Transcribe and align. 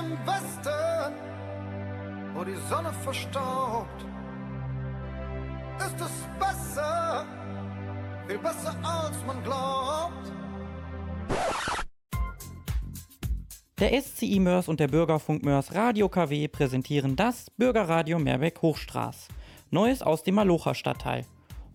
im 0.00 0.12
Westen, 0.26 1.14
wo 2.34 2.44
die 2.44 2.56
Sonne 2.68 2.92
verstaubt, 3.02 4.06
ist 5.78 6.00
es 6.00 6.12
besser, 6.38 7.24
viel 8.26 8.38
besser 8.38 8.74
als 8.82 9.16
man 9.26 9.42
glaubt. 9.42 10.32
Der 13.80 14.00
SCI 14.00 14.38
Mörs 14.38 14.68
und 14.68 14.78
der 14.78 14.88
Bürgerfunk 14.88 15.44
Mörs 15.44 15.74
Radio 15.74 16.08
KW 16.08 16.48
präsentieren 16.48 17.16
das 17.16 17.50
Bürgerradio 17.50 18.18
Meerbeck 18.18 18.62
Hochstraß. 18.62 19.28
Neues 19.70 20.00
aus 20.00 20.22
dem 20.22 20.36
Malocher 20.36 20.74
Stadtteil. 20.74 21.26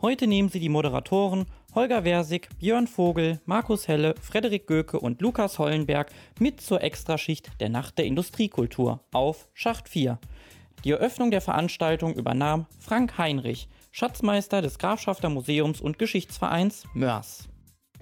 Heute 0.01 0.27
nehmen 0.27 0.47
sie 0.47 0.61
die 0.61 0.69
Moderatoren 0.69 1.45
Holger 1.75 2.01
Versig, 2.01 2.49
Björn 2.59 2.87
Vogel, 2.87 3.39
Markus 3.45 3.87
Helle, 3.87 4.15
Frederik 4.19 4.65
Göke 4.65 4.99
und 4.99 5.21
Lukas 5.21 5.59
Hollenberg 5.59 6.09
mit 6.39 6.61
zur 6.61 6.81
Extraschicht 6.81 7.51
der 7.59 7.69
Nacht 7.69 7.99
der 7.99 8.05
Industriekultur 8.05 9.01
auf 9.11 9.47
Schacht 9.53 9.87
4. 9.87 10.17
Die 10.83 10.91
Eröffnung 10.91 11.29
der 11.29 11.41
Veranstaltung 11.41 12.15
übernahm 12.15 12.65
Frank 12.79 13.19
Heinrich, 13.19 13.69
Schatzmeister 13.91 14.63
des 14.63 14.79
Grafschafter 14.79 15.29
Museums 15.29 15.79
und 15.79 15.99
Geschichtsvereins 15.99 16.85
Mörs. 16.95 17.47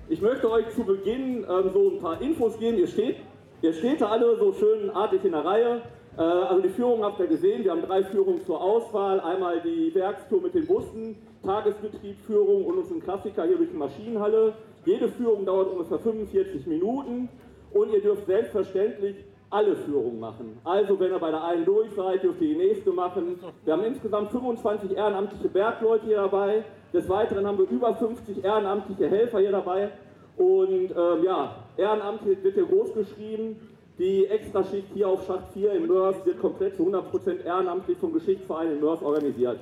Ich 0.07 0.21
möchte 0.21 0.49
euch 0.49 0.69
zu 0.73 0.85
Beginn 0.85 1.43
ähm, 1.43 1.69
so 1.73 1.91
ein 1.91 1.99
paar 1.99 2.21
Infos 2.21 2.57
geben. 2.59 2.77
Ihr 2.77 2.87
steht, 2.87 3.17
ihr 3.61 3.73
steht 3.73 3.99
da 3.99 4.07
alle 4.07 4.37
so 4.37 4.53
schön 4.53 4.89
artig 4.91 5.25
in 5.25 5.33
der 5.33 5.43
Reihe. 5.43 5.81
Äh, 6.17 6.21
also 6.21 6.61
die 6.61 6.69
Führung 6.69 7.03
habt 7.03 7.19
ihr 7.19 7.27
gesehen. 7.27 7.65
Wir 7.65 7.71
haben 7.71 7.81
drei 7.81 8.01
Führungen 8.05 8.45
zur 8.45 8.61
Auswahl. 8.61 9.19
Einmal 9.19 9.61
die 9.61 9.93
Werkstour 9.93 10.41
mit 10.41 10.53
den 10.53 10.65
Bussen, 10.65 11.17
Tagesbetriebführung 11.47 12.65
und 12.65 12.77
unseren 12.77 13.01
Klassiker 13.01 13.45
hier 13.45 13.55
durch 13.55 13.69
die 13.69 13.77
Maschinenhalle. 13.77 14.53
Jede 14.85 15.07
Führung 15.07 15.45
dauert 15.45 15.71
ungefähr 15.71 15.97
45 15.97 16.67
Minuten 16.67 17.29
und 17.73 17.93
ihr 17.93 18.01
dürft 18.01 18.25
selbstverständlich 18.25 19.15
alle 19.49 19.77
Führungen 19.77 20.19
machen. 20.19 20.59
Also 20.65 20.99
wenn 20.99 21.11
ihr 21.11 21.19
bei 21.19 21.31
der 21.31 21.43
einen 21.45 21.63
durch 21.63 21.89
seid, 21.91 22.21
dürft 22.21 22.41
ihr 22.41 22.49
die 22.49 22.57
nächste 22.57 22.91
machen. 22.91 23.39
Wir 23.63 23.73
haben 23.73 23.83
insgesamt 23.85 24.31
25 24.31 24.91
ehrenamtliche 24.91 25.47
Bergleute 25.47 26.05
hier 26.05 26.17
dabei. 26.17 26.65
Des 26.93 27.07
Weiteren 27.07 27.47
haben 27.47 27.57
wir 27.57 27.69
über 27.69 27.95
50 27.95 28.43
ehrenamtliche 28.43 29.07
Helfer 29.07 29.39
hier 29.39 29.51
dabei. 29.51 29.89
Und 30.35 30.91
ähm, 30.91 31.23
ja, 31.23 31.63
ehrenamtlich 31.77 32.43
wird 32.43 32.55
hier 32.55 32.65
groß 32.65 32.93
geschrieben. 32.93 33.55
Die 33.97 34.25
Extraschicht 34.25 34.89
hier 34.93 35.07
auf 35.07 35.25
Schacht 35.25 35.53
4 35.53 35.71
in 35.71 35.87
Mörs 35.87 36.25
wird 36.25 36.39
komplett 36.41 36.75
zu 36.75 36.83
100% 36.83 37.45
ehrenamtlich 37.45 37.97
vom 37.97 38.11
Geschichtsverein 38.13 38.73
in 38.73 38.81
Mörs 38.81 39.01
organisiert. 39.01 39.59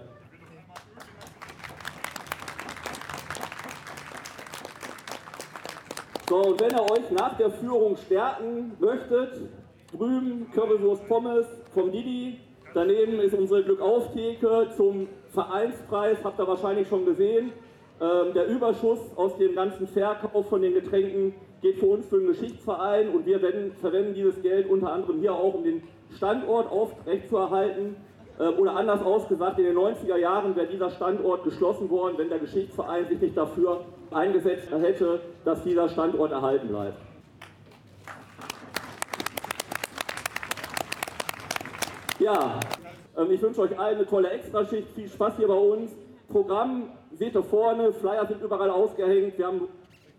So, 6.27 6.37
und 6.37 6.59
wenn 6.59 6.71
ihr 6.71 6.81
euch 6.81 7.11
nach 7.11 7.37
der 7.37 7.51
Führung 7.51 7.95
stärken 7.97 8.71
möchtet, 8.79 9.47
drüben 9.95 10.47
Currywurst 10.55 11.07
Pommes 11.07 11.45
vom 11.71 11.91
Didi, 11.91 12.39
daneben 12.73 13.19
ist 13.19 13.35
unsere 13.35 13.63
Glückauftheke 13.63 14.69
zum 14.75 15.07
Vereinspreis, 15.27 16.17
habt 16.23 16.39
ihr 16.39 16.47
wahrscheinlich 16.47 16.87
schon 16.87 17.05
gesehen. 17.05 17.51
Ähm, 18.01 18.33
der 18.33 18.47
Überschuss 18.47 18.99
aus 19.15 19.37
dem 19.37 19.53
ganzen 19.53 19.87
Verkauf 19.87 20.49
von 20.49 20.63
den 20.63 20.73
Getränken 20.73 21.35
geht 21.61 21.77
für 21.77 21.85
uns 21.85 22.07
für 22.07 22.17
den 22.17 22.27
Geschichtsverein 22.29 23.09
und 23.09 23.27
wir 23.27 23.39
verwenden 23.39 24.15
dieses 24.15 24.41
Geld 24.41 24.67
unter 24.67 24.91
anderem 24.91 25.19
hier 25.19 25.33
auch, 25.35 25.53
um 25.53 25.63
den 25.63 25.83
Standort 26.15 26.71
aufrechtzuerhalten. 26.71 27.97
Ähm, 28.39 28.59
oder 28.59 28.75
anders 28.75 29.02
ausgesagt, 29.02 29.59
in 29.59 29.66
den 29.66 29.78
90er 29.78 30.17
Jahren 30.17 30.55
wäre 30.55 30.67
dieser 30.67 30.89
Standort 30.91 31.44
geschlossen 31.44 31.89
worden, 31.89 32.17
wenn 32.17 32.30
der 32.30 32.39
Geschichtsverein 32.39 33.08
sich 33.08 33.22
nicht 33.22 33.38
dafür 33.38 33.86
eingesetzt 34.11 34.69
hätte, 34.72 35.22
dass 35.45 35.64
dieser 35.64 35.88
Standort 35.89 36.31
erhalten 36.31 36.67
bleibt. 36.67 36.97
Ja, 42.19 42.59
ähm, 43.17 43.31
ich 43.31 43.41
wünsche 43.41 43.61
euch 43.61 43.78
allen 43.80 43.97
eine 43.97 44.06
tolle 44.06 44.30
Extraschicht, 44.30 44.89
viel 44.95 45.08
Spaß 45.08 45.38
hier 45.38 45.47
bei 45.47 45.53
uns. 45.53 45.91
Programm 46.30 46.89
seht 47.13 47.36
ihr 47.36 47.44
vorne, 47.44 47.94
Flyer 47.94 48.25
sind 48.25 48.41
überall 48.41 48.69
ausgehängt. 48.69 49.38
Wir 49.38 49.47
haben 49.47 49.68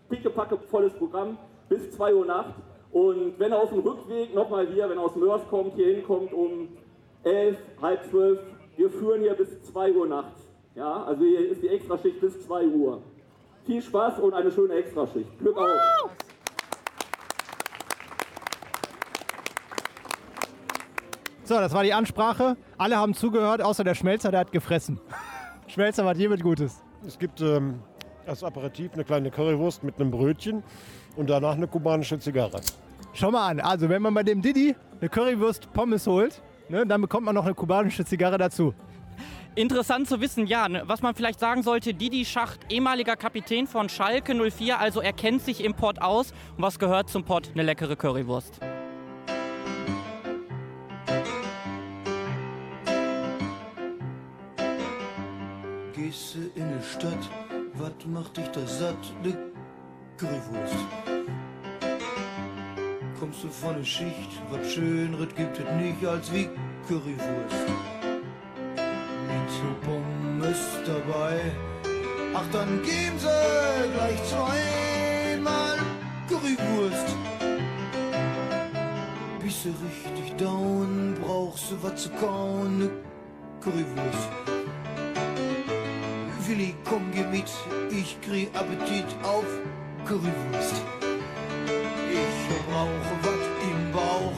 pickepacke 0.09 0.57
volles 0.57 0.93
Programm 0.93 1.37
bis 1.69 1.91
2 1.91 2.15
Uhr 2.15 2.25
Nacht. 2.25 2.55
Und 2.91 3.37
wenn 3.37 3.51
ihr 3.51 3.59
auf 3.59 3.69
dem 3.69 3.79
Rückweg 3.79 4.33
nochmal 4.33 4.65
hier, 4.67 4.89
wenn 4.89 4.97
ihr 4.97 5.03
aus 5.03 5.15
Mörs 5.15 5.41
kommt, 5.49 5.75
hier 5.75 5.87
hinkommt 5.87 6.33
um 6.33 6.69
11, 7.27 7.57
halb 7.81 8.09
12, 8.09 8.39
wir 8.77 8.89
führen 8.89 9.21
hier 9.21 9.33
bis 9.33 9.61
2 9.63 9.91
Uhr 9.91 10.07
nachts. 10.07 10.39
Ja, 10.75 11.03
also 11.03 11.23
hier 11.25 11.51
ist 11.51 11.61
die 11.61 11.67
Extraschicht 11.67 12.21
bis 12.21 12.45
2 12.45 12.67
Uhr. 12.67 13.01
Viel 13.65 13.81
Spaß 13.81 14.19
und 14.19 14.33
eine 14.33 14.49
schöne 14.49 14.75
Extraschicht. 14.75 15.37
Glück 15.39 15.57
auf! 15.57 15.67
So, 21.43 21.55
das 21.55 21.73
war 21.73 21.83
die 21.83 21.93
Ansprache. 21.93 22.55
Alle 22.77 22.97
haben 22.97 23.13
zugehört, 23.13 23.61
außer 23.61 23.83
der 23.83 23.95
Schmelzer, 23.95 24.31
der 24.31 24.41
hat 24.41 24.51
gefressen. 24.51 24.99
Schmelzer, 25.67 26.05
was 26.05 26.17
hiermit 26.17 26.41
Gutes? 26.41 26.81
Es 27.05 27.19
gibt 27.19 27.41
ähm, 27.41 27.81
als 28.25 28.43
Aperitif 28.43 28.93
eine 28.93 29.03
kleine 29.03 29.31
Currywurst 29.31 29.83
mit 29.83 29.99
einem 29.99 30.11
Brötchen 30.11 30.63
und 31.17 31.29
danach 31.29 31.55
eine 31.55 31.67
kubanische 31.67 32.19
Zigarre. 32.19 32.61
Schau 33.13 33.31
mal 33.31 33.49
an, 33.49 33.59
also 33.59 33.89
wenn 33.89 34.01
man 34.01 34.13
bei 34.13 34.23
dem 34.23 34.41
Didi 34.41 34.75
eine 34.99 35.09
Currywurst 35.09 35.73
Pommes 35.73 36.07
holt, 36.07 36.41
ne, 36.69 36.85
dann 36.85 37.01
bekommt 37.01 37.25
man 37.25 37.35
noch 37.35 37.45
eine 37.45 37.55
kubanische 37.55 38.05
Zigarre 38.05 38.37
dazu. 38.37 38.73
Interessant 39.55 40.07
zu 40.07 40.21
wissen, 40.21 40.45
ja, 40.45 40.67
was 40.83 41.01
man 41.01 41.15
vielleicht 41.15 41.39
sagen 41.39 41.63
sollte, 41.63 41.95
Didi 41.95 42.25
Schacht, 42.25 42.71
ehemaliger 42.71 43.15
Kapitän 43.15 43.65
von 43.65 43.89
Schalke 43.89 44.35
04, 44.35 44.79
also 44.79 45.01
er 45.01 45.13
kennt 45.13 45.41
sich 45.41 45.63
im 45.63 45.73
Pott 45.73 45.99
aus. 45.99 46.31
Und 46.55 46.63
was 46.63 46.77
gehört 46.77 47.09
zum 47.09 47.23
Pott? 47.23 47.49
Eine 47.53 47.63
leckere 47.63 47.95
Currywurst. 47.95 48.59
Gehst 55.95 56.35
du 56.35 56.39
in 56.53 56.77
die 56.77 56.85
Stadt, 56.85 57.29
was 57.73 58.05
macht 58.05 58.37
dich 58.37 58.47
da 58.49 58.67
satt? 58.67 59.13
Ne 59.23 59.35
Currywurst. 60.17 60.75
Kommst 63.19 63.43
du 63.43 63.47
von 63.49 63.75
der 63.75 63.83
Schicht, 63.83 64.29
was 64.51 64.73
Schöneres 64.73 65.33
gibt 65.35 65.57
es 65.57 65.65
nicht 65.81 66.05
als 66.05 66.31
wie 66.31 66.47
Currywurst. 66.87 67.67
Mit 68.75 69.81
Pommes 69.81 70.59
dabei, 70.85 71.39
ach 72.35 72.45
dann 72.51 72.79
geben 72.83 73.17
sie 73.17 73.89
gleich 73.95 74.23
zweimal 74.23 75.77
Currywurst. 76.29 77.15
Bist 79.43 79.65
du 79.65 79.69
richtig 79.69 80.37
down, 80.37 81.17
brauchst 81.19 81.71
du 81.71 81.75
was 81.81 82.03
zu 82.03 82.09
kauen, 82.11 82.77
ne 82.77 82.89
Currywurst. 83.61 84.29
Willi, 86.47 86.75
komm, 86.83 87.01
geh 87.11 87.25
mit, 87.25 87.51
ich 87.89 88.21
krieg 88.21 88.49
Appetit 88.53 89.07
auf 89.23 89.45
Currywurst. 90.05 91.06
Ich 92.77 92.83
brauche 92.83 93.17
was 93.23 93.43
im 93.63 93.91
Bauch 93.91 94.37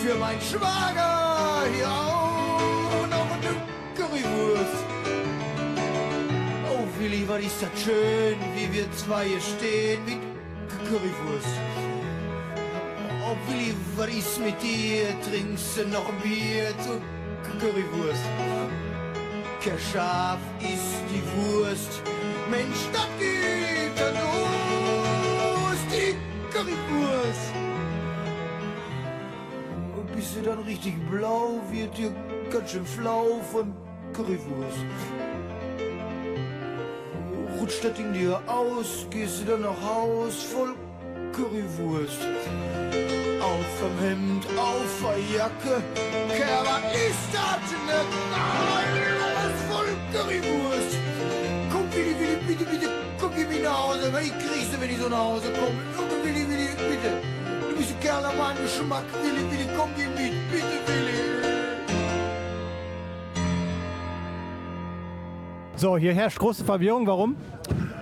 für 0.00 0.14
mein 0.14 0.40
Schwager, 0.40 1.66
ja, 1.78 3.06
noch 3.10 3.30
eine 3.30 3.52
Currywurst. 3.94 4.84
Oh 6.70 6.86
Willi, 6.98 7.28
was 7.28 7.40
ist 7.42 7.60
das 7.60 7.82
schön, 7.82 8.38
wie 8.54 8.72
wir 8.72 8.90
zwei 8.92 9.26
hier 9.26 9.40
stehen 9.42 10.02
mit 10.06 10.18
Currywurst. 10.88 11.58
Oh 13.26 13.36
Willi, 13.46 13.74
was 13.96 14.08
ist 14.08 14.40
mit 14.40 14.62
dir, 14.62 15.08
trinkst 15.30 15.76
du 15.76 15.88
noch 15.88 16.08
ein 16.08 16.18
Bier 16.22 16.72
zu 16.78 16.98
Currywurst? 17.60 18.24
Scharf 19.92 20.40
ist 20.60 21.04
die 21.10 21.22
Wurst. 21.36 22.00
Mensch, 22.50 22.88
das 22.94 23.08
geht 23.18 23.98
los, 24.00 24.28
die 24.32 24.37
Currywurst. 26.58 27.54
Und 29.96 30.16
bist 30.16 30.36
du 30.36 30.42
dann 30.42 30.58
richtig 30.60 30.94
blau, 31.08 31.60
wird 31.70 31.96
dir 31.96 32.10
ganz 32.50 32.72
schön 32.72 32.84
flau 32.84 33.40
von 33.52 33.72
Currywurst. 34.12 34.84
Rutscht 37.60 37.84
das 37.84 37.94
Ding 37.94 38.12
dir 38.12 38.40
aus, 38.48 39.06
gehst 39.10 39.42
du 39.42 39.52
dann 39.52 39.60
nach 39.60 39.80
Haus 39.80 40.42
voll 40.42 40.74
Currywurst. 41.32 42.26
Auf 43.40 43.66
vom 43.78 43.96
Hemd, 44.00 44.44
auf 44.56 44.94
der 45.00 45.36
Jacke, 45.38 45.82
Kerl, 46.28 46.64
was 46.64 46.92
ist 46.92 47.28
das 47.32 47.70
denn? 47.70 47.88
Alles 48.34 49.60
voll 49.70 49.92
Currywurst. 50.12 50.96
Komm, 51.70 51.84
Willi, 51.92 52.18
Willi, 52.18 52.36
bitte, 52.48 52.64
bitte, 52.64 52.88
komm, 53.20 53.30
geh 53.36 53.44
mich 53.44 53.62
nach 53.62 53.78
Hause, 53.78 54.12
weil 54.12 54.24
ich 54.24 54.32
kriegse, 54.32 54.80
wenn 54.80 54.90
ich 54.90 54.98
so 54.98 55.08
nach 55.08 55.18
Hause 55.18 55.52
komme. 55.52 56.08
Willi, 56.28 56.37
bitte. 56.78 57.10
Du 57.70 57.76
bist 57.76 57.92
ein 57.92 58.00
Kerl 58.00 58.22
nach 58.22 58.36
meinem 58.36 58.62
Geschmack. 58.62 59.04
Willi, 59.22 59.50
Willi, 59.50 59.68
komm, 59.76 59.90
geh 59.96 60.06
mit, 60.06 60.32
bitte, 60.50 60.66
Willi. 60.86 61.18
So, 65.76 65.96
hier 65.96 66.12
herrscht 66.12 66.38
große 66.38 66.64
Verwirrung. 66.64 67.06
Warum? 67.06 67.36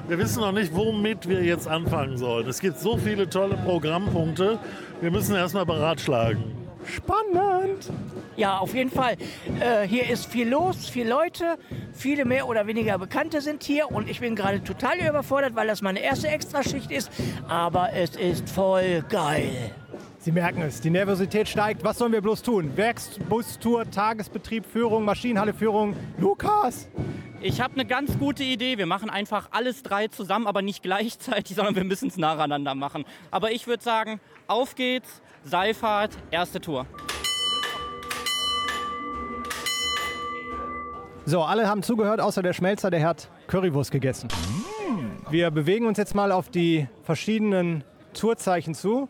Wir 0.09 0.19
wissen 0.19 0.41
noch 0.41 0.53
nicht, 0.53 0.75
womit 0.75 1.29
wir 1.29 1.43
jetzt 1.43 1.69
anfangen 1.69 2.17
sollen. 2.17 2.47
Es 2.49 2.61
gibt 2.61 2.79
so 2.79 2.97
viele 2.97 3.29
tolle 3.29 3.57
Programmpunkte. 3.57 4.59
Wir 5.01 5.11
müssen 5.11 5.35
erstmal 5.35 5.67
beratschlagen. 5.67 6.45
Spannend. 6.87 7.91
Ja, 8.37 8.59
auf 8.59 8.75
jeden 8.75 8.91
Fall. 8.91 9.17
Äh, 9.61 9.87
hier 9.89 10.09
ist 10.11 10.27
viel 10.27 10.49
los, 10.49 10.89
viele 10.89 11.09
Leute, 11.09 11.59
viele 11.93 12.27
mehr 12.27 12.47
oder 12.47 12.67
weniger 12.67 12.99
Bekannte 12.99 13.41
sind 13.41 13.63
hier 13.63 13.91
und 13.91 14.11
ich 14.11 14.21
bin 14.21 14.37
gerade 14.37 14.63
total 14.63 14.99
überfordert, 14.99 15.55
weil 15.55 15.67
das 15.67 15.81
meine 15.81 16.01
erste 16.01 16.29
Extraschicht 16.29 16.91
ist. 16.91 17.11
Aber 17.49 17.93
es 17.95 18.15
ist 18.17 18.51
voll 18.51 19.03
geil. 19.09 19.73
Sie 20.19 20.33
merken 20.33 20.61
es, 20.63 20.81
die 20.81 20.91
Nervosität 20.91 21.49
steigt. 21.49 21.85
Was 21.85 21.99
sollen 21.99 22.13
wir 22.13 22.21
bloß 22.21 22.43
tun? 22.43 22.77
Werksbustour, 22.77 23.91
Tagesbetrieb, 23.91 24.67
Führung, 24.67 25.05
Maschinenhalleführung. 25.05 25.95
Lukas! 26.19 26.89
Ich 27.41 27.61
habe 27.61 27.75
eine 27.75 27.85
ganz 27.87 28.19
gute 28.19 28.43
Idee. 28.43 28.77
Wir 28.77 28.87
machen 28.87 29.09
einfach 29.09 29.49
alles 29.53 29.83
drei 29.83 30.09
zusammen, 30.09 30.47
aber 30.47 30.63
nicht 30.63 30.83
gleichzeitig, 30.83 31.55
sondern 31.57 31.77
wir 31.77 31.85
müssen 31.85 32.09
es 32.09 32.17
nacheinander 32.17 32.75
machen. 32.75 33.05
Aber 33.31 33.53
ich 33.53 33.67
würde 33.67 33.83
sagen, 33.83 34.21
auf 34.47 34.75
geht's, 34.75 35.23
Seilfahrt, 35.45 36.19
erste 36.33 36.61
Tour. 36.61 36.87
So, 41.29 41.43
alle 41.43 41.69
haben 41.69 41.83
zugehört, 41.83 42.21
außer 42.21 42.41
der 42.41 42.53
Schmelzer, 42.53 42.89
der 42.89 43.05
hat 43.05 43.29
Currywurst 43.49 43.91
gegessen. 43.91 44.29
Wir 45.29 45.51
bewegen 45.51 45.87
uns 45.87 45.99
jetzt 45.99 46.15
mal 46.15 46.31
auf 46.31 46.51
die 46.51 46.87
verschiedenen 47.03 47.83
Tourzeichen 48.15 48.75
zu. 48.75 49.09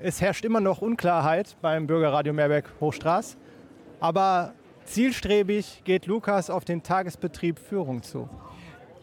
Es 0.00 0.22
herrscht 0.22 0.46
immer 0.46 0.60
noch 0.60 0.80
Unklarheit 0.80 1.58
beim 1.60 1.86
Bürgerradio 1.86 2.32
Meerberg 2.32 2.70
Hochstraß. 2.80 3.36
Aber 4.00 4.54
zielstrebig 4.86 5.82
geht 5.84 6.06
Lukas 6.06 6.48
auf 6.48 6.64
den 6.64 6.82
Tagesbetrieb 6.82 7.58
Führung 7.58 8.02
zu. 8.02 8.30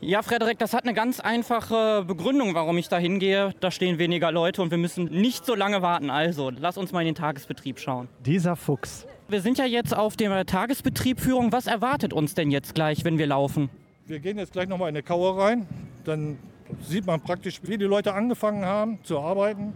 Ja, 0.02 0.24
Frederik, 0.24 0.58
das 0.58 0.74
hat 0.74 0.86
eine 0.86 0.96
ganz 0.96 1.20
einfache 1.20 2.04
Begründung, 2.04 2.56
warum 2.56 2.80
ich 2.80 2.90
da 2.90 2.98
hingehe. 2.98 3.54
Da 3.60 3.70
stehen 3.70 4.00
weniger 4.00 4.32
Leute 4.32 4.64
und 4.64 4.72
wir 4.72 4.80
müssen 4.80 5.06
nicht 5.06 5.46
so 5.46 5.54
lange 5.54 5.84
warten. 5.84 6.10
Also, 6.10 6.50
lass 6.50 6.80
uns 6.80 6.92
mal 6.92 7.02
in 7.02 7.08
den 7.08 7.16
Tagesbetrieb 7.16 7.78
schauen. 7.78 8.10
Dieser 8.26 8.56
Fuchs. 8.56 9.06
Wir 9.28 9.42
sind 9.42 9.58
ja 9.58 9.66
jetzt 9.66 9.98
auf 9.98 10.16
dem 10.18 10.32
Tagesbetrieb 10.46 11.20
Führung. 11.20 11.52
Was 11.52 11.66
erwartet 11.66 12.14
uns 12.14 12.36
denn 12.36 12.52
jetzt 12.52 12.76
gleich, 12.76 13.04
wenn 13.06 13.18
wir 13.18 13.26
laufen? 13.26 13.72
Wir 14.06 14.20
gehen 14.20 14.38
jetzt 14.38 14.52
gleich 14.54 14.68
nochmal 14.68 14.90
in 14.90 14.96
eine 14.96 15.02
Kauer 15.02 15.44
rein. 15.44 15.66
Dann 16.04 16.38
sieht 16.84 17.08
man 17.08 17.20
praktisch, 17.22 17.60
wie 17.64 17.80
die 17.80 17.86
Leute 17.86 18.14
angefangen 18.14 18.66
haben 18.66 19.00
zu 19.02 19.20
arbeiten 19.20 19.74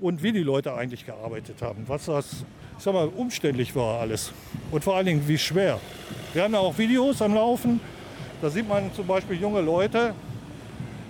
und 0.00 0.24
wie 0.24 0.32
die 0.32 0.42
Leute 0.42 0.74
eigentlich 0.74 1.06
gearbeitet 1.06 1.62
haben. 1.62 1.84
Was 1.86 2.06
das, 2.06 2.44
ich 2.76 2.82
sag 2.82 2.92
mal, 2.92 3.06
umständlich 3.06 3.76
war 3.76 4.00
alles. 4.00 4.32
Und 4.72 4.82
vor 4.82 4.96
allen 4.96 5.06
Dingen, 5.06 5.28
wie 5.28 5.38
schwer. 5.38 5.78
Wir 6.32 6.42
haben 6.42 6.54
ja 6.54 6.58
auch 6.58 6.76
Videos 6.76 7.22
am 7.22 7.34
Laufen. 7.36 7.78
Da 8.40 8.50
sieht 8.50 8.68
man 8.68 8.92
zum 8.94 9.06
Beispiel 9.06 9.40
junge 9.40 9.60
Leute. 9.60 10.12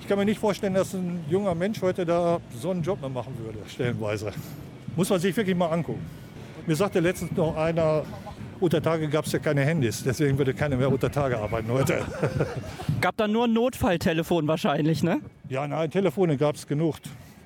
Ich 0.03 0.07
kann 0.07 0.19
mir 0.19 0.27
nicht 0.27 0.41
vorstellen, 0.41 0.75
dass 0.75 0.93
ein 0.93 1.25
junger 1.31 1.55
Mensch 1.55 1.81
heute 1.81 2.05
da 2.05 2.39
so 2.55 2.71
einen 2.71 2.83
Job 2.83 3.01
mehr 3.01 3.09
machen 3.09 3.35
würde, 3.39 3.61
stellenweise. 3.67 4.31
Muss 4.95 5.09
man 5.09 5.21
sich 5.21 5.35
wirklich 5.35 5.57
mal 5.57 5.71
angucken. 5.71 6.22
Mir 6.67 6.77
sagte 6.77 7.01
letztens 7.01 7.33
noch 7.33 7.57
einer, 7.57 8.05
unter 8.61 8.81
Tage 8.81 9.09
gab 9.09 9.27
es 9.27 9.33
ja 9.33 9.41
keine 9.41 9.63
Handys, 9.63 10.05
deswegen 10.05 10.39
würde 10.39 10.55
keiner 10.55 10.77
mehr 10.77 10.93
unter 10.93 11.11
Tage 11.11 11.37
arbeiten 11.37 11.69
heute. 11.73 12.05
Gab 13.01 13.17
da 13.17 13.27
nur 13.27 13.47
ein 13.47 13.53
Notfalltelefon 13.53 14.47
wahrscheinlich, 14.47 15.03
ne? 15.03 15.21
Ja, 15.49 15.67
nein, 15.67 15.91
Telefone 15.91 16.37
gab 16.37 16.55
es 16.55 16.69
genug. 16.69 16.97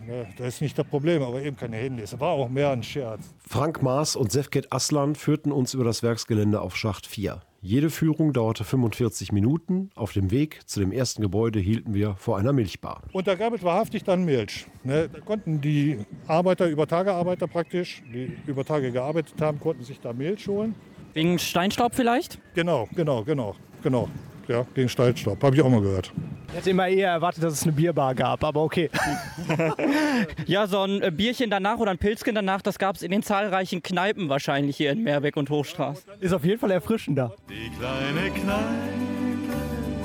Ja, 0.07 0.25
das 0.37 0.49
ist 0.49 0.61
nicht 0.61 0.79
das 0.79 0.87
Problem, 0.87 1.23
aber 1.23 1.43
eben 1.43 1.57
keine 1.57 1.79
Handys. 1.79 2.21
War 2.21 2.29
auch 2.29 2.51
mehr 2.51 2.71
ein 2.71 2.83
Scherz. 2.83 3.35
Frank 3.49 3.83
Maas 3.83 4.15
und 4.15 4.31
Sefket 4.31 4.71
Aslan 4.71 5.15
führten 5.15 5.51
uns 5.51 5.73
über 5.73 5.85
das 5.85 6.03
Werksgelände 6.03 6.61
auf 6.61 6.77
Schacht 6.77 7.07
4. 7.07 7.41
Jede 7.67 7.91
Führung 7.91 8.33
dauerte 8.33 8.63
45 8.63 9.33
Minuten. 9.33 9.91
Auf 9.97 10.13
dem 10.13 10.31
Weg 10.31 10.61
zu 10.69 10.79
dem 10.79 10.93
ersten 10.93 11.21
Gebäude 11.21 11.59
hielten 11.59 11.95
wir 11.95 12.15
vor 12.15 12.39
einer 12.39 12.53
Milchbar. 12.53 13.03
Und 13.13 13.27
da 13.27 13.35
gab 13.35 13.53
es 13.55 13.65
wahrhaftig 13.65 14.05
dann 14.05 14.25
Milch. 14.25 14.67
Ne, 14.85 15.09
da 15.13 15.19
konnten 15.19 15.61
die 15.61 15.99
Arbeiter, 16.29 16.69
Übertagearbeiter 16.69 17.49
praktisch, 17.49 18.05
die 18.15 18.31
über 18.47 18.65
Tage 18.65 18.93
gearbeitet 18.93 19.35
haben, 19.41 19.59
konnten 19.59 19.83
sich 19.83 19.99
da 19.99 20.13
Milch 20.13 20.47
holen. 20.47 20.77
Wegen 21.15 21.41
Steinstaub 21.41 21.97
vielleicht? 21.97 22.39
Genau, 22.55 22.89
genau, 22.95 23.25
genau, 23.25 23.57
genau. 23.83 24.09
Ja, 24.49 24.65
gegen 24.75 24.89
Steinstaub, 24.89 25.43
habe 25.43 25.57
ich 25.57 25.63
auch 25.63 25.69
mal 25.69 25.81
gehört. 25.81 26.13
Ich 26.49 26.55
hätte 26.55 26.71
immer 26.71 26.87
eher 26.89 27.11
erwartet, 27.11 27.43
dass 27.43 27.53
es 27.53 27.65
eine 27.65 27.73
Bierbar 27.73 28.15
gab, 28.15 28.45
aber 28.45 28.63
okay. 28.63 28.91
Ja, 30.47 30.67
so 30.67 30.83
ein 30.83 31.03
äh, 31.03 31.11
Bierchen 31.11 31.51
danach 31.51 31.79
oder 31.79 31.91
ein 31.91 31.99
Pilzchen 31.99 32.35
danach, 32.35 32.63
das 32.63 32.79
gab 32.79 32.97
es 32.97 33.03
in 33.03 33.11
den 33.11 33.23
zahlreichen 33.23 33.83
Kneipen 33.83 34.29
wahrscheinlich 34.29 34.77
hier 34.77 34.93
in 34.93 35.03
Meerbeck 35.03 35.37
und 35.37 35.51
Hochstraß. 35.51 36.05
Ist 36.21 36.33
auf 36.33 36.45
jeden 36.45 36.61
Fall 36.61 36.71
erfrischender. 36.71 37.35
Die 37.49 37.71
kleine 37.77 38.31
Kneipe 38.31 38.67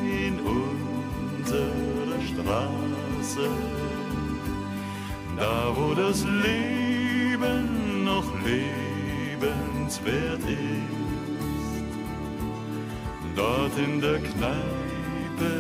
in 0.02 0.40
unserer 0.40 1.72
Straße, 2.28 3.48
da 5.38 5.72
wo 5.76 5.94
das 5.94 6.24
Leben 6.26 8.04
noch 8.04 8.26
lebenswert 8.44 10.40
ist, 10.40 11.01
dort 13.42 13.78
in 13.78 14.00
der 14.00 14.20
Kneipe 14.20 15.52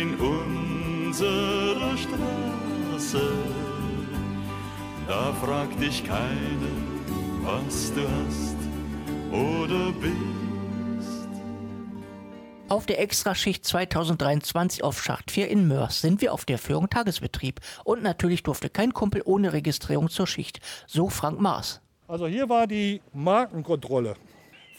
in 0.00 0.14
unserer 0.16 1.96
Straße, 1.96 3.32
da 5.06 5.32
fragt 5.34 5.80
dich 5.80 6.04
keiner, 6.04 6.76
was 7.42 7.92
du 7.94 8.02
hast 8.02 8.56
oder 9.30 9.92
bist. 10.00 10.12
Auf 12.68 12.86
der 12.86 13.00
Extraschicht 13.00 13.64
2023 13.66 14.82
auf 14.82 15.02
Schacht 15.02 15.30
4 15.30 15.48
in 15.48 15.68
Mörs 15.68 16.00
sind 16.00 16.22
wir 16.22 16.32
auf 16.32 16.46
der 16.46 16.58
Führung 16.58 16.88
Tagesbetrieb. 16.88 17.60
Und 17.84 18.02
natürlich 18.02 18.42
durfte 18.42 18.70
kein 18.70 18.94
Kumpel 18.94 19.20
ohne 19.26 19.52
Registrierung 19.52 20.08
zur 20.08 20.26
Schicht. 20.26 20.60
So 20.86 21.10
Frank 21.10 21.38
Maas. 21.38 21.82
Also 22.08 22.26
hier 22.26 22.48
war 22.48 22.66
die 22.66 23.02
Markenkontrolle. 23.12 24.14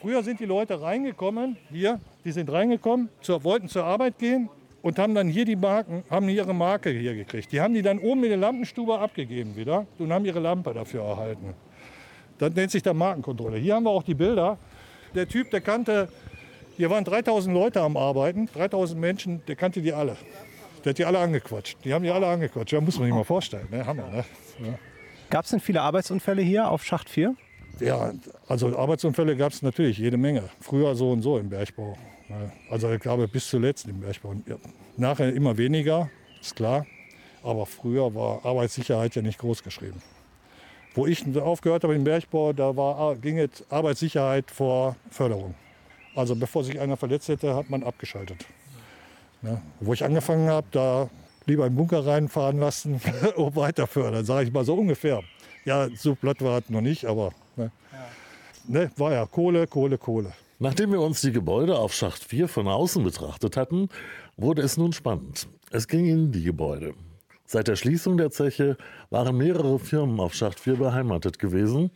Früher 0.01 0.23
sind 0.23 0.39
die 0.39 0.45
Leute 0.45 0.81
reingekommen, 0.81 1.55
hier, 1.69 1.99
die 2.25 2.31
sind 2.31 2.51
reingekommen, 2.51 3.09
zur, 3.21 3.43
wollten 3.43 3.67
zur 3.67 3.83
Arbeit 3.83 4.17
gehen 4.17 4.49
und 4.81 4.99
haben 4.99 5.15
dann 5.15 5.27
hier 5.27 5.45
die 5.45 5.55
Marken, 5.55 6.03
haben 6.09 6.29
ihre 6.29 6.53
Marke 6.53 6.89
hier 6.89 7.15
gekriegt. 7.15 7.51
Die 7.51 7.61
haben 7.61 7.73
die 7.73 7.81
dann 7.81 7.99
oben 7.99 8.23
in 8.23 8.29
der 8.29 8.37
Lampenstube 8.37 8.99
abgegeben 8.99 9.55
wieder 9.55 9.85
und 9.97 10.11
haben 10.11 10.25
ihre 10.25 10.39
Lampe 10.39 10.73
dafür 10.73 11.03
erhalten. 11.03 11.53
Das 12.37 12.53
nennt 12.53 12.71
sich 12.71 12.83
dann 12.83 12.97
Markenkontrolle. 12.97 13.57
Hier 13.57 13.75
haben 13.75 13.83
wir 13.83 13.91
auch 13.91 14.03
die 14.03 14.15
Bilder. 14.15 14.57
Der 15.15 15.27
Typ, 15.27 15.51
der 15.51 15.61
kannte, 15.61 16.09
hier 16.75 16.89
waren 16.89 17.03
3000 17.03 17.53
Leute 17.53 17.81
am 17.81 17.95
Arbeiten, 17.95 18.49
3000 18.53 18.99
Menschen, 18.99 19.41
der 19.47 19.55
kannte 19.55 19.81
die 19.81 19.93
alle. 19.93 20.17
Der 20.83 20.89
hat 20.89 20.97
die 20.97 21.05
alle 21.05 21.19
angequatscht. 21.19 21.77
Die 21.85 21.93
haben 21.93 22.03
die 22.03 22.11
alle 22.11 22.27
angequatscht. 22.27 22.73
Ja, 22.73 22.81
muss 22.81 22.97
man 22.97 23.07
sich 23.07 23.15
mal 23.15 23.23
vorstellen. 23.23 23.67
Ne? 23.71 23.85
Hammer, 23.85 24.09
ne? 24.09 24.25
Ja. 24.59 24.73
Gab 25.29 25.45
es 25.45 25.51
denn 25.51 25.61
viele 25.61 25.81
Arbeitsunfälle 25.81 26.41
hier 26.41 26.69
auf 26.69 26.83
Schacht 26.83 27.09
4? 27.09 27.35
Ja, 27.79 28.11
also 28.47 28.77
Arbeitsunfälle 28.77 29.35
gab 29.35 29.51
es 29.51 29.61
natürlich 29.61 29.97
jede 29.97 30.17
Menge. 30.17 30.43
Früher 30.59 30.95
so 30.95 31.11
und 31.11 31.21
so 31.21 31.37
im 31.37 31.49
Bergbau. 31.49 31.97
Also 32.69 32.91
ich 32.91 32.99
glaube 32.99 33.27
bis 33.27 33.49
zuletzt 33.49 33.87
im 33.87 33.99
Bergbau. 33.99 34.35
Ja, 34.45 34.55
nachher 34.97 35.33
immer 35.33 35.57
weniger, 35.57 36.09
ist 36.41 36.55
klar. 36.55 36.85
Aber 37.43 37.65
früher 37.65 38.13
war 38.15 38.45
Arbeitssicherheit 38.45 39.15
ja 39.15 39.21
nicht 39.21 39.39
groß 39.39 39.63
geschrieben. 39.63 40.01
Wo 40.95 41.07
ich 41.07 41.25
aufgehört 41.37 41.83
habe 41.83 41.95
im 41.95 42.03
Bergbau, 42.03 42.53
da 42.53 42.75
war, 42.75 43.15
ging 43.15 43.39
es 43.39 43.65
Arbeitssicherheit 43.69 44.51
vor 44.51 44.95
Förderung. 45.09 45.55
Also 46.15 46.35
bevor 46.35 46.63
sich 46.63 46.79
einer 46.79 46.97
verletzt 46.97 47.27
hätte, 47.27 47.55
hat 47.55 47.69
man 47.69 47.83
abgeschaltet. 47.83 48.45
Ne? 49.41 49.61
Wo 49.79 49.93
ich 49.93 50.03
angefangen 50.03 50.47
habe, 50.49 50.67
da 50.71 51.09
lieber 51.45 51.65
einen 51.65 51.75
Bunker 51.75 52.05
reinfahren 52.05 52.59
lassen 52.59 53.01
und 53.35 53.55
weiter 53.55 53.87
fördern, 53.87 54.23
sage 54.23 54.47
ich 54.47 54.53
mal 54.53 54.63
so 54.63 54.75
ungefähr. 54.75 55.21
Ja, 55.65 55.89
so 55.95 56.15
platt 56.15 56.41
war 56.41 56.59
es 56.59 56.69
noch 56.69 56.81
nicht, 56.81 57.05
aber 57.05 57.31
ne? 57.55 57.71
Ne, 58.65 58.89
war 58.95 59.11
ja 59.11 59.25
Kohle, 59.25 59.67
Kohle, 59.67 59.97
Kohle. 59.97 60.31
Nachdem 60.59 60.91
wir 60.93 61.01
uns 61.01 61.19
die 61.19 61.33
Gebäude 61.33 61.77
auf 61.77 61.93
Schacht 61.93 62.23
4 62.23 62.47
von 62.47 62.67
außen 62.67 63.03
betrachtet 63.03 63.57
hatten, 63.57 63.89
wurde 64.37 64.61
es 64.61 64.77
nun 64.77 64.93
spannend. 64.93 65.47
Es 65.71 65.87
ging 65.87 66.05
in 66.05 66.31
die 66.31 66.43
Gebäude. 66.43 66.93
Seit 67.45 67.67
der 67.67 67.75
Schließung 67.75 68.15
der 68.17 68.31
Zeche 68.31 68.77
waren 69.09 69.37
mehrere 69.37 69.79
Firmen 69.79 70.19
auf 70.21 70.33
Schacht 70.33 70.61
4 70.61 70.77
beheimatet 70.77 71.39
gewesen, 71.39 71.91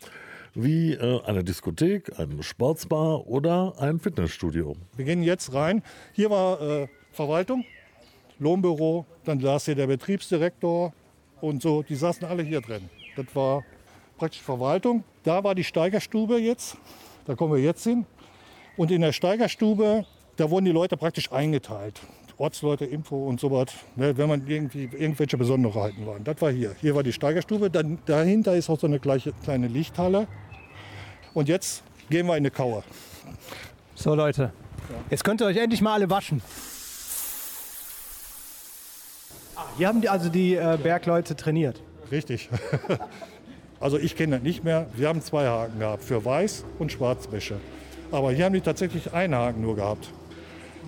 wie 0.54 0.94
äh, 0.94 1.22
eine 1.24 1.46
Diskothek, 1.46 2.20
ein 2.20 2.44
Sportsbar 2.44 3.26
oder 3.28 3.74
ein 3.80 4.00
Fitnessstudio. 4.00 4.76
Wir 4.98 5.06
gehen 5.06 5.24
jetzt 5.24 5.54
rein. 5.54 5.82
Hier 6.12 6.30
war 6.30 6.62
äh, 6.62 6.88
Verwaltung, 7.12 7.64
Lohnbüro, 8.40 9.06
dann 9.24 9.40
saß 9.40 9.66
hier 9.66 9.76
der 9.76 9.88
Betriebsdirektor 9.88 10.92
und 11.40 11.62
so. 11.62 11.84
Die 11.84 11.96
saßen 11.96 12.28
alle 12.28 12.44
hier 12.44 12.60
drin. 12.60 12.90
Das 13.16 13.28
war 13.34 13.64
praktisch 14.18 14.42
Verwaltung. 14.42 15.06
Da 15.28 15.44
war 15.44 15.56
die 15.56 15.66
Steigerstube 15.66 16.38
jetzt. 16.38 16.78
Da 17.26 17.36
kommen 17.36 17.54
wir 17.54 17.62
jetzt 17.62 17.84
hin. 17.84 18.06
Und 18.78 18.92
in 18.92 19.02
der 19.02 19.12
Steigerstube, 19.12 20.06
da 20.38 20.50
wurden 20.50 20.64
die 20.64 20.72
Leute 20.72 20.96
praktisch 20.96 21.34
eingeteilt. 21.34 22.00
Ortsleute, 22.38 22.86
Info 22.86 23.28
und 23.28 23.38
so 23.38 23.52
was, 23.52 23.74
ne, 23.98 24.18
wenn 24.18 24.30
man 24.30 24.48
irgendwie 24.48 24.84
irgendwelche 24.84 25.36
Besonderheiten 25.36 26.08
waren. 26.08 26.24
Das 26.24 26.42
war 26.42 26.50
hier. 26.50 26.78
Hier 26.80 26.96
war 26.96 27.04
die 27.04 27.12
Steigerstube. 27.12 27.70
Dann, 27.70 28.00
dahinter 28.06 28.56
ist 28.56 28.70
auch 28.70 28.80
so 28.80 28.88
eine 28.88 29.02
gleiche, 29.02 29.34
kleine 29.44 29.68
Lichthalle. 29.68 30.28
Und 31.34 31.50
jetzt 31.50 31.84
gehen 32.10 32.26
wir 32.26 32.38
in 32.38 32.44
eine 32.44 32.52
Kauer. 32.52 32.86
So 33.96 34.16
Leute, 34.16 34.54
jetzt 35.10 35.26
könnt 35.26 35.42
ihr 35.42 35.48
euch 35.48 35.58
endlich 35.58 35.82
mal 35.82 35.96
alle 35.96 36.10
waschen. 36.10 36.42
Ah, 39.58 39.66
Hier 39.78 39.90
haben 39.90 40.00
die 40.00 40.08
also 40.08 40.30
die 40.30 40.56
äh, 40.56 40.78
Bergleute 40.82 41.36
trainiert. 41.36 41.82
Richtig. 42.12 42.50
Also 43.80 43.98
ich 43.98 44.16
kenne 44.16 44.36
das 44.38 44.44
nicht 44.44 44.64
mehr. 44.64 44.88
Wir 44.96 45.08
haben 45.08 45.22
zwei 45.22 45.48
Haken 45.48 45.80
gehabt, 45.80 46.04
für 46.04 46.24
Weiß 46.24 46.66
und 46.80 46.92
Schwarzwäsche. 46.92 47.58
Aber 48.12 48.32
hier 48.32 48.46
haben 48.46 48.54
die 48.54 48.62
tatsächlich 48.62 49.14
einen 49.14 49.36
Haken 49.36 49.62
nur 49.62 49.76
gehabt. 49.76 50.10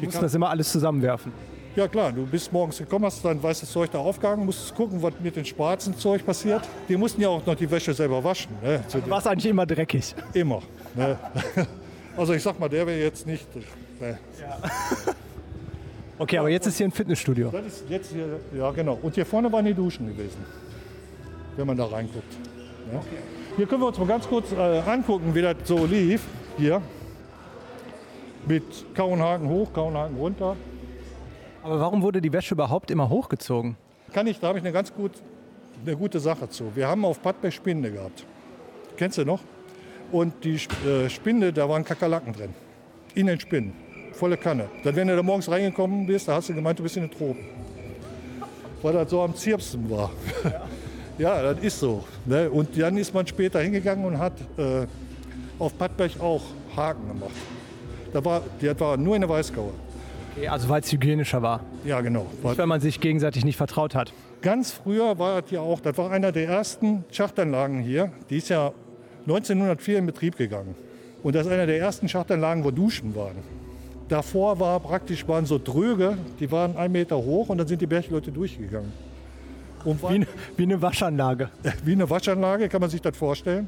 Die 0.01 0.05
mussten 0.05 0.21
das 0.21 0.33
immer 0.33 0.49
alles 0.49 0.71
zusammenwerfen. 0.71 1.31
Ja 1.75 1.87
klar, 1.87 2.11
du 2.11 2.25
bist 2.25 2.51
morgens 2.51 2.77
gekommen, 2.79 3.05
hast 3.05 3.23
dein 3.23 3.41
weißes 3.41 3.71
Zeug 3.71 3.91
da 3.91 3.99
aufgehangen, 3.99 4.45
musstest 4.45 4.75
gucken, 4.75 5.01
was 5.01 5.13
mit 5.19 5.35
dem 5.35 5.45
schwarzen 5.45 5.95
Zeug 5.95 6.25
passiert. 6.25 6.61
Die 6.87 6.97
mussten 6.97 7.21
ja 7.21 7.29
auch 7.29 7.45
noch 7.45 7.55
die 7.55 7.69
Wäsche 7.69 7.93
selber 7.93 8.23
waschen. 8.23 8.51
Ne? 8.63 8.83
War 9.07 9.19
es 9.19 9.27
eigentlich 9.27 9.51
immer 9.51 9.65
dreckig? 9.65 10.15
Immer. 10.33 10.61
Ne? 10.95 11.17
Also 12.17 12.33
ich 12.33 12.43
sag 12.43 12.59
mal, 12.59 12.67
der 12.67 12.85
wäre 12.85 12.99
jetzt 12.99 13.25
nicht. 13.25 13.47
Ne. 14.01 14.19
Okay, 16.17 16.37
aber 16.37 16.49
jetzt 16.49 16.67
ist 16.67 16.75
hier 16.75 16.85
ein 16.85 16.91
Fitnessstudio. 16.91 17.49
Das 17.49 17.65
ist 17.65 17.83
jetzt 17.87 18.11
hier, 18.11 18.41
ja 18.57 18.71
genau. 18.71 18.99
Und 19.01 19.15
hier 19.15 19.25
vorne 19.25 19.49
waren 19.49 19.63
die 19.63 19.73
Duschen 19.73 20.05
gewesen, 20.05 20.43
wenn 21.55 21.65
man 21.65 21.77
da 21.77 21.85
reinguckt. 21.85 22.35
Ja. 22.91 23.01
Hier 23.57 23.67
können 23.67 23.81
wir 23.81 23.87
uns 23.87 23.97
mal 23.97 24.07
ganz 24.07 24.27
kurz 24.27 24.51
äh, 24.51 24.79
angucken, 24.79 25.35
wie 25.35 25.41
das 25.41 25.57
so 25.63 25.85
lief. 25.85 26.21
Hier. 26.57 26.81
Mit 28.47 28.63
Kauenhaken 28.95 29.49
hoch, 29.49 29.71
Kauenhaken 29.73 30.17
runter. 30.17 30.55
Aber 31.63 31.79
warum 31.79 32.01
wurde 32.01 32.21
die 32.21 32.31
Wäsche 32.31 32.53
überhaupt 32.53 32.89
immer 32.89 33.09
hochgezogen? 33.09 33.75
Kann 34.13 34.27
ich, 34.27 34.39
da 34.39 34.47
habe 34.47 34.59
ich 34.59 34.63
eine 34.63 34.73
ganz 34.73 34.93
gut, 34.93 35.11
eine 35.85 35.95
gute 35.95 36.19
Sache 36.19 36.49
zu. 36.49 36.75
Wir 36.75 36.87
haben 36.87 37.05
auf 37.05 37.21
Pattberg 37.21 37.53
Spinde 37.53 37.91
gehabt. 37.91 38.25
Kennst 38.97 39.17
du 39.17 39.25
noch? 39.25 39.41
Und 40.11 40.43
die 40.43 40.55
äh, 40.87 41.09
Spinde, 41.09 41.53
da 41.53 41.69
waren 41.69 41.83
Kakerlaken 41.83 42.33
drin. 42.33 42.53
In 43.13 43.27
den 43.27 43.39
Spinnen. 43.39 43.73
Volle 44.13 44.37
Kanne. 44.37 44.69
Dann, 44.83 44.95
wenn 44.95 45.07
du 45.07 45.15
da 45.15 45.23
morgens 45.23 45.49
reingekommen 45.49 46.07
bist, 46.07 46.27
da 46.27 46.35
hast 46.35 46.49
du 46.49 46.53
gemeint, 46.53 46.79
du 46.79 46.83
bist 46.83 46.97
in 46.97 47.03
den 47.03 47.11
Tropen. 47.11 47.45
Weil 48.81 48.93
das 48.93 49.09
so 49.09 49.21
am 49.21 49.35
Zirpsen 49.35 49.89
war. 49.89 50.11
Ja, 50.43 50.61
das 51.19 51.59
ist 51.59 51.79
so. 51.79 52.03
Ne? 52.25 52.49
Und 52.49 52.79
dann 52.79 52.97
ist 52.97 53.13
man 53.13 53.27
später 53.27 53.59
hingegangen 53.59 54.05
und 54.05 54.17
hat 54.17 54.33
äh, 54.57 54.85
auf 55.59 55.77
Pattberg 55.77 56.19
auch 56.19 56.41
Haken 56.75 57.07
gemacht. 57.07 57.31
Da 58.13 58.23
war, 58.23 58.41
das 58.61 58.79
war 58.79 58.97
nur 58.97 59.15
eine 59.15 59.27
Weißgaue. 59.27 59.71
Okay, 60.35 60.47
also 60.47 60.69
weil 60.69 60.81
es 60.81 60.91
hygienischer 60.91 61.41
war. 61.41 61.61
Ja, 61.83 62.01
genau. 62.01 62.25
Nicht, 62.43 62.57
weil 62.57 62.65
man 62.65 62.79
sich 62.79 62.99
gegenseitig 62.99 63.43
nicht 63.43 63.57
vertraut 63.57 63.95
hat. 63.95 64.13
Ganz 64.41 64.71
früher 64.71 65.19
war 65.19 65.41
das 65.41 65.49
hier 65.49 65.61
auch, 65.61 65.81
das 65.81 65.97
war 65.97 66.11
einer 66.11 66.31
der 66.31 66.47
ersten 66.47 67.03
Schachtanlagen 67.11 67.81
hier. 67.81 68.11
Die 68.29 68.37
ist 68.37 68.49
ja 68.49 68.71
1904 69.21 69.99
in 69.99 70.05
Betrieb 70.05 70.37
gegangen. 70.37 70.75
Und 71.21 71.35
das 71.35 71.45
ist 71.45 71.51
einer 71.51 71.65
der 71.65 71.79
ersten 71.79 72.07
Schachtanlagen, 72.07 72.63
wo 72.63 72.71
Duschen 72.71 73.13
waren. 73.15 73.35
Davor 74.07 74.59
war 74.59 74.79
praktisch, 74.79 75.27
waren 75.27 75.45
so 75.45 75.59
Dröge, 75.59 76.17
die 76.39 76.51
waren 76.51 76.77
einen 76.77 76.93
Meter 76.93 77.17
hoch 77.17 77.49
und 77.49 77.57
dann 77.57 77.67
sind 77.67 77.81
die 77.81 77.87
Bergleute 77.87 78.31
durchgegangen. 78.31 78.91
Und 79.85 80.01
wie, 80.03 80.25
wie 80.57 80.63
eine 80.63 80.81
Waschanlage. 80.81 81.49
Wie 81.85 81.93
eine 81.93 82.09
Waschanlage, 82.09 82.69
kann 82.69 82.81
man 82.81 82.89
sich 82.89 83.01
das 83.01 83.15
vorstellen. 83.15 83.67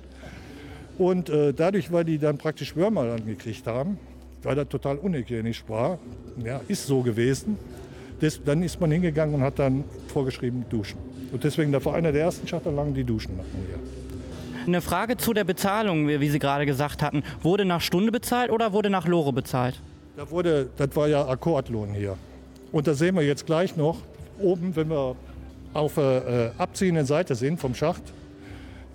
Und 0.97 1.29
äh, 1.29 1.53
dadurch, 1.53 1.91
weil 1.91 2.03
die 2.03 2.17
dann 2.17 2.37
praktisch 2.37 2.75
Würmer 2.75 3.05
dann 3.07 3.25
gekriegt 3.25 3.65
haben, 3.65 3.97
weil 4.43 4.55
das 4.55 4.67
total 4.67 4.97
unhygienisch 4.97 5.63
war, 5.67 5.99
ja, 6.43 6.61
ist 6.67 6.85
so 6.85 7.01
gewesen, 7.01 7.57
das, 8.19 8.41
dann 8.43 8.61
ist 8.61 8.79
man 8.79 8.91
hingegangen 8.91 9.35
und 9.35 9.41
hat 9.41 9.57
dann 9.57 9.83
vorgeschrieben 10.07 10.65
Duschen. 10.69 10.99
Und 11.31 11.43
deswegen, 11.43 11.71
das 11.71 11.83
war 11.85 11.95
einer 11.95 12.11
der 12.11 12.23
ersten 12.23 12.47
Schachtanlagen, 12.47 12.93
die 12.93 13.03
Duschen 13.03 13.37
hatten 13.37 13.65
hier. 13.67 13.79
Eine 14.67 14.81
Frage 14.81 15.17
zu 15.17 15.33
der 15.33 15.43
Bezahlung, 15.43 16.07
wie 16.07 16.29
Sie 16.29 16.37
gerade 16.37 16.67
gesagt 16.67 17.01
hatten. 17.01 17.23
Wurde 17.41 17.65
nach 17.65 17.81
Stunde 17.81 18.11
bezahlt 18.11 18.51
oder 18.51 18.73
wurde 18.73 18.91
nach 18.91 19.07
Lore 19.07 19.33
bezahlt? 19.33 19.81
Da 20.17 20.29
wurde, 20.29 20.69
das 20.77 20.95
war 20.95 21.07
ja 21.07 21.27
Akkordlohn 21.27 21.93
hier. 21.95 22.15
Und 22.71 22.85
da 22.85 22.93
sehen 22.93 23.15
wir 23.15 23.23
jetzt 23.23 23.47
gleich 23.47 23.75
noch, 23.75 24.01
oben, 24.39 24.75
wenn 24.75 24.89
wir 24.89 25.15
auf 25.73 25.95
der 25.95 26.53
äh, 26.57 26.61
abziehenden 26.61 27.05
Seite 27.05 27.35
sind 27.35 27.59
vom 27.59 27.75
Schacht, 27.75 28.03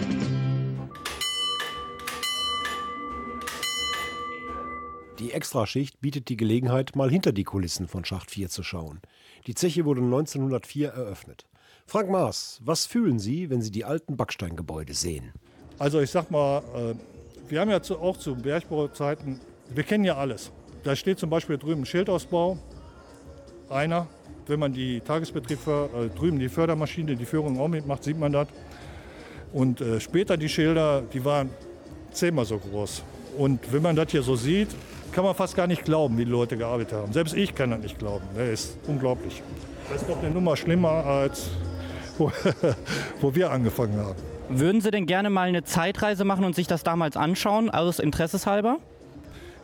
Die 5.19 5.33
Extraschicht 5.33 6.03
bietet 6.03 6.29
die 6.29 6.37
Gelegenheit, 6.37 6.95
mal 6.97 7.11
hinter 7.11 7.33
die 7.33 7.45
Kulissen 7.45 7.89
von 7.89 8.05
Schacht 8.05 8.31
4 8.31 8.51
zu 8.51 8.63
schauen. 8.63 9.01
Die 9.47 9.55
Zeche 9.55 9.87
wurde 9.87 10.03
1904 10.03 10.91
eröffnet. 10.91 11.47
Frank 11.91 12.11
Maas, 12.11 12.61
was 12.63 12.85
fühlen 12.85 13.19
Sie, 13.19 13.49
wenn 13.49 13.63
Sie 13.63 13.71
die 13.71 13.87
alten 13.87 14.15
Backsteingebäude 14.15 14.93
sehen? 14.93 15.33
Also 15.79 16.01
ich 16.01 16.11
sag 16.11 16.31
mal, 16.31 16.59
äh, 16.59 16.95
wir 17.49 17.61
haben 17.61 17.71
ja 17.71 17.79
auch 17.79 18.19
zu 18.19 18.35
Bergbauzeiten, 18.35 19.41
wir 19.75 19.85
kennen 19.85 20.05
ja 20.05 20.19
alles. 20.19 20.53
Da 20.85 20.95
steht 20.95 21.19
zum 21.19 21.31
Beispiel 21.31 21.57
drüben 21.57 21.81
ein 21.81 21.87
Schildausbau, 21.87 22.59
einer. 23.71 24.07
Wenn 24.47 24.61
man 24.61 24.75
die 24.75 25.01
Tagesbetrieb, 25.01 25.59
für, 25.59 25.89
äh, 25.97 26.09
drüben 26.15 26.39
die 26.39 26.51
Fördermaschine, 26.51 27.17
die 27.17 27.25
Führung 27.25 27.59
auch 27.59 27.69
mitmacht, 27.69 28.05
sieht 28.05 28.19
man 28.19 28.33
das. 28.33 28.49
Und 29.55 29.81
äh, 29.81 29.99
später 29.99 30.37
die 30.37 30.51
Schilder, 30.51 31.01
die 31.11 31.25
waren 31.25 31.49
zehnmal 32.13 32.45
so 32.45 32.59
groß. 32.59 33.03
Und 33.39 33.73
wenn 33.73 33.81
man 33.81 33.97
das 33.97 34.11
hier 34.11 34.23
so 34.23 34.37
sieht, 34.37 34.69
kann 35.13 35.25
man 35.25 35.35
fast 35.35 35.57
gar 35.57 35.67
nicht 35.67 35.87
glauben, 35.87 36.19
wie 36.19 36.27
die 36.27 36.31
Leute 36.31 36.59
gearbeitet 36.59 36.93
haben. 36.93 37.15
Selbst 37.15 37.35
ich 37.35 37.55
kann 37.55 37.71
das 37.71 37.81
nicht 37.81 37.99
glauben. 37.99 38.27
Das 38.37 38.47
ist 38.47 38.79
unglaublich. 38.87 39.43
Das 39.91 40.03
ist 40.03 40.11
doch 40.11 40.19
eine 40.19 40.31
Nummer 40.31 40.55
schlimmer, 40.55 40.91
als 41.07 41.49
wo, 42.19 42.33
wo 43.21 43.35
wir 43.35 43.51
angefangen 43.51 43.99
haben. 43.99 44.17
Würden 44.51 44.81
Sie 44.81 44.91
denn 44.91 45.07
gerne 45.07 45.31
mal 45.31 45.49
eine 45.49 45.65
Zeitreise 45.65 46.25
machen 46.25 46.45
und 46.45 46.55
sich 46.55 46.67
das 46.67 46.83
damals 46.83 47.17
anschauen, 47.17 47.71
aus 47.71 47.99
Interesseshalber? 47.99 48.79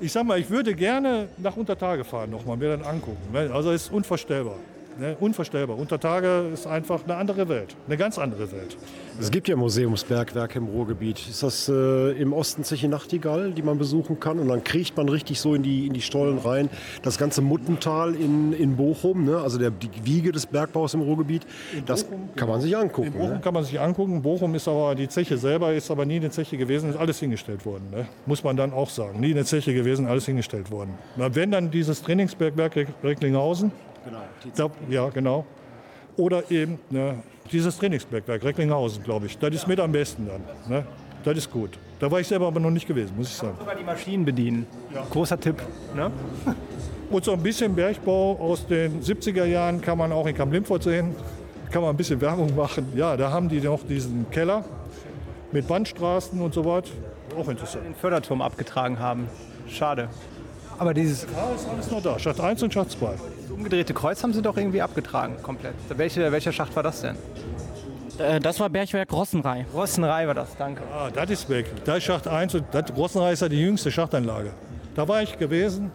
Ich 0.00 0.12
sag 0.12 0.24
mal, 0.24 0.38
ich 0.38 0.50
würde 0.50 0.74
gerne 0.74 1.28
nach 1.38 1.56
Untertage 1.56 2.04
fahren 2.04 2.30
nochmal, 2.30 2.56
mir 2.56 2.76
dann 2.76 2.82
angucken. 2.82 3.32
ne? 3.32 3.50
Also 3.52 3.70
es 3.70 3.84
ist 3.84 3.92
unvorstellbar. 3.92 4.56
Ne? 4.98 5.16
Unvorstellbar. 5.18 5.76
Untertage 5.78 6.48
ist 6.52 6.66
einfach 6.66 7.02
eine 7.04 7.16
andere 7.16 7.48
Welt, 7.48 7.74
eine 7.86 7.96
ganz 7.96 8.18
andere 8.18 8.50
Welt. 8.52 8.76
Es 9.20 9.30
gibt 9.30 9.46
ja 9.48 9.54
Museumsbergwerke 9.56 10.58
im 10.58 10.66
Ruhrgebiet. 10.66 11.18
Ist 11.28 11.42
das 11.42 11.68
äh, 11.68 12.10
im 12.12 12.32
Osten 12.32 12.64
Zeche 12.64 12.88
Nachtigall, 12.88 13.52
die 13.52 13.62
man 13.62 13.78
besuchen 13.78 14.18
kann? 14.18 14.38
Und 14.38 14.48
dann 14.48 14.64
kriecht 14.64 14.96
man 14.96 15.08
richtig 15.08 15.40
so 15.40 15.54
in 15.54 15.62
die, 15.62 15.86
in 15.86 15.92
die 15.92 16.00
Stollen 16.00 16.38
rein. 16.38 16.68
Das 17.02 17.16
ganze 17.18 17.40
Muttental 17.40 18.14
in, 18.14 18.52
in 18.52 18.76
Bochum, 18.76 19.24
ne? 19.24 19.38
also 19.38 19.58
der, 19.58 19.70
die 19.70 19.90
Wiege 20.04 20.32
des 20.32 20.46
Bergbaus 20.46 20.94
im 20.94 21.00
Ruhrgebiet, 21.00 21.46
das 21.86 22.06
kann 22.36 22.48
man 22.48 22.60
sich 22.60 22.76
angucken. 22.76 23.08
In 23.08 23.12
Bochum 23.12 23.30
Ne? 23.34 23.40
kann 23.40 23.54
man 23.54 23.64
sich 23.64 23.80
angucken. 23.80 24.22
Bochum 24.22 24.54
ist 24.54 24.66
aber, 24.68 24.94
die 24.94 25.08
Zeche 25.08 25.38
selber 25.38 25.72
ist 25.72 25.90
aber 25.90 26.04
nie 26.04 26.16
eine 26.16 26.30
Zeche 26.30 26.56
gewesen, 26.56 26.90
ist 26.90 26.96
alles 26.96 27.18
hingestellt 27.20 27.64
worden. 27.66 27.84
Ne? 27.92 28.06
Muss 28.26 28.42
man 28.44 28.56
dann 28.56 28.72
auch 28.72 28.90
sagen. 28.90 29.20
Nie 29.20 29.30
eine 29.32 29.44
Zeche 29.44 29.74
gewesen, 29.74 30.06
alles 30.06 30.26
hingestellt 30.26 30.70
worden. 30.70 30.94
Na, 31.16 31.34
wenn 31.34 31.50
dann 31.50 31.70
dieses 31.70 32.02
Trainingsbergwerk 32.02 32.76
Reck- 32.76 32.88
Recklinghausen, 34.04 34.52
da, 34.56 34.70
ja 34.88 35.08
genau, 35.08 35.44
oder 36.16 36.50
eben 36.50 36.78
ne, 36.90 37.22
dieses 37.50 37.78
Trainingsbergwerk 37.78 38.44
Recklinghausen, 38.44 39.02
glaube 39.02 39.26
ich. 39.26 39.38
Das 39.38 39.54
ist 39.54 39.66
mit 39.66 39.80
am 39.80 39.92
besten 39.92 40.26
dann. 40.26 40.42
Ne? 40.68 40.86
Das 41.24 41.36
ist 41.36 41.50
gut. 41.50 41.78
Da 41.98 42.10
war 42.10 42.20
ich 42.20 42.28
selber 42.28 42.46
aber 42.46 42.60
noch 42.60 42.70
nicht 42.70 42.86
gewesen, 42.86 43.16
muss 43.16 43.28
ich 43.28 43.34
sagen. 43.34 43.56
Sogar 43.58 43.74
die 43.74 43.84
Maschinen 43.84 44.24
bedienen. 44.24 44.66
Großer 45.10 45.40
Tipp. 45.40 45.56
Ne? 45.94 46.10
Und 47.10 47.24
so 47.24 47.32
ein 47.32 47.42
bisschen 47.42 47.74
Bergbau 47.74 48.36
aus 48.38 48.66
den 48.66 49.00
70er 49.02 49.44
Jahren 49.44 49.80
kann 49.80 49.98
man 49.98 50.12
auch 50.12 50.26
in 50.26 50.34
Kamp-Lindfort 50.34 50.82
sehen. 50.82 51.14
Kann 51.70 51.82
man 51.82 51.90
ein 51.90 51.96
bisschen 51.96 52.20
Werbung 52.20 52.54
machen. 52.54 52.92
Ja, 52.94 53.16
da 53.16 53.30
haben 53.30 53.48
die 53.48 53.60
noch 53.60 53.82
diesen 53.86 54.30
Keller 54.30 54.64
mit 55.52 55.66
Bandstraßen 55.68 56.40
und 56.40 56.54
so 56.54 56.64
was. 56.64 56.84
Auch 57.36 57.48
interessant. 57.48 57.84
Den 57.84 57.94
Förderturm 57.94 58.42
abgetragen 58.42 58.98
haben. 58.98 59.28
Schade. 59.68 60.08
Aber 60.78 60.94
dieses 60.94 61.22
Ja, 61.22 61.54
ist 61.54 61.68
alles 61.68 61.90
noch 61.90 62.02
da. 62.02 62.18
Schacht 62.18 62.40
1 62.40 62.62
und 62.62 62.72
Schacht 62.72 62.90
2. 62.92 63.14
umgedrehte 63.54 63.94
Kreuz 63.94 64.22
haben 64.22 64.32
sie 64.32 64.42
doch 64.42 64.56
irgendwie 64.56 64.82
abgetragen, 64.82 65.36
komplett. 65.42 65.74
Welche, 65.96 66.30
welcher 66.32 66.52
Schacht 66.52 66.74
war 66.76 66.82
das 66.82 67.02
denn? 67.02 67.16
Äh, 68.18 68.40
das 68.40 68.60
war 68.60 68.68
Bergwerk 68.70 69.12
Rossenrei. 69.12 69.66
Rossenrei 69.72 70.26
war 70.26 70.34
das, 70.34 70.56
danke. 70.56 70.82
Ah, 70.92 71.10
das 71.12 71.30
ist 71.30 71.48
weg. 71.48 71.66
Da 71.84 71.96
ist 71.96 72.04
Schacht 72.04 72.28
1 72.28 72.54
und 72.54 72.64
das 72.72 72.84
Rossenreich 72.96 73.34
ist 73.34 73.42
ja 73.42 73.48
die 73.48 73.60
jüngste 73.60 73.90
Schachtanlage. 73.90 74.52
Da 74.94 75.06
war 75.08 75.22
ich 75.22 75.38
gewesen. 75.38 75.90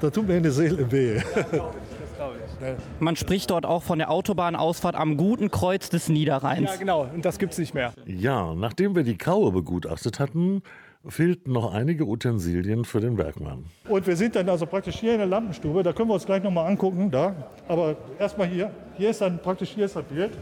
Da 0.00 0.10
tut 0.10 0.26
mir 0.28 0.34
eine 0.34 0.50
Seele 0.50 0.90
weh. 0.90 1.20
Man 3.00 3.16
spricht 3.16 3.50
dort 3.50 3.66
auch 3.66 3.82
von 3.82 3.98
der 3.98 4.10
Autobahnausfahrt 4.10 4.96
am 4.96 5.16
guten 5.16 5.50
Kreuz 5.50 5.90
des 5.90 6.08
Niederrheins. 6.08 6.70
Ja, 6.70 6.76
genau. 6.76 7.06
Und 7.12 7.24
das 7.24 7.38
gibt's 7.38 7.58
nicht 7.58 7.74
mehr. 7.74 7.92
Ja, 8.06 8.54
nachdem 8.54 8.96
wir 8.96 9.02
die 9.02 9.18
Kaue 9.18 9.52
begutachtet 9.52 10.18
hatten, 10.18 10.62
fehlten 11.08 11.52
noch 11.52 11.72
einige 11.72 12.04
Utensilien 12.06 12.84
für 12.84 13.00
den 13.00 13.16
Bergmann. 13.16 13.64
Und 13.88 14.06
wir 14.06 14.16
sind 14.16 14.36
dann 14.36 14.48
also 14.48 14.66
praktisch 14.66 14.96
hier 14.96 15.12
in 15.12 15.18
der 15.18 15.26
Lampenstube. 15.26 15.82
Da 15.82 15.92
können 15.92 16.08
wir 16.08 16.14
uns 16.14 16.26
gleich 16.26 16.42
noch 16.42 16.50
mal 16.50 16.66
angucken. 16.66 17.10
Da. 17.10 17.34
Aber 17.68 17.96
erstmal 18.18 18.48
hier. 18.48 18.70
Hier 18.96 19.10
ist 19.10 19.20
dann 19.20 19.38
praktisch 19.38 19.70
hier 19.70 19.86
ist 19.86 19.96
das 19.96 20.04
Bild. 20.04 20.32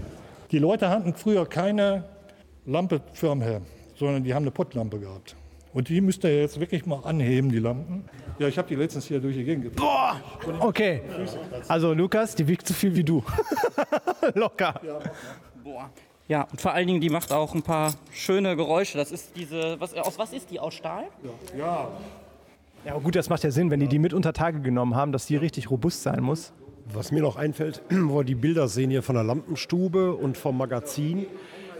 Die 0.50 0.58
Leute 0.58 0.88
hatten 0.88 1.14
früher 1.14 1.46
keine 1.46 2.04
Lampe 2.66 3.00
Firmenhelm, 3.12 3.62
sondern 3.94 4.24
die 4.24 4.34
haben 4.34 4.44
eine 4.44 4.50
Pottlampe 4.50 4.98
gehabt. 4.98 5.36
Und 5.72 5.88
die 5.88 6.00
müsst 6.00 6.22
ihr 6.24 6.40
jetzt 6.40 6.60
wirklich 6.60 6.86
mal 6.86 7.00
anheben, 7.00 7.50
die 7.50 7.58
Lampen. 7.58 8.04
Ja, 8.38 8.46
ich 8.46 8.56
habe 8.56 8.68
die 8.68 8.76
letztens 8.76 9.06
hier 9.06 9.20
durch 9.20 9.34
die 9.34 9.44
Gegend 9.44 9.64
gebracht. 9.64 10.22
Boah! 10.46 10.66
Okay. 10.66 11.02
Also 11.68 11.92
Lukas, 11.92 12.34
die 12.36 12.46
wiegt 12.46 12.66
so 12.66 12.74
viel 12.74 12.94
wie 12.94 13.04
du. 13.04 13.22
Locker. 14.34 14.80
Boah. 15.62 15.90
Ja, 16.26 16.48
und 16.50 16.60
vor 16.60 16.72
allen 16.72 16.86
Dingen, 16.86 17.00
die 17.00 17.10
macht 17.10 17.32
auch 17.32 17.54
ein 17.54 17.62
paar 17.62 17.94
schöne 18.10 18.56
Geräusche. 18.56 18.96
Das 18.96 19.12
ist 19.12 19.36
diese, 19.36 19.78
was, 19.78 19.92
aus 19.94 20.18
was 20.18 20.32
ist 20.32 20.50
die? 20.50 20.58
Aus 20.58 20.74
Stahl? 20.74 21.04
Ja. 21.56 21.88
Ja, 22.84 22.98
gut, 22.98 23.14
das 23.14 23.28
macht 23.30 23.44
ja 23.44 23.50
Sinn, 23.50 23.70
wenn 23.70 23.80
die 23.80 23.88
die 23.88 23.98
mit 23.98 24.12
unter 24.12 24.32
Tage 24.32 24.60
genommen 24.60 24.94
haben, 24.94 25.12
dass 25.12 25.26
die 25.26 25.36
richtig 25.36 25.70
robust 25.70 26.02
sein 26.02 26.22
muss. 26.22 26.52
Was 26.92 27.12
mir 27.12 27.22
noch 27.22 27.36
einfällt, 27.36 27.82
wo 27.90 28.18
wir 28.18 28.24
die 28.24 28.34
Bilder 28.34 28.68
sehen 28.68 28.90
hier 28.90 29.02
von 29.02 29.14
der 29.14 29.24
Lampenstube 29.24 30.14
und 30.14 30.36
vom 30.36 30.56
Magazin. 30.56 31.26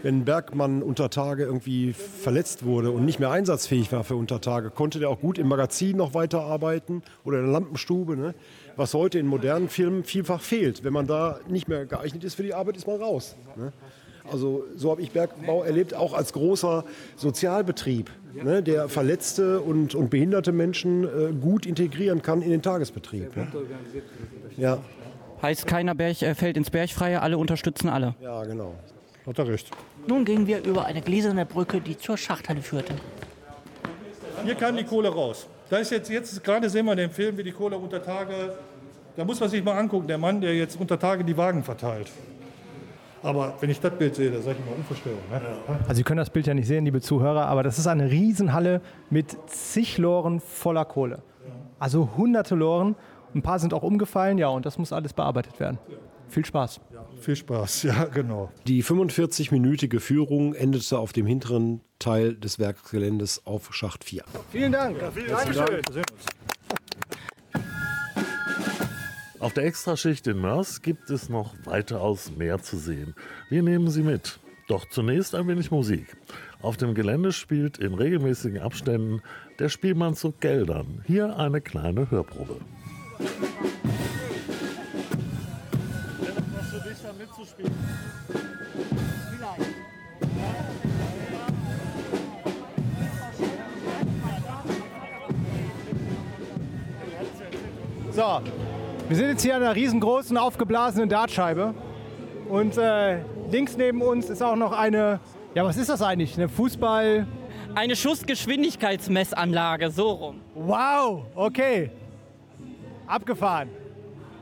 Wenn 0.03 0.25
Bergmann 0.25 0.83
unter 0.83 1.09
Tage 1.09 1.43
irgendwie 1.43 1.93
verletzt 1.93 2.63
wurde 2.65 2.91
und 2.91 3.05
nicht 3.05 3.19
mehr 3.19 3.31
einsatzfähig 3.31 3.91
war 3.91 4.03
für 4.03 4.15
unter 4.15 4.39
Tage, 4.41 4.69
konnte 4.69 4.99
der 4.99 5.09
auch 5.09 5.19
gut 5.19 5.39
im 5.39 5.47
Magazin 5.47 5.97
noch 5.97 6.13
weiterarbeiten 6.13 7.01
oder 7.23 7.39
in 7.39 7.45
der 7.45 7.53
Lampenstube. 7.53 8.15
Ne? 8.15 8.35
Was 8.75 8.93
heute 8.93 9.17
in 9.17 9.25
modernen 9.25 9.69
Filmen 9.69 10.03
vielfach 10.03 10.41
fehlt. 10.41 10.83
Wenn 10.83 10.93
man 10.93 11.07
da 11.07 11.39
nicht 11.47 11.67
mehr 11.67 11.87
geeignet 11.87 12.23
ist 12.23 12.35
für 12.35 12.43
die 12.43 12.53
Arbeit, 12.53 12.77
ist 12.77 12.85
man 12.85 13.01
raus. 13.01 13.35
Ne? 13.55 13.73
Also 14.31 14.63
so 14.75 14.91
habe 14.91 15.01
ich 15.01 15.11
Bergbau 15.11 15.63
erlebt, 15.63 15.93
auch 15.93 16.13
als 16.13 16.33
großer 16.33 16.83
Sozialbetrieb, 17.15 18.09
ne, 18.33 18.63
der 18.63 18.89
verletzte 18.89 19.61
und, 19.61 19.95
und 19.95 20.09
behinderte 20.09 20.51
Menschen 20.51 21.03
äh, 21.03 21.33
gut 21.33 21.65
integrieren 21.65 22.21
kann 22.21 22.41
in 22.41 22.49
den 22.51 22.61
Tagesbetrieb. 22.61 23.35
Ne? 23.35 23.47
Ja, 24.57 24.79
Heißt, 25.41 25.67
keiner 25.67 25.93
Berg, 25.93 26.21
äh, 26.21 26.33
fällt 26.33 26.57
ins 26.57 26.69
Bergfreie, 26.71 27.21
alle 27.21 27.37
unterstützen 27.37 27.89
alle. 27.89 28.15
ja, 28.21 28.43
genau. 28.43 28.73
Hat 29.25 29.39
er 29.39 29.47
recht. 29.47 29.69
Nun 30.07 30.23
gingen 30.23 30.45
wir 30.45 30.63
über 30.63 30.85
eine 30.85 31.01
gläserne 31.01 31.45
Brücke, 31.47 31.81
die 31.81 31.97
zur 31.97 32.15
Schachthalle 32.15 32.61
führte. 32.61 32.93
Hier 34.43 34.53
kam 34.55 34.77
die 34.77 34.83
Kohle 34.83 35.09
raus. 35.09 35.47
Da 35.69 35.77
ist 35.77 35.89
jetzt, 35.91 36.09
jetzt 36.11 36.43
gerade 36.43 36.69
sehen 36.69 36.85
wir 36.85 36.95
den 36.95 37.09
Film, 37.09 37.35
wie 37.37 37.43
die 37.43 37.51
Kohle 37.51 37.75
unter 37.77 38.03
Tage. 38.03 38.55
Da 39.17 39.25
muss 39.25 39.39
man 39.39 39.49
sich 39.49 39.63
mal 39.63 39.77
angucken, 39.79 40.07
der 40.07 40.19
Mann, 40.19 40.41
der 40.41 40.55
jetzt 40.55 40.79
unter 40.79 40.99
Tage 40.99 41.23
die 41.23 41.35
Wagen 41.35 41.63
verteilt. 41.63 42.11
Aber 43.25 43.55
wenn 43.59 43.71
ich 43.71 43.79
das 43.79 43.97
Bild 43.97 44.13
sehe, 44.13 44.29
da 44.29 44.39
sage 44.39 44.57
ich 44.59 44.65
mal 44.65 44.75
Unverstellung. 44.75 45.17
Ne? 45.31 45.41
Also 45.87 45.95
Sie 45.95 46.03
können 46.03 46.19
das 46.19 46.29
Bild 46.29 46.45
ja 46.45 46.53
nicht 46.53 46.67
sehen, 46.67 46.85
liebe 46.85 47.01
Zuhörer, 47.01 47.47
aber 47.47 47.63
das 47.63 47.79
ist 47.79 47.87
eine 47.87 48.11
Riesenhalle 48.11 48.81
mit 49.09 49.35
zig 49.47 49.97
Loren 49.97 50.39
voller 50.39 50.85
Kohle. 50.85 51.23
Also 51.79 52.11
hunderte 52.15 52.53
Loren. 52.53 52.95
Ein 53.33 53.41
paar 53.41 53.57
sind 53.57 53.73
auch 53.73 53.83
umgefallen, 53.83 54.37
ja, 54.37 54.47
und 54.49 54.65
das 54.65 54.77
muss 54.77 54.93
alles 54.93 55.11
bearbeitet 55.13 55.59
werden. 55.59 55.79
Viel 56.29 56.45
Spaß. 56.45 56.79
Viel 57.19 57.35
Spaß, 57.35 57.83
ja, 57.83 58.05
genau. 58.05 58.51
Die 58.67 58.83
45-minütige 58.83 59.99
Führung 59.99 60.53
endete 60.53 60.99
auf 60.99 61.11
dem 61.11 61.25
hinteren 61.25 61.81
Teil 61.97 62.35
des 62.35 62.59
Werksgeländes 62.59 63.45
auf 63.45 63.73
Schacht 63.73 64.03
4. 64.03 64.23
Vielen 64.51 64.71
Dank. 64.71 64.99
Dankeschön. 64.99 65.81
Auf 69.39 69.53
der 69.53 69.65
Extraschicht 69.65 70.27
in 70.27 70.39
Mörs 70.39 70.81
gibt 70.81 71.09
es 71.09 71.29
noch 71.29 71.53
weitaus 71.65 72.31
mehr 72.35 72.61
zu 72.61 72.77
sehen. 72.77 73.15
Wir 73.49 73.63
nehmen 73.63 73.89
Sie 73.89 74.01
mit. 74.01 74.39
Doch 74.67 74.89
zunächst 74.89 75.35
ein 75.35 75.47
wenig 75.47 75.71
Musik. 75.71 76.15
Auf 76.61 76.77
dem 76.77 76.95
Gelände 76.95 77.31
spielt 77.31 77.77
in 77.77 77.93
regelmäßigen 77.93 78.59
Abständen 78.59 79.21
der 79.59 79.69
Spielmann 79.69 80.15
zu 80.15 80.31
Geldern. 80.31 81.03
Hier 81.05 81.37
eine 81.37 81.61
kleine 81.61 82.09
Hörprobe. 82.09 82.61
So, 98.11 98.41
wir 99.07 99.15
sind 99.15 99.29
jetzt 99.29 99.43
hier 99.43 99.55
an 99.55 99.61
einer 99.61 99.75
riesengroßen 99.75 100.35
aufgeblasenen 100.37 101.09
Dartscheibe. 101.09 101.75
Und 102.49 102.77
äh, 102.77 103.19
links 103.51 103.77
neben 103.77 104.01
uns 104.01 104.29
ist 104.29 104.41
auch 104.41 104.55
noch 104.55 104.71
eine, 104.71 105.19
ja, 105.53 105.63
was 105.63 105.77
ist 105.77 105.89
das 105.89 106.01
eigentlich? 106.01 106.35
Eine 106.37 106.49
Fußball. 106.49 107.27
Eine 107.75 107.95
Schussgeschwindigkeitsmessanlage, 107.95 109.91
so 109.91 110.09
rum. 110.09 110.41
Wow, 110.55 111.25
okay. 111.35 111.91
Abgefahren. 113.05 113.69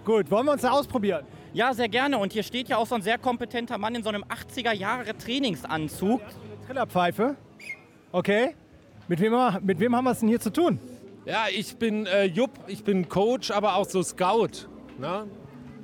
Gut, 0.06 0.32
wollen 0.32 0.46
wir 0.46 0.54
uns 0.54 0.62
da 0.62 0.72
ausprobieren? 0.72 1.26
Ja, 1.54 1.74
sehr 1.74 1.90
gerne. 1.90 2.18
Und 2.18 2.32
hier 2.34 2.44
steht 2.44 2.70
ja 2.70 2.78
auch 2.78 2.88
so 2.88 2.96
ein 2.96 3.02
sehr 3.02 3.18
kompetenter 3.18 3.78
Mann 3.78 3.96
in 3.96 4.04
so 4.04 4.10
einem 4.10 4.24
80er-Jahre-Trainingsanzug. 4.24 6.22
Trillerpfeife. 6.68 7.36
Okay. 8.12 8.56
Mit 9.08 9.20
wem, 9.20 9.34
mit 9.62 9.80
wem 9.80 9.96
haben 9.96 10.06
wir 10.06 10.12
es 10.12 10.20
denn 10.20 10.30
hier 10.30 10.40
zu 10.40 10.52
tun? 10.52 10.80
Ja, 11.26 11.46
ich 11.56 11.76
bin 11.78 12.06
äh, 12.06 12.26
Jupp, 12.26 12.52
ich 12.68 12.84
bin 12.84 13.08
Coach, 13.08 13.52
aber 13.52 13.76
auch 13.76 13.86
so 13.88 14.04
Scout. 14.04 14.68
Ne? 15.00 15.26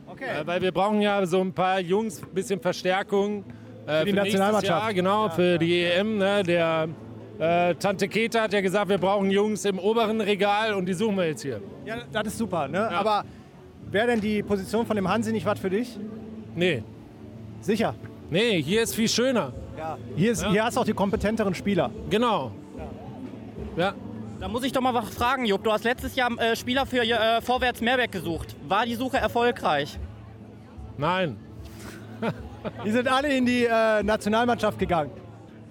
Okay. 0.08 0.42
Äh, 0.42 0.46
weil 0.48 0.62
wir 0.62 0.72
brauchen 0.72 1.02
ja 1.02 1.26
so 1.26 1.40
ein 1.42 1.54
paar 1.54 1.80
Jungs, 1.80 2.22
ein 2.22 2.34
bisschen 2.34 2.60
Verstärkung. 2.60 3.46
Äh, 3.88 4.00
Für 4.00 4.06
die 4.06 4.12
nächstes 4.14 4.34
Nationalmannschaft. 4.34 4.84
Jahr, 4.84 4.94
genau, 4.94 5.30
für 5.30 5.58
die 5.58 5.84
EM. 5.84 6.18
Ne? 6.18 6.44
Der 6.44 6.88
äh, 7.40 7.74
Tante 7.76 8.08
Keta 8.08 8.42
hat 8.42 8.54
ja 8.54 8.62
gesagt, 8.62 8.90
wir 8.90 8.98
brauchen 8.98 9.32
Jungs 9.32 9.64
im 9.66 9.80
oberen 9.80 10.20
Regal 10.22 10.74
und 10.74 10.86
die 10.86 10.94
suchen 10.94 11.16
wir 11.16 11.28
jetzt 11.28 11.42
hier. 11.42 11.62
Ja, 11.86 11.98
das 12.12 12.28
ist 12.28 12.38
super, 12.38 12.68
ne? 12.68 12.90
Aber 12.90 13.24
wäre 13.90 14.08
denn 14.08 14.20
die 14.22 14.44
Position 14.44 14.86
von 14.86 14.96
dem 14.96 15.08
Hansi 15.10 15.32
nicht 15.32 15.46
was 15.46 15.58
für 15.60 15.70
dich? 15.70 15.98
Nee. 16.54 16.84
Sicher. 17.62 17.96
Nee, 18.30 18.62
hier 18.62 18.84
ist 18.84 18.94
viel 18.94 19.08
schöner. 19.10 19.54
Ja. 19.78 19.98
Hier, 20.16 20.32
ist, 20.34 20.44
Ja. 20.44 20.52
hier 20.52 20.64
hast 20.66 20.76
du 20.78 20.82
auch 20.82 20.86
die 20.86 20.94
kompetenteren 20.94 21.56
Spieler. 21.56 21.90
Genau. 22.10 22.52
Ja. 23.78 23.94
Da 24.40 24.48
muss 24.48 24.64
ich 24.64 24.72
doch 24.72 24.82
mal 24.82 24.94
was 24.94 25.10
fragen, 25.10 25.46
Jupp. 25.46 25.66
Du 25.66 25.72
hast 25.72 25.84
letztes 25.84 26.16
Jahr 26.16 26.32
äh, 26.40 26.56
Spieler 26.56 26.86
für 26.86 27.02
äh, 27.02 27.42
Vorwärts 27.42 27.82
Mehrberg 27.82 28.12
gesucht. 28.12 28.56
War 28.70 28.86
die 28.86 28.96
Suche 28.96 29.18
erfolgreich? 29.18 30.00
Nein. 30.98 31.38
Die 32.86 32.92
sind 32.92 33.08
alle 33.08 33.34
in 33.34 33.46
die 33.46 33.66
äh, 33.66 34.04
Nationalmannschaft 34.04 34.78
gegangen. 34.80 35.12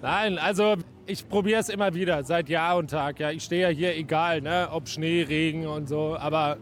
Nein, 0.01 0.39
also 0.39 0.75
ich 1.05 1.27
probiere 1.29 1.59
es 1.59 1.69
immer 1.69 1.93
wieder, 1.93 2.23
seit 2.23 2.49
Jahr 2.49 2.77
und 2.77 2.89
Tag. 2.89 3.19
Ja, 3.19 3.29
ich 3.29 3.43
stehe 3.43 3.61
ja 3.61 3.67
hier 3.69 3.95
egal, 3.95 4.41
ne, 4.41 4.69
ob 4.71 4.87
Schnee, 4.87 5.21
Regen 5.21 5.67
und 5.67 5.87
so, 5.87 6.17
aber 6.17 6.57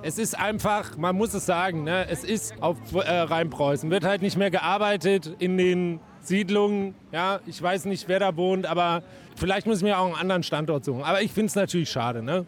es 0.00 0.18
ist 0.18 0.38
einfach, 0.38 0.96
man 0.96 1.16
muss 1.16 1.34
es 1.34 1.44
sagen, 1.44 1.84
ne, 1.84 2.06
es 2.08 2.24
ist 2.24 2.54
auf 2.62 2.78
äh, 2.94 2.98
Rheinpreußen. 2.98 3.90
Wird 3.90 4.04
halt 4.04 4.22
nicht 4.22 4.38
mehr 4.38 4.50
gearbeitet 4.50 5.36
in 5.38 5.58
den 5.58 6.00
Siedlungen. 6.28 6.94
Ja, 7.12 7.40
ich 7.46 7.60
weiß 7.60 7.86
nicht, 7.86 8.08
wer 8.08 8.20
da 8.20 8.36
wohnt, 8.36 8.66
aber 8.66 9.02
vielleicht 9.36 9.66
muss 9.66 9.78
ich 9.78 9.82
mir 9.84 9.98
auch 9.98 10.06
einen 10.06 10.14
anderen 10.14 10.42
Standort 10.42 10.84
suchen. 10.84 11.02
Aber 11.02 11.22
ich 11.22 11.32
finde 11.32 11.46
es 11.46 11.54
natürlich 11.54 11.90
schade. 11.90 12.22
Ne? 12.22 12.46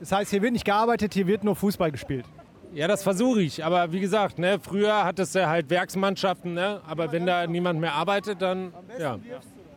Das 0.00 0.12
heißt, 0.12 0.30
hier 0.30 0.42
wird 0.42 0.52
nicht 0.52 0.64
gearbeitet, 0.64 1.14
hier 1.14 1.26
wird 1.26 1.44
nur 1.44 1.56
Fußball 1.56 1.90
gespielt. 1.90 2.26
Ja, 2.74 2.88
das 2.88 3.02
versuche 3.02 3.40
ich. 3.42 3.64
Aber 3.64 3.92
wie 3.92 4.00
gesagt, 4.00 4.38
ne, 4.38 4.58
früher 4.60 5.04
hattest 5.04 5.34
du 5.34 5.46
halt 5.46 5.70
Werksmannschaften. 5.70 6.54
Ne? 6.54 6.80
Aber 6.86 7.12
wenn 7.12 7.24
da 7.24 7.46
niemand 7.46 7.80
mehr 7.80 7.94
arbeitet, 7.94 8.42
dann 8.42 8.72
ja. 8.98 9.18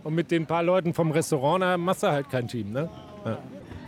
Und 0.04 0.16
mit 0.16 0.32
den 0.32 0.46
paar 0.46 0.64
Leuten 0.64 0.94
vom 0.94 1.12
Restaurant, 1.12 1.62
da 1.62 1.78
machst 1.78 2.04
du 2.04 2.08
halt 2.08 2.30
kein 2.30 2.48
Team. 2.48 2.72
Ne? 2.72 2.90
Ja. 3.26 3.38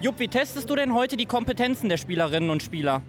Jupp, 0.02 0.20
wie 0.20 0.28
testest 0.28 0.70
du 0.70 0.76
denn 0.76 0.94
heute 0.94 1.18
die 1.18 1.26
Kompetenzen 1.26 1.90
der 1.90 1.98
Spielerinnen 1.98 2.50
und 2.50 2.62
Spieler? 2.62 3.02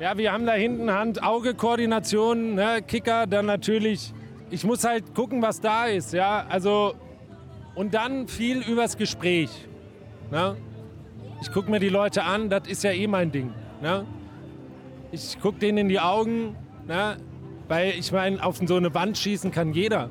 Ja, 0.00 0.16
wir 0.16 0.32
haben 0.32 0.46
da 0.46 0.52
hinten 0.52 0.90
Hand-Auge-Koordination, 0.90 2.54
ne? 2.54 2.82
Kicker, 2.86 3.26
dann 3.26 3.46
natürlich. 3.46 4.14
Ich 4.50 4.64
muss 4.64 4.84
halt 4.84 5.14
gucken, 5.14 5.42
was 5.42 5.60
da 5.60 5.86
ist, 5.86 6.12
ja. 6.12 6.46
Also 6.48 6.94
und 7.74 7.94
dann 7.94 8.26
viel 8.26 8.58
übers 8.68 8.96
Gespräch. 8.96 9.50
Ne? 10.32 10.56
Ich 11.40 11.52
gucke 11.52 11.70
mir 11.70 11.78
die 11.78 11.88
Leute 11.88 12.24
an, 12.24 12.50
das 12.50 12.66
ist 12.66 12.82
ja 12.82 12.90
eh 12.90 13.06
mein 13.06 13.30
Ding. 13.30 13.52
Ne? 13.80 14.04
Ich 15.12 15.40
gucke 15.40 15.60
denen 15.60 15.78
in 15.78 15.88
die 15.88 16.00
Augen, 16.00 16.56
ne? 16.88 17.18
weil 17.68 17.94
ich 17.96 18.10
meine, 18.10 18.42
auf 18.44 18.56
so 18.66 18.76
eine 18.76 18.92
Wand 18.94 19.16
schießen 19.16 19.52
kann 19.52 19.72
jeder. 19.72 20.10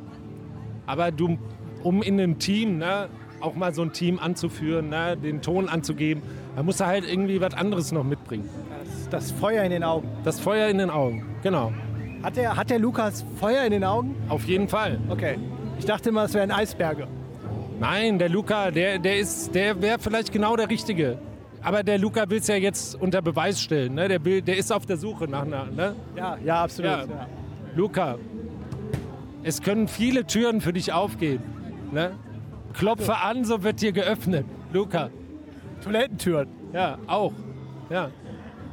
Aber 0.85 1.11
du, 1.11 1.37
um 1.83 2.01
in 2.01 2.13
einem 2.19 2.39
Team 2.39 2.77
ne, 2.77 3.09
auch 3.41 3.55
mal 3.55 3.73
so 3.73 3.81
ein 3.81 3.91
Team 3.91 4.17
anzuführen, 4.19 4.87
ne, 4.89 5.17
den 5.17 5.41
Ton 5.41 5.67
anzugeben, 5.67 6.23
da 6.55 6.63
musst 6.63 6.79
du 6.79 6.85
halt 6.85 7.05
irgendwie 7.05 7.41
was 7.41 7.53
anderes 7.53 7.91
noch 7.91 8.05
mitbringen. 8.05 8.49
Das 9.11 9.31
Feuer 9.31 9.63
in 9.63 9.71
den 9.71 9.83
Augen. 9.83 10.07
Das 10.23 10.39
Feuer 10.39 10.69
in 10.69 10.77
den 10.77 10.89
Augen, 10.89 11.25
genau. 11.43 11.73
Hat 12.27 12.35
der, 12.35 12.57
hat 12.57 12.69
der 12.69 12.79
Lukas 12.79 13.23
Feuer 13.39 13.63
in 13.63 13.71
den 13.71 13.85
Augen? 13.85 14.13
Auf 14.27 14.43
jeden 14.43 14.67
Fall. 14.67 14.99
Okay. 15.07 15.37
Ich 15.79 15.85
dachte 15.85 16.09
immer, 16.09 16.25
es 16.25 16.33
wären 16.33 16.51
Eisberge. 16.51 17.07
Nein, 17.79 18.19
der 18.19 18.27
Luca, 18.27 18.69
der, 18.69 18.99
der, 18.99 19.17
ist, 19.17 19.55
der 19.55 19.81
wäre 19.81 19.97
vielleicht 19.97 20.33
genau 20.33 20.57
der 20.57 20.69
Richtige. 20.69 21.19
Aber 21.61 21.83
der 21.83 21.97
Luca 21.97 22.29
will 22.29 22.39
es 22.39 22.47
ja 22.47 22.55
jetzt 22.55 22.95
unter 22.95 23.21
Beweis 23.21 23.61
stellen. 23.61 23.93
Ne? 23.93 24.09
Der, 24.09 24.25
will, 24.25 24.41
der 24.41 24.57
ist 24.57 24.73
auf 24.73 24.85
der 24.85 24.97
Suche 24.97 25.23
nach 25.29 25.43
einer. 25.43 25.67
Ne? 25.67 25.95
Ja, 26.17 26.37
ja, 26.43 26.63
absolut. 26.65 26.91
Ja. 26.91 27.05
Ja. 27.05 27.27
Luca, 27.77 28.17
es 29.43 29.61
können 29.61 29.87
viele 29.87 30.25
Türen 30.25 30.59
für 30.59 30.73
dich 30.73 30.91
aufgehen. 30.91 31.41
Ne? 31.93 32.11
Klopfe 32.73 33.19
an, 33.19 33.45
so 33.45 33.63
wird 33.63 33.81
dir 33.81 33.93
geöffnet. 33.93 34.45
Luca. 34.73 35.11
Toilettüren. 35.81 36.49
Ja, 36.73 36.97
auch. 37.07 37.31
Ja. 37.89 38.11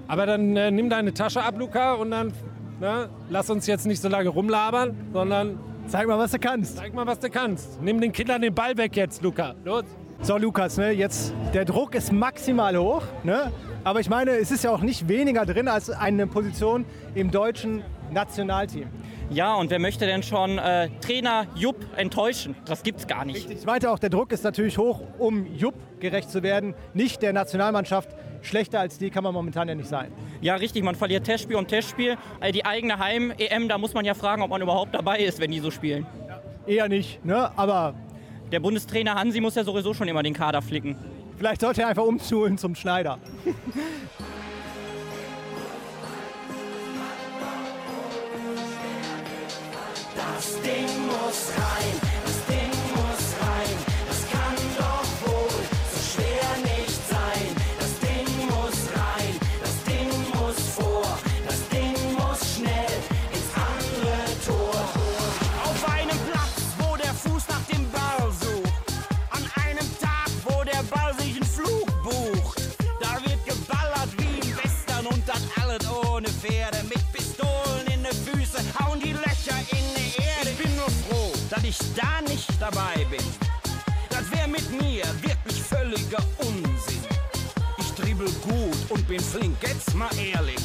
Aber 0.09 0.27
dann 0.27 0.57
äh, 0.57 0.73
nimm 0.73 0.91
deine 0.91 1.15
Tasche 1.15 1.41
ab, 1.41 1.55
Luca, 1.57 1.93
und 1.93 2.11
dann 2.11 2.33
ne, 2.81 3.09
lass 3.31 3.51
uns 3.51 3.67
jetzt 3.67 3.87
nicht 3.87 4.01
so 4.03 4.09
lange 4.09 4.29
rumlabern, 4.29 4.95
sondern 5.13 5.59
Zeig 5.87 6.07
mal, 6.07 6.19
was 6.19 6.31
du 6.31 6.39
kannst. 6.39 6.79
zeig 6.79 6.95
mal, 6.95 7.07
was 7.07 7.19
du 7.19 7.29
kannst. 7.29 7.83
Nimm 7.83 8.01
den 8.01 8.11
Kindern 8.13 8.41
den 8.41 8.55
Ball 8.55 8.77
weg 8.79 8.97
jetzt, 8.97 9.23
Luca. 9.23 9.55
Los. 9.65 9.85
So, 10.23 10.39
Lukas, 10.39 10.79
ne, 10.79 10.93
jetzt 10.93 11.35
der 11.53 11.67
Druck 11.67 11.95
ist 11.95 12.11
maximal 12.11 12.75
hoch. 12.79 13.03
Ne? 13.23 13.53
Aber 13.85 14.01
ich 14.01 14.09
meine, 14.09 14.31
es 14.31 14.51
ist 14.51 14.65
ja 14.65 14.71
auch 14.71 14.81
nicht 14.81 15.09
weniger 15.09 15.45
drin 15.45 15.69
als 15.69 15.91
eine 15.91 16.27
Position 16.27 16.87
im 17.15 17.31
deutschen 17.31 17.83
Nationalteam. 18.11 18.89
Ja, 19.31 19.55
und 19.55 19.71
wer 19.71 19.79
möchte 19.79 20.07
denn 20.07 20.23
schon 20.23 20.59
äh, 20.59 20.91
Trainer 21.01 21.47
Jupp 21.57 21.77
enttäuschen? 21.97 22.55
Das 22.67 22.83
gibt's 22.83 23.07
gar 23.07 23.25
nicht. 23.25 23.51
Ich 23.51 23.65
meinte 23.65 23.91
auch, 23.91 23.99
der 23.99 24.11
Druck 24.11 24.33
ist 24.33 24.45
natürlich 24.45 24.79
hoch, 24.79 25.01
um 25.19 25.47
Jupp 25.57 25.75
gerecht 25.99 26.31
zu 26.31 26.43
werden. 26.43 26.75
Nicht 26.93 27.23
der 27.23 27.33
Nationalmannschaft. 27.33 28.11
Schlechter 28.43 28.81
als 28.81 28.99
die 28.99 29.09
kann 29.11 29.25
man 29.25 29.33
momentan 29.33 29.67
ja 29.69 29.75
nicht 29.75 29.89
sein. 29.89 30.13
Ja, 30.43 30.57
richtig, 30.57 30.85
man 30.85 30.95
verliert 30.95 31.25
Testspiel 31.25 31.57
und 31.57 31.69
Testspiel. 31.69 32.17
Äh, 32.41 32.53
die 32.53 32.65
eigene 32.67 32.99
Heim-EM, 32.99 33.69
da 33.69 33.79
muss 33.79 33.95
man 33.95 34.05
ja 34.05 34.15
fragen, 34.15 34.43
ob 34.43 34.51
man 34.51 34.61
überhaupt 34.61 34.95
dabei 34.95 35.19
ist, 35.21 35.41
wenn 35.41 35.51
die 35.51 35.61
so 35.61 35.71
spielen. 35.71 36.07
Eher 36.67 36.89
nicht, 36.89 37.25
ne? 37.25 37.51
aber 37.57 37.95
Der 38.53 38.61
Bundestrainer 38.61 39.15
Hansi 39.15 39.41
muss 39.41 39.55
ja 39.55 39.65
sowieso 39.65 39.95
schon 39.95 40.07
immer 40.09 40.23
den 40.23 40.35
Kader 40.35 40.61
flicken. 40.63 40.97
vielleicht 41.37 41.61
sollte 41.63 41.83
er 41.83 41.89
einfach 41.89 42.05
umschulen 42.05 42.57
zum 42.59 42.75
Schneider. 42.75 43.19
Das 50.35 50.61
Ding 50.63 51.07
muss 51.07 51.53
rein, 51.57 52.04
ich 81.81 81.95
da 81.95 82.21
nicht 82.29 82.49
dabei 82.61 83.05
bin. 83.11 83.25
Das 84.09 84.31
wäre 84.31 84.49
mit 84.49 84.71
mir 84.71 85.05
wirklich 85.23 85.63
völliger 85.63 86.23
Unsinn. 86.39 87.03
Ich 87.79 87.93
dribbel 87.95 88.31
gut 88.43 88.91
und 88.91 89.09
bin 89.09 89.21
flink, 89.21 89.57
jetzt 89.63 89.95
mal 89.95 90.11
ehrlich. 90.17 90.61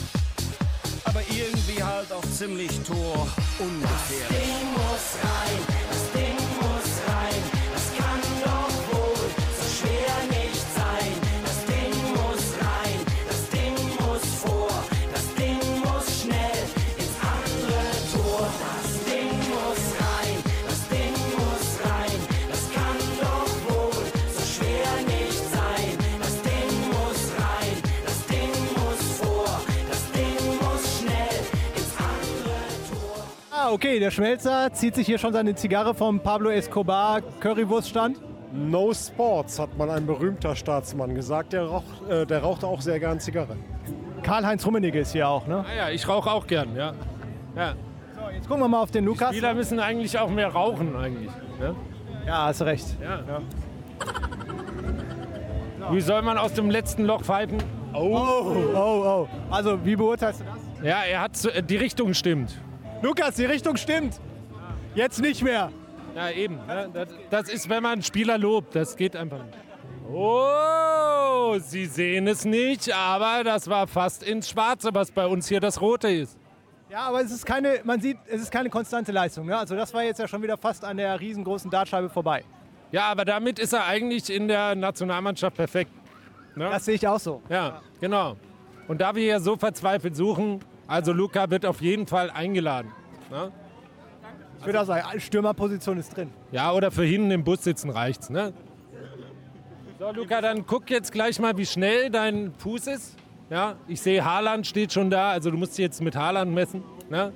Aber 1.05 1.21
irgendwie 1.29 1.81
halt 1.83 2.11
auch 2.11 2.25
ziemlich 2.37 2.79
tor 2.81 3.27
ungefährlich. 3.57 4.29
Ding 4.29 4.71
muss 4.73 5.17
rein, 5.23 5.59
das 5.89 6.11
Ding 6.13 6.39
muss 6.59 6.89
rein. 7.07 7.43
Das 7.73 7.85
kann 7.97 8.21
doch 8.43 8.73
wohl 8.93 9.29
so 9.57 9.65
schwer 9.77 10.15
nicht 10.25 10.28
Der 33.99 34.12
Schmelzer 34.12 34.71
zieht 34.71 34.95
sich 34.95 35.05
hier 35.05 35.17
schon 35.17 35.33
seine 35.33 35.55
Zigarre 35.55 35.93
vom 35.93 36.21
Pablo 36.21 36.49
Escobar 36.51 37.19
Currywurststand. 37.41 38.17
No 38.53 38.93
Sports, 38.93 39.59
hat 39.59 39.77
mal 39.77 39.89
ein 39.89 40.05
berühmter 40.05 40.55
Staatsmann 40.55 41.13
gesagt. 41.13 41.51
Der, 41.51 41.65
rauch, 41.65 41.83
äh, 42.09 42.25
der 42.25 42.39
rauchte 42.39 42.65
auch 42.65 42.79
sehr 42.79 42.97
gern 43.01 43.19
Zigarren. 43.19 43.59
Karl-Heinz 44.23 44.65
Rummenigge 44.65 44.99
ist 44.99 45.12
hier 45.12 45.27
auch, 45.27 45.47
ne? 45.47 45.65
Ah 45.67 45.75
ja, 45.75 45.89
ich 45.89 46.07
rauche 46.07 46.31
auch 46.31 46.47
gern, 46.47 46.77
ja. 46.77 46.93
ja. 47.57 47.73
So, 48.15 48.29
jetzt 48.33 48.47
gucken 48.47 48.63
wir 48.63 48.69
mal 48.69 48.81
auf 48.81 48.91
den 48.91 49.03
Lukas. 49.03 49.31
Spieler 49.31 49.53
müssen 49.53 49.81
eigentlich 49.81 50.17
auch 50.17 50.29
mehr 50.29 50.47
rauchen, 50.47 50.95
eigentlich. 50.95 51.31
Ne? 51.59 51.75
Ja, 52.25 52.45
hast 52.45 52.62
recht. 52.62 52.85
Ja. 53.01 53.41
Wie 55.91 56.01
soll 56.01 56.21
man 56.21 56.38
aus 56.38 56.53
dem 56.53 56.69
letzten 56.69 57.03
Loch 57.03 57.23
pfeifen? 57.23 57.57
Oh, 57.93 58.17
oh, 58.73 58.77
oh. 58.77 59.27
Also, 59.51 59.83
wie 59.83 59.97
beurteilst 59.97 60.39
du 60.39 60.45
das? 60.45 60.85
Ja, 60.85 61.01
er 61.03 61.19
hat 61.21 61.69
die 61.69 61.77
Richtung 61.77 62.13
stimmt. 62.13 62.62
Lukas, 63.01 63.35
die 63.35 63.45
Richtung 63.45 63.77
stimmt. 63.77 64.19
Jetzt 64.93 65.21
nicht 65.21 65.41
mehr. 65.41 65.71
Ja, 66.15 66.29
eben. 66.31 66.55
Ne? 66.67 66.89
Das, 66.93 67.07
das 67.29 67.49
ist, 67.49 67.69
wenn 67.69 67.83
man 67.83 67.93
einen 67.93 68.03
Spieler 68.03 68.38
lobt. 68.38 68.75
Das 68.75 68.95
geht 68.95 69.15
einfach 69.15 69.43
nicht. 69.43 69.57
Oh, 70.12 71.57
Sie 71.59 71.85
sehen 71.85 72.27
es 72.27 72.43
nicht, 72.43 72.93
aber 72.93 73.43
das 73.43 73.69
war 73.69 73.88
fast 73.88 74.23
ins 74.23 74.49
Schwarze, 74.49 74.89
was 74.93 75.12
bei 75.12 75.25
uns 75.27 75.47
hier 75.47 75.59
das 75.59 75.79
Rote 75.81 76.09
ist. 76.09 76.38
Ja, 76.89 77.01
aber 77.01 77.21
es 77.21 77.31
ist 77.31 77.45
keine, 77.45 77.79
man 77.83 78.01
sieht, 78.01 78.17
es 78.27 78.41
ist 78.41 78.51
keine 78.51 78.69
konstante 78.69 79.12
Leistung. 79.12 79.45
Ne? 79.45 79.55
Also 79.55 79.75
das 79.75 79.93
war 79.93 80.03
jetzt 80.03 80.19
ja 80.19 80.27
schon 80.27 80.41
wieder 80.41 80.57
fast 80.57 80.83
an 80.83 80.97
der 80.97 81.19
riesengroßen 81.19 81.69
Dartscheibe 81.69 82.09
vorbei. 82.09 82.43
Ja, 82.91 83.03
aber 83.03 83.23
damit 83.23 83.59
ist 83.59 83.73
er 83.73 83.85
eigentlich 83.85 84.29
in 84.31 84.47
der 84.47 84.73
Nationalmannschaft 84.73 85.55
perfekt. 85.55 85.91
Ne? 86.55 86.67
Das 86.71 86.85
sehe 86.85 86.95
ich 86.95 87.07
auch 87.07 87.19
so. 87.19 87.43
Ja, 87.47 87.81
genau. 88.01 88.35
Und 88.88 88.99
da 88.99 89.13
wir 89.13 89.23
ja 89.23 89.39
so 89.39 89.55
verzweifelt 89.55 90.15
suchen, 90.15 90.59
also 90.89 91.13
Luca 91.13 91.49
wird 91.49 91.65
auf 91.65 91.82
jeden 91.82 92.08
Fall 92.08 92.32
eingeladen. 92.32 92.91
Ne? 93.30 93.52
Ich 94.60 94.65
würde 94.65 94.82
auch 94.82 94.86
sagen, 94.86 95.19
Stürmerposition 95.19 95.97
ist 95.97 96.15
drin. 96.15 96.32
Ja, 96.52 96.73
oder 96.73 96.91
für 96.91 97.04
hinten 97.04 97.32
im 97.32 97.43
Bus 97.43 97.63
sitzen 97.63 97.89
reicht's, 97.89 98.30
ne? 98.30 98.54
So, 99.99 100.12
Luca, 100.12 100.41
dann 100.41 100.65
guck 100.65 100.89
jetzt 100.89 101.12
gleich 101.12 101.39
mal, 101.39 101.58
wie 101.58 101.65
schnell 101.65 102.10
dein 102.10 102.54
Fuß 102.58 102.88
ist. 102.88 103.17
Ja, 103.49 103.75
ich 103.88 104.02
sehe, 104.02 104.23
Haaland 104.23 104.65
steht 104.65 104.93
schon 104.93 105.10
da, 105.10 105.32
also 105.32 105.52
du 105.52 105.58
musst 105.58 105.78
dich 105.78 105.84
jetzt 105.84 106.02
mit 106.02 106.15
Haaland 106.15 106.54
messen. 106.54 106.84
Ne? 107.10 107.34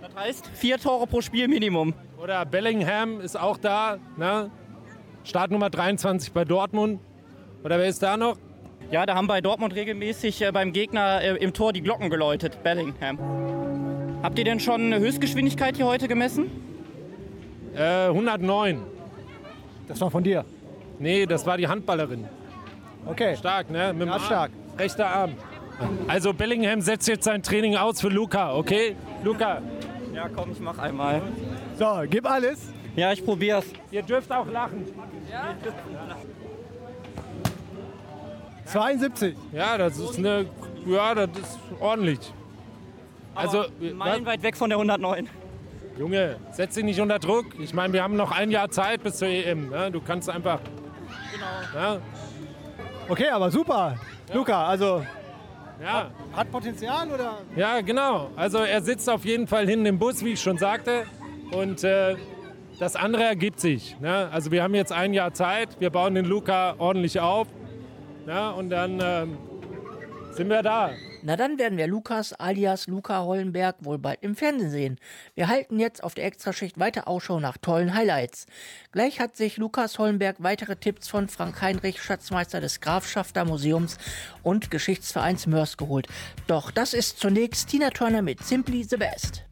Das 0.00 0.14
heißt, 0.14 0.46
vier 0.54 0.78
Tore 0.78 1.06
pro 1.06 1.20
Spiel 1.20 1.48
Minimum. 1.48 1.94
Oder 2.22 2.44
Bellingham 2.44 3.20
ist 3.20 3.38
auch 3.38 3.56
da. 3.58 3.98
Ne? 4.16 4.50
Startnummer 5.24 5.70
23 5.70 6.32
bei 6.32 6.44
Dortmund. 6.44 7.00
Oder 7.62 7.78
wer 7.78 7.86
ist 7.86 8.02
da 8.02 8.16
noch? 8.16 8.36
Ja, 8.90 9.04
da 9.04 9.14
haben 9.14 9.26
bei 9.26 9.40
Dortmund 9.40 9.74
regelmäßig 9.74 10.40
äh, 10.42 10.50
beim 10.50 10.72
Gegner 10.72 11.20
äh, 11.22 11.36
im 11.36 11.52
Tor 11.52 11.72
die 11.72 11.82
Glocken 11.82 12.08
geläutet, 12.08 12.62
Bellingham. 12.62 13.18
Habt 14.22 14.38
ihr 14.38 14.44
denn 14.44 14.60
schon 14.60 14.80
eine 14.92 14.98
Höchstgeschwindigkeit 14.98 15.76
hier 15.76 15.86
heute 15.86 16.08
gemessen? 16.08 16.50
Äh, 17.76 18.06
109. 18.06 18.82
Das 19.86 20.00
war 20.00 20.10
von 20.10 20.24
dir? 20.24 20.44
Nee, 20.98 21.26
das 21.26 21.44
war 21.46 21.56
die 21.58 21.68
Handballerin. 21.68 22.26
Okay. 23.06 23.36
Stark, 23.36 23.70
ne? 23.70 23.92
Mit 23.92 24.02
dem 24.02 24.08
Ja, 24.08 24.14
Arm. 24.14 24.22
stark. 24.22 24.50
Rechter 24.78 25.06
Arm. 25.06 25.32
Also 26.08 26.32
Bellingham 26.32 26.80
setzt 26.80 27.06
jetzt 27.08 27.24
sein 27.24 27.42
Training 27.42 27.76
aus 27.76 28.00
für 28.00 28.08
Luca, 28.08 28.54
okay? 28.54 28.96
Luca. 29.22 29.62
Ja, 30.14 30.28
komm, 30.34 30.50
ich 30.50 30.60
mach 30.60 30.78
einmal. 30.78 31.22
So, 31.78 32.02
gib 32.08 32.28
alles. 32.28 32.72
Ja, 32.96 33.12
ich 33.12 33.24
probier's. 33.24 33.64
Ihr 33.92 34.02
dürft 34.02 34.32
auch 34.32 34.50
lachen. 34.50 34.86
72. 38.72 39.36
Ja, 39.52 39.78
das 39.78 39.98
ist 39.98 40.18
eine. 40.18 40.46
Ja, 40.86 41.14
das 41.14 41.28
ist 41.38 41.58
ordentlich. 41.80 42.20
Also, 43.34 43.66
Meilenweit 43.94 44.42
weg 44.42 44.56
von 44.56 44.70
der 44.70 44.78
109. 44.78 45.28
Junge, 45.98 46.36
setz 46.52 46.74
dich 46.74 46.84
nicht 46.84 47.00
unter 47.00 47.18
Druck. 47.18 47.46
Ich 47.60 47.74
meine, 47.74 47.92
wir 47.92 48.02
haben 48.02 48.16
noch 48.16 48.30
ein 48.30 48.50
Jahr 48.50 48.70
Zeit 48.70 49.02
bis 49.02 49.16
zur 49.18 49.28
EM. 49.28 49.70
Ne? 49.70 49.90
Du 49.90 50.00
kannst 50.00 50.30
einfach. 50.30 50.60
Genau. 51.32 51.80
Ja, 51.80 51.98
Okay, 53.08 53.30
aber 53.30 53.50
super. 53.50 53.96
Luca, 54.34 54.66
also 54.66 55.02
ja, 55.82 56.10
hat 56.36 56.50
Potenzial 56.50 57.10
oder? 57.10 57.38
ja, 57.56 57.80
genau. 57.80 58.30
Also 58.36 58.58
er 58.58 58.82
sitzt 58.82 59.08
auf 59.08 59.24
jeden 59.24 59.46
Fall 59.46 59.66
hinten 59.66 59.86
im 59.86 59.98
Bus, 59.98 60.22
wie 60.22 60.32
ich 60.32 60.42
schon 60.42 60.58
sagte. 60.58 61.04
Und 61.50 61.82
äh, 61.84 62.16
das 62.78 62.96
andere 62.96 63.24
ergibt 63.24 63.60
sich. 63.60 63.98
Ne? 63.98 64.28
Also 64.30 64.50
wir 64.50 64.62
haben 64.62 64.74
jetzt 64.74 64.92
ein 64.92 65.14
Jahr 65.14 65.32
Zeit. 65.32 65.80
Wir 65.80 65.88
bauen 65.88 66.14
den 66.14 66.26
Luca 66.26 66.74
ordentlich 66.76 67.18
auf. 67.18 67.48
Ne? 68.28 68.52
Und 68.52 68.68
dann 68.68 69.00
ähm, 69.02 69.38
sind 70.32 70.50
wir 70.50 70.62
da. 70.62 70.90
Na 71.22 71.34
dann 71.34 71.58
werden 71.58 71.78
wir 71.78 71.86
Lukas 71.86 72.34
alias 72.34 72.86
Luca 72.86 73.22
Hollenberg 73.22 73.76
wohl 73.80 73.96
bald 73.96 74.18
im 74.20 74.36
Fernsehen 74.36 74.70
sehen. 74.70 74.98
Wir 75.34 75.48
halten 75.48 75.80
jetzt 75.80 76.04
auf 76.04 76.14
der 76.14 76.26
Extraschicht 76.26 76.78
weiter 76.78 77.08
Ausschau 77.08 77.40
nach 77.40 77.56
tollen 77.56 77.94
Highlights. 77.94 78.44
Gleich 78.92 79.18
hat 79.18 79.38
sich 79.38 79.56
Lukas 79.56 79.98
Hollenberg 79.98 80.36
weitere 80.40 80.76
Tipps 80.76 81.08
von 81.08 81.28
Frank 81.28 81.62
Heinrich, 81.62 82.02
Schatzmeister 82.02 82.60
des 82.60 82.82
Grafschafter 82.82 83.46
Museums 83.46 83.96
und 84.42 84.70
Geschichtsvereins 84.70 85.46
Mörs 85.46 85.78
geholt. 85.78 86.06
Doch 86.46 86.70
das 86.70 86.92
ist 86.92 87.18
zunächst 87.20 87.70
Tina 87.70 87.88
Turner 87.88 88.20
mit 88.20 88.44
Simply 88.44 88.84
the 88.84 88.98
Best. 88.98 89.44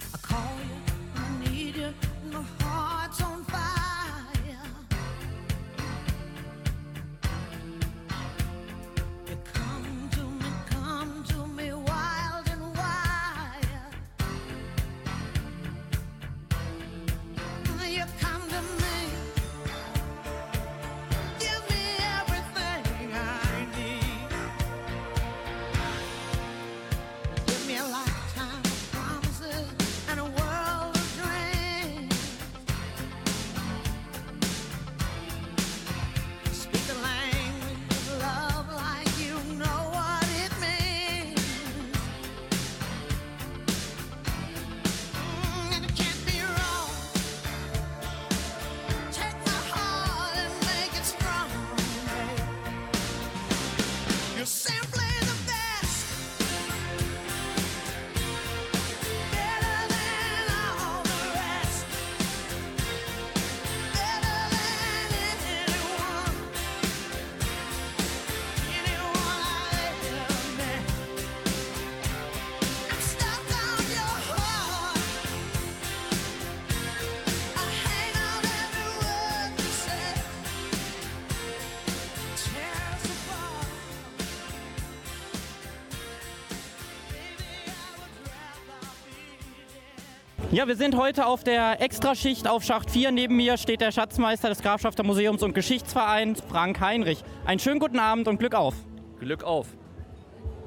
Ja, 90.56 90.66
wir 90.66 90.76
sind 90.76 90.96
heute 90.96 91.26
auf 91.26 91.44
der 91.44 91.82
Extraschicht 91.82 92.48
auf 92.48 92.64
Schacht 92.64 92.90
4. 92.90 93.12
Neben 93.12 93.36
mir 93.36 93.58
steht 93.58 93.82
der 93.82 93.92
Schatzmeister 93.92 94.48
des 94.48 94.62
Grafschafter 94.62 95.02
Museums 95.02 95.42
und 95.42 95.54
Geschichtsvereins, 95.54 96.42
Frank 96.48 96.80
Heinrich. 96.80 97.22
Einen 97.44 97.60
schönen 97.60 97.78
guten 97.78 97.98
Abend 97.98 98.26
und 98.26 98.38
Glück 98.38 98.54
auf. 98.54 98.74
Glück 99.20 99.44
auf. 99.44 99.66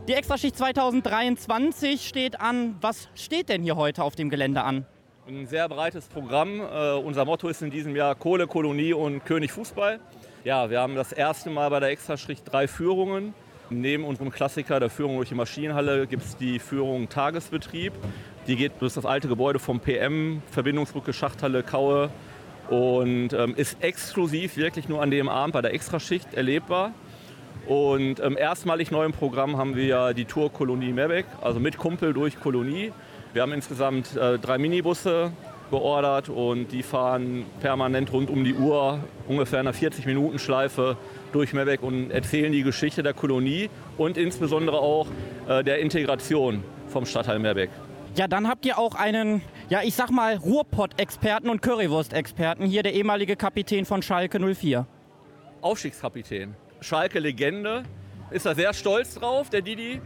Die 0.08 0.14
Extraschicht 0.14 0.56
2023 0.56 2.08
steht 2.08 2.40
an. 2.40 2.76
Was 2.82 3.10
steht 3.16 3.50
denn 3.50 3.64
hier 3.64 3.78
heute 3.78 4.04
auf 4.04 4.16
dem 4.16 4.30
Gelände 4.30 4.62
an? 4.62 4.86
Ein 5.28 5.48
sehr 5.48 5.68
breites 5.68 6.06
Programm. 6.06 6.60
Äh, 6.60 6.94
unser 6.94 7.26
Motto 7.26 7.48
ist 7.48 7.64
in 7.64 7.72
diesem 7.72 7.96
Jahr 7.96 8.14
Kohle, 8.14 8.46
Kolonie 8.46 8.94
und 8.94 9.26
König 9.26 9.52
Fußball. 9.52 10.00
Ja, 10.44 10.70
wir 10.70 10.82
haben 10.82 10.94
das 10.94 11.14
erste 11.14 11.50
Mal 11.50 11.68
bei 11.72 11.80
der 11.80 11.90
Extraschicht 11.90 12.44
drei 12.46 12.68
Führungen. 12.68 13.34
Neben 13.72 14.04
unserem 14.04 14.32
Klassiker 14.32 14.80
der 14.80 14.90
Führung 14.90 15.18
durch 15.18 15.30
die 15.30 15.36
Maschinenhalle 15.36 16.08
gibt 16.08 16.24
es 16.26 16.38
die 16.38 16.60
Führung 16.60 17.08
Tagesbetrieb. 17.08 17.94
Die 18.50 18.56
geht 18.56 18.72
durch 18.80 18.96
das 18.96 19.06
alte 19.06 19.28
Gebäude 19.28 19.60
vom 19.60 19.80
PM, 19.80 20.42
Verbindungsbrücke, 20.50 21.14
Schachthalle, 21.14 21.62
Kaue 21.62 22.10
und 22.68 23.32
ähm, 23.32 23.54
ist 23.56 23.78
exklusiv 23.84 24.58
wirklich 24.58 24.90
nur 24.90 25.04
an 25.04 25.12
dem 25.12 25.30
Abend 25.30 25.54
bei 25.54 25.62
der 25.62 25.72
Extraschicht 25.72 26.34
erlebbar. 26.34 26.94
Und 27.68 28.20
ähm, 28.20 28.36
erstmalig 28.36 28.90
neu 28.90 29.06
im 29.06 29.12
Programm 29.12 29.58
haben 29.58 29.76
wir 29.76 30.16
die 30.16 30.26
Tour 30.26 30.52
Kolonie 30.52 30.92
Meerbeck, 30.94 31.28
also 31.42 31.60
mit 31.60 31.78
Kumpel 31.78 32.12
durch 32.12 32.40
Kolonie. 32.40 32.92
Wir 33.34 33.44
haben 33.44 33.54
insgesamt 33.54 34.18
äh, 34.18 34.40
drei 34.40 34.58
Minibusse 34.58 35.32
geordert 35.70 36.30
und 36.30 36.72
die 36.72 36.82
fahren 36.82 37.46
permanent 37.62 38.12
rund 38.12 38.32
um 38.32 38.44
die 38.44 38.56
Uhr, 38.56 38.98
ungefähr 39.28 39.60
eine 39.60 39.74
40-Minuten-Schleife 39.74 40.98
durch 41.34 41.54
Meerbeck 41.54 41.84
und 41.84 42.10
erzählen 42.10 42.52
die 42.52 42.64
Geschichte 42.64 43.04
der 43.04 43.14
Kolonie 43.14 43.70
und 43.96 44.18
insbesondere 44.18 44.80
auch 44.80 45.06
äh, 45.48 45.64
der 45.64 45.78
Integration 45.82 46.64
vom 46.88 47.06
Stadtteil 47.06 47.38
Meerbeck. 47.38 47.70
Ja, 48.16 48.28
dann 48.28 48.48
habt 48.48 48.66
ihr 48.66 48.78
auch 48.78 48.96
einen, 48.96 49.42
ja, 49.70 49.82
ich 49.84 49.96
sag 49.96 50.10
mal, 50.10 50.36
Ruhrpott-Experten 50.36 51.50
und 51.50 51.62
Currywurst-Experten. 51.62 52.66
Hier 52.66 52.84
der 52.84 52.94
ehemalige 52.94 53.36
Kapitän 53.36 53.86
von 53.86 54.02
Schalke 54.02 54.40
04. 54.40 54.86
Aufstiegskapitän. 55.62 56.56
Schalke-Legende. 56.82 57.84
Ist 58.32 58.46
er 58.46 58.56
sehr 58.56 58.74
stolz 58.74 59.16
drauf, 59.16 59.50
der 59.50 59.62
Didi. 59.62 60.02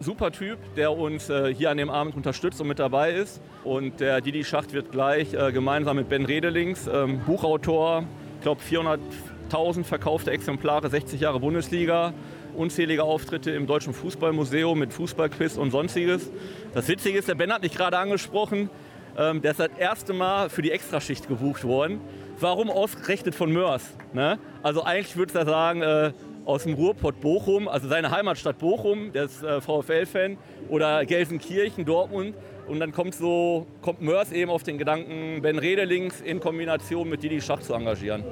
Super 0.00 0.30
Typ, 0.30 0.58
der 0.76 0.92
uns 0.92 1.28
äh, 1.28 1.52
hier 1.52 1.70
an 1.70 1.76
dem 1.76 1.90
Abend 1.90 2.14
unterstützt 2.14 2.60
und 2.60 2.68
mit 2.68 2.78
dabei 2.78 3.12
ist. 3.12 3.40
Und 3.64 3.98
der 3.98 4.20
Didi 4.20 4.44
Schacht 4.44 4.72
wird 4.72 4.92
gleich 4.92 5.34
äh, 5.34 5.50
gemeinsam 5.50 5.96
mit 5.96 6.08
Ben 6.08 6.24
Redelings, 6.24 6.86
ähm, 6.86 7.20
Buchautor, 7.26 8.04
ich 8.36 8.42
glaube 8.42 8.60
400.000 8.62 9.82
verkaufte 9.82 10.30
Exemplare, 10.30 10.88
60 10.88 11.20
Jahre 11.20 11.40
Bundesliga, 11.40 12.12
unzählige 12.58 13.04
Auftritte 13.04 13.52
im 13.52 13.66
Deutschen 13.66 13.94
Fußballmuseum 13.94 14.78
mit 14.78 14.92
Fußballquiz 14.92 15.56
und 15.56 15.70
sonstiges. 15.70 16.30
Das 16.74 16.88
Witzige 16.88 17.18
ist, 17.18 17.28
der 17.28 17.34
Ben 17.34 17.52
hat 17.52 17.62
mich 17.62 17.72
gerade 17.72 17.96
angesprochen, 17.96 18.68
ähm, 19.16 19.40
der 19.40 19.52
ist 19.52 19.60
das 19.60 19.70
erste 19.78 20.12
Mal 20.12 20.50
für 20.50 20.62
die 20.62 20.70
Extraschicht 20.70 21.28
gebucht 21.28 21.64
worden. 21.64 22.00
Warum 22.40 22.70
ausgerechnet 22.70 23.34
von 23.34 23.52
Mörs? 23.52 23.82
Ne? 24.12 24.38
Also 24.62 24.82
eigentlich 24.82 25.16
würde 25.16 25.32
ich 25.38 25.44
sagen, 25.44 25.82
äh, 25.82 26.12
aus 26.44 26.62
dem 26.62 26.74
Ruhrpott 26.74 27.20
Bochum, 27.20 27.68
also 27.68 27.88
seine 27.88 28.10
Heimatstadt 28.10 28.58
Bochum, 28.58 29.12
der 29.12 29.24
ist 29.24 29.42
äh, 29.42 29.60
VfL-Fan, 29.60 30.38
oder 30.68 31.04
Gelsenkirchen, 31.04 31.84
Dortmund. 31.84 32.34
Und 32.66 32.80
dann 32.80 32.92
kommt 32.92 33.14
so, 33.14 33.66
kommt 33.82 34.02
Mörs 34.02 34.30
eben 34.30 34.50
auf 34.50 34.62
den 34.62 34.78
Gedanken, 34.78 35.40
Ben 35.42 35.58
Redelings 35.58 36.20
in 36.20 36.38
Kombination 36.40 37.08
mit 37.08 37.22
Didi 37.22 37.40
Schach 37.40 37.60
zu 37.60 37.74
engagieren. 37.74 38.24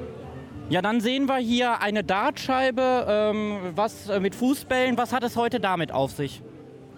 Ja, 0.68 0.82
dann 0.82 1.00
sehen 1.00 1.28
wir 1.28 1.36
hier 1.36 1.80
eine 1.80 2.02
Dartscheibe, 2.02 3.06
ähm, 3.08 3.58
was 3.76 4.08
äh, 4.08 4.18
mit 4.18 4.34
Fußbällen. 4.34 4.98
Was 4.98 5.12
hat 5.12 5.22
es 5.22 5.36
heute 5.36 5.60
damit 5.60 5.92
auf 5.92 6.10
sich? 6.10 6.42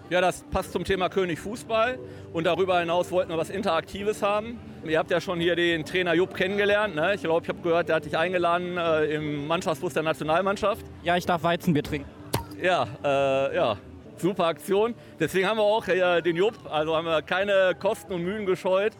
Ja, 0.09 0.21
das 0.21 0.43
passt 0.49 0.71
zum 0.71 0.85
Thema 0.85 1.07
König 1.07 1.39
Fußball. 1.39 1.99
Und 2.33 2.45
darüber 2.45 2.79
hinaus 2.79 3.11
wollten 3.11 3.29
wir 3.29 3.37
was 3.37 3.51
Interaktives 3.51 4.23
haben. 4.23 4.59
Ihr 4.83 4.97
habt 4.97 5.11
ja 5.11 5.21
schon 5.21 5.39
hier 5.39 5.55
den 5.55 5.85
Trainer 5.85 6.15
Jupp 6.15 6.33
kennengelernt. 6.33 6.95
Ne? 6.95 7.13
Ich 7.13 7.21
glaube, 7.21 7.43
ich 7.43 7.49
habe 7.49 7.61
gehört, 7.61 7.89
der 7.89 7.97
hat 7.97 8.05
dich 8.05 8.17
eingeladen 8.17 8.75
äh, 8.75 9.05
im 9.13 9.45
Mannschaftsbus 9.45 9.93
der 9.93 10.01
Nationalmannschaft. 10.01 10.83
Ja, 11.03 11.15
ich 11.15 11.27
darf 11.27 11.43
Weizenbier 11.43 11.83
trinken. 11.83 12.09
Ja, 12.59 12.87
äh, 13.03 13.55
ja, 13.55 13.77
super 14.17 14.45
Aktion. 14.45 14.95
Deswegen 15.19 15.47
haben 15.47 15.57
wir 15.57 15.63
auch 15.63 15.87
äh, 15.87 16.21
den 16.21 16.37
Jupp, 16.37 16.55
also 16.71 16.95
haben 16.95 17.05
wir 17.05 17.21
keine 17.21 17.75
Kosten 17.79 18.13
und 18.13 18.23
Mühen 18.23 18.47
gescheut. 18.47 18.93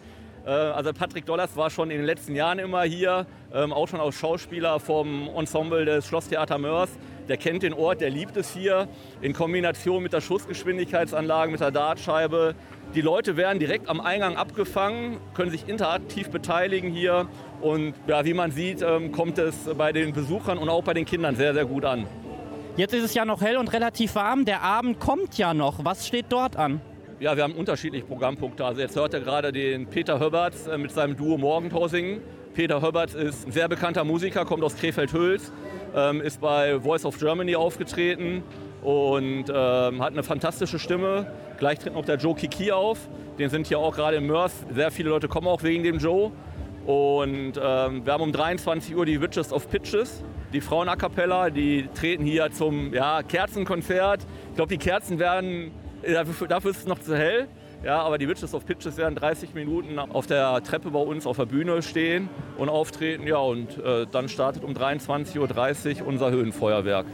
Äh, 0.45 0.51
also 0.51 0.93
Patrick 0.93 1.25
Dollars 1.25 1.57
war 1.57 1.71
schon 1.71 1.89
in 1.89 1.97
den 1.97 2.05
letzten 2.05 2.35
Jahren 2.35 2.59
immer 2.59 2.83
hier, 2.83 3.25
ähm, 3.53 3.73
auch 3.73 3.87
schon 3.87 3.99
als 3.99 4.15
Schauspieler 4.15 4.79
vom 4.79 5.29
Ensemble 5.35 5.85
des 5.85 6.07
Schlosstheater 6.07 6.57
Mörs. 6.57 6.89
Der 7.27 7.37
kennt 7.37 7.63
den 7.63 7.73
Ort, 7.73 8.01
der 8.01 8.09
liebt 8.09 8.37
es 8.37 8.53
hier. 8.53 8.87
In 9.21 9.33
Kombination 9.33 10.01
mit 10.01 10.13
der 10.13 10.21
Schussgeschwindigkeitsanlage, 10.21 11.51
mit 11.51 11.61
der 11.61 11.71
Dartscheibe. 11.71 12.55
Die 12.95 13.01
Leute 13.01 13.37
werden 13.37 13.59
direkt 13.59 13.87
am 13.87 14.01
Eingang 14.01 14.35
abgefangen, 14.35 15.17
können 15.35 15.51
sich 15.51 15.67
interaktiv 15.67 16.29
beteiligen 16.29 16.91
hier. 16.91 17.27
Und 17.61 17.93
ja, 18.07 18.25
wie 18.25 18.33
man 18.33 18.51
sieht, 18.51 18.81
ähm, 18.81 19.11
kommt 19.11 19.37
es 19.37 19.69
bei 19.77 19.93
den 19.93 20.13
Besuchern 20.13 20.57
und 20.57 20.69
auch 20.69 20.83
bei 20.83 20.93
den 20.93 21.05
Kindern 21.05 21.35
sehr, 21.35 21.53
sehr 21.53 21.65
gut 21.65 21.85
an. 21.85 22.07
Jetzt 22.77 22.93
ist 22.93 23.03
es 23.03 23.13
ja 23.13 23.25
noch 23.25 23.41
hell 23.41 23.57
und 23.57 23.73
relativ 23.73 24.15
warm. 24.15 24.45
Der 24.45 24.61
Abend 24.63 24.99
kommt 24.99 25.37
ja 25.37 25.53
noch. 25.53 25.83
Was 25.85 26.07
steht 26.07 26.27
dort 26.29 26.55
an? 26.55 26.81
Ja, 27.19 27.35
wir 27.35 27.43
haben 27.43 27.53
unterschiedliche 27.53 28.05
Programmpunkte. 28.05 28.63
Also 28.63 28.79
jetzt 28.79 28.95
hört 28.95 29.13
ihr 29.13 29.19
gerade 29.19 29.51
den 29.51 29.87
Peter 29.87 30.19
Höberts 30.19 30.67
äh, 30.67 30.77
mit 30.77 30.91
seinem 30.91 31.17
Duo 31.17 31.37
Morgenthau 31.37 31.89
singen. 31.89 32.21
Peter 32.53 32.81
Höberts 32.81 33.13
ist 33.13 33.47
ein 33.47 33.51
sehr 33.51 33.67
bekannter 33.67 34.03
Musiker, 34.03 34.43
kommt 34.43 34.63
aus 34.63 34.75
Krefeld-Hüls, 34.75 35.51
ähm, 35.95 36.21
ist 36.21 36.41
bei 36.41 36.79
Voice 36.79 37.05
of 37.05 37.17
Germany 37.17 37.55
aufgetreten 37.55 38.43
und 38.81 39.45
ähm, 39.49 40.01
hat 40.01 40.13
eine 40.13 40.23
fantastische 40.23 40.79
Stimme. 40.79 41.31
Gleich 41.57 41.79
tritt 41.79 41.93
noch 41.93 42.05
der 42.05 42.17
Joe 42.17 42.35
Kiki 42.35 42.71
auf. 42.71 42.97
Den 43.37 43.49
sind 43.49 43.67
hier 43.67 43.79
auch 43.79 43.95
gerade 43.95 44.17
im 44.17 44.27
Mörs. 44.27 44.65
Sehr 44.73 44.91
viele 44.91 45.09
Leute 45.09 45.27
kommen 45.27 45.47
auch 45.47 45.63
wegen 45.63 45.83
dem 45.83 45.97
Joe. 45.97 46.31
Und 46.85 47.53
ähm, 47.61 48.05
wir 48.05 48.13
haben 48.13 48.23
um 48.23 48.31
23 48.31 48.95
Uhr 48.95 49.05
die 49.05 49.21
Witches 49.21 49.53
of 49.53 49.69
Pitches. 49.69 50.23
Die 50.53 50.61
Frauen 50.61 50.89
a 50.89 50.95
cappella, 50.95 51.49
die 51.49 51.87
treten 51.93 52.23
hier 52.23 52.51
zum 52.51 52.93
ja, 52.93 53.21
Kerzenkonzert. 53.21 54.25
Ich 54.49 54.55
glaube, 54.55 54.69
die 54.69 54.79
Kerzen 54.79 55.19
werden, 55.19 55.71
dafür, 56.01 56.47
dafür 56.47 56.71
ist 56.71 56.79
es 56.79 56.87
noch 56.87 56.99
zu 56.99 57.15
hell. 57.15 57.47
Ja, 57.81 58.01
aber 58.01 58.17
die 58.17 58.27
Witches 58.27 58.53
of 58.53 58.65
Pitches 58.65 58.97
werden 58.97 59.15
30 59.15 59.53
Minuten 59.53 59.99
auf 59.99 60.27
der 60.27 60.61
Treppe 60.63 60.91
bei 60.91 60.99
uns 60.99 61.25
auf 61.25 61.37
der 61.37 61.45
Bühne 61.45 61.81
stehen 61.81 62.27
und 62.57 62.67
auftreten. 62.67 63.25
Ja, 63.25 63.37
und 63.37 63.77
äh, 63.77 64.05
dann 64.11 64.27
startet 64.27 64.65
um 64.65 64.73
23.30 64.73 66.01
Uhr 66.01 66.07
unser 66.07 66.29
Höhenfeuerwerk. 66.29 67.05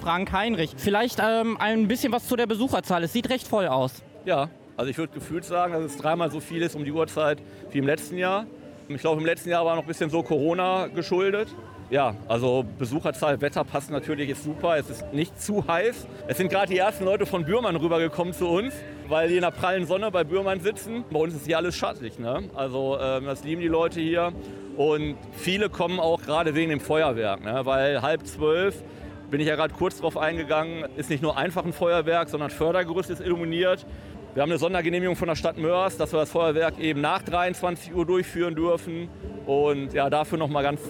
Frank 0.00 0.32
Heinrich. 0.32 0.72
Vielleicht 0.76 1.18
ähm, 1.22 1.58
ein 1.58 1.88
bisschen 1.88 2.12
was 2.12 2.26
zu 2.26 2.36
der 2.36 2.46
Besucherzahl. 2.46 3.04
Es 3.04 3.12
sieht 3.12 3.28
recht 3.28 3.46
voll 3.46 3.66
aus. 3.66 4.02
Ja, 4.24 4.48
also 4.78 4.90
ich 4.90 4.96
würde 4.96 5.12
gefühlt 5.12 5.44
sagen, 5.44 5.74
dass 5.74 5.82
es 5.82 5.96
dreimal 5.98 6.30
so 6.30 6.40
viel 6.40 6.62
ist 6.62 6.74
um 6.74 6.84
die 6.84 6.92
Uhrzeit 6.92 7.42
wie 7.70 7.78
im 7.78 7.86
letzten 7.86 8.16
Jahr. 8.16 8.46
Ich 8.88 9.00
glaube, 9.00 9.20
im 9.20 9.26
letzten 9.26 9.48
Jahr 9.48 9.64
war 9.64 9.76
noch 9.76 9.82
ein 9.82 9.88
bisschen 9.88 10.10
so 10.10 10.22
Corona 10.22 10.88
geschuldet. 10.88 11.48
Ja, 11.90 12.14
also 12.28 12.64
Besucherzahl, 12.78 13.40
Wetter 13.40 13.64
passt 13.64 13.90
natürlich, 13.90 14.28
ist 14.28 14.44
super. 14.44 14.76
Es 14.76 14.90
ist 14.90 15.12
nicht 15.12 15.40
zu 15.40 15.66
heiß. 15.66 16.06
Es 16.26 16.36
sind 16.36 16.50
gerade 16.50 16.72
die 16.72 16.78
ersten 16.78 17.04
Leute 17.04 17.24
von 17.24 17.44
Bührmann 17.44 17.76
rübergekommen 17.76 18.34
zu 18.34 18.46
uns, 18.48 18.74
weil 19.08 19.28
die 19.28 19.36
in 19.36 19.42
der 19.42 19.52
prallen 19.52 19.86
Sonne 19.86 20.10
bei 20.10 20.24
Bührmann 20.24 20.60
sitzen. 20.60 21.04
Bei 21.10 21.18
uns 21.18 21.34
ist 21.34 21.46
hier 21.46 21.56
alles 21.56 21.76
schattig. 21.76 22.18
Ne? 22.18 22.50
Also 22.54 22.98
ähm, 23.00 23.24
das 23.24 23.42
lieben 23.44 23.62
die 23.62 23.68
Leute 23.68 24.00
hier. 24.00 24.32
Und 24.76 25.16
viele 25.32 25.70
kommen 25.70 26.00
auch 26.00 26.20
gerade 26.20 26.54
wegen 26.54 26.70
dem 26.70 26.80
Feuerwerk, 26.80 27.42
ne? 27.42 27.60
weil 27.64 28.02
halb 28.02 28.26
zwölf 28.26 28.82
bin 29.30 29.40
ich 29.40 29.46
ja 29.46 29.56
gerade 29.56 29.74
kurz 29.74 30.00
drauf 30.00 30.16
eingegangen, 30.16 30.84
ist 30.96 31.10
nicht 31.10 31.22
nur 31.22 31.36
einfach 31.36 31.64
ein 31.64 31.72
Feuerwerk, 31.72 32.28
sondern 32.28 32.50
Fördergerüst 32.50 33.10
ist 33.10 33.20
illuminiert. 33.20 33.86
Wir 34.34 34.42
haben 34.42 34.50
eine 34.50 34.58
Sondergenehmigung 34.58 35.14
von 35.14 35.28
der 35.28 35.36
Stadt 35.36 35.58
Mörs, 35.58 35.96
dass 35.96 36.12
wir 36.12 36.18
das 36.18 36.32
Feuerwerk 36.32 36.80
eben 36.80 37.00
nach 37.00 37.22
23 37.22 37.94
Uhr 37.94 38.04
durchführen 38.04 38.56
dürfen. 38.56 39.08
Und 39.46 39.92
ja, 39.92 40.10
dafür 40.10 40.38
nochmal 40.38 40.64
ganz 40.64 40.80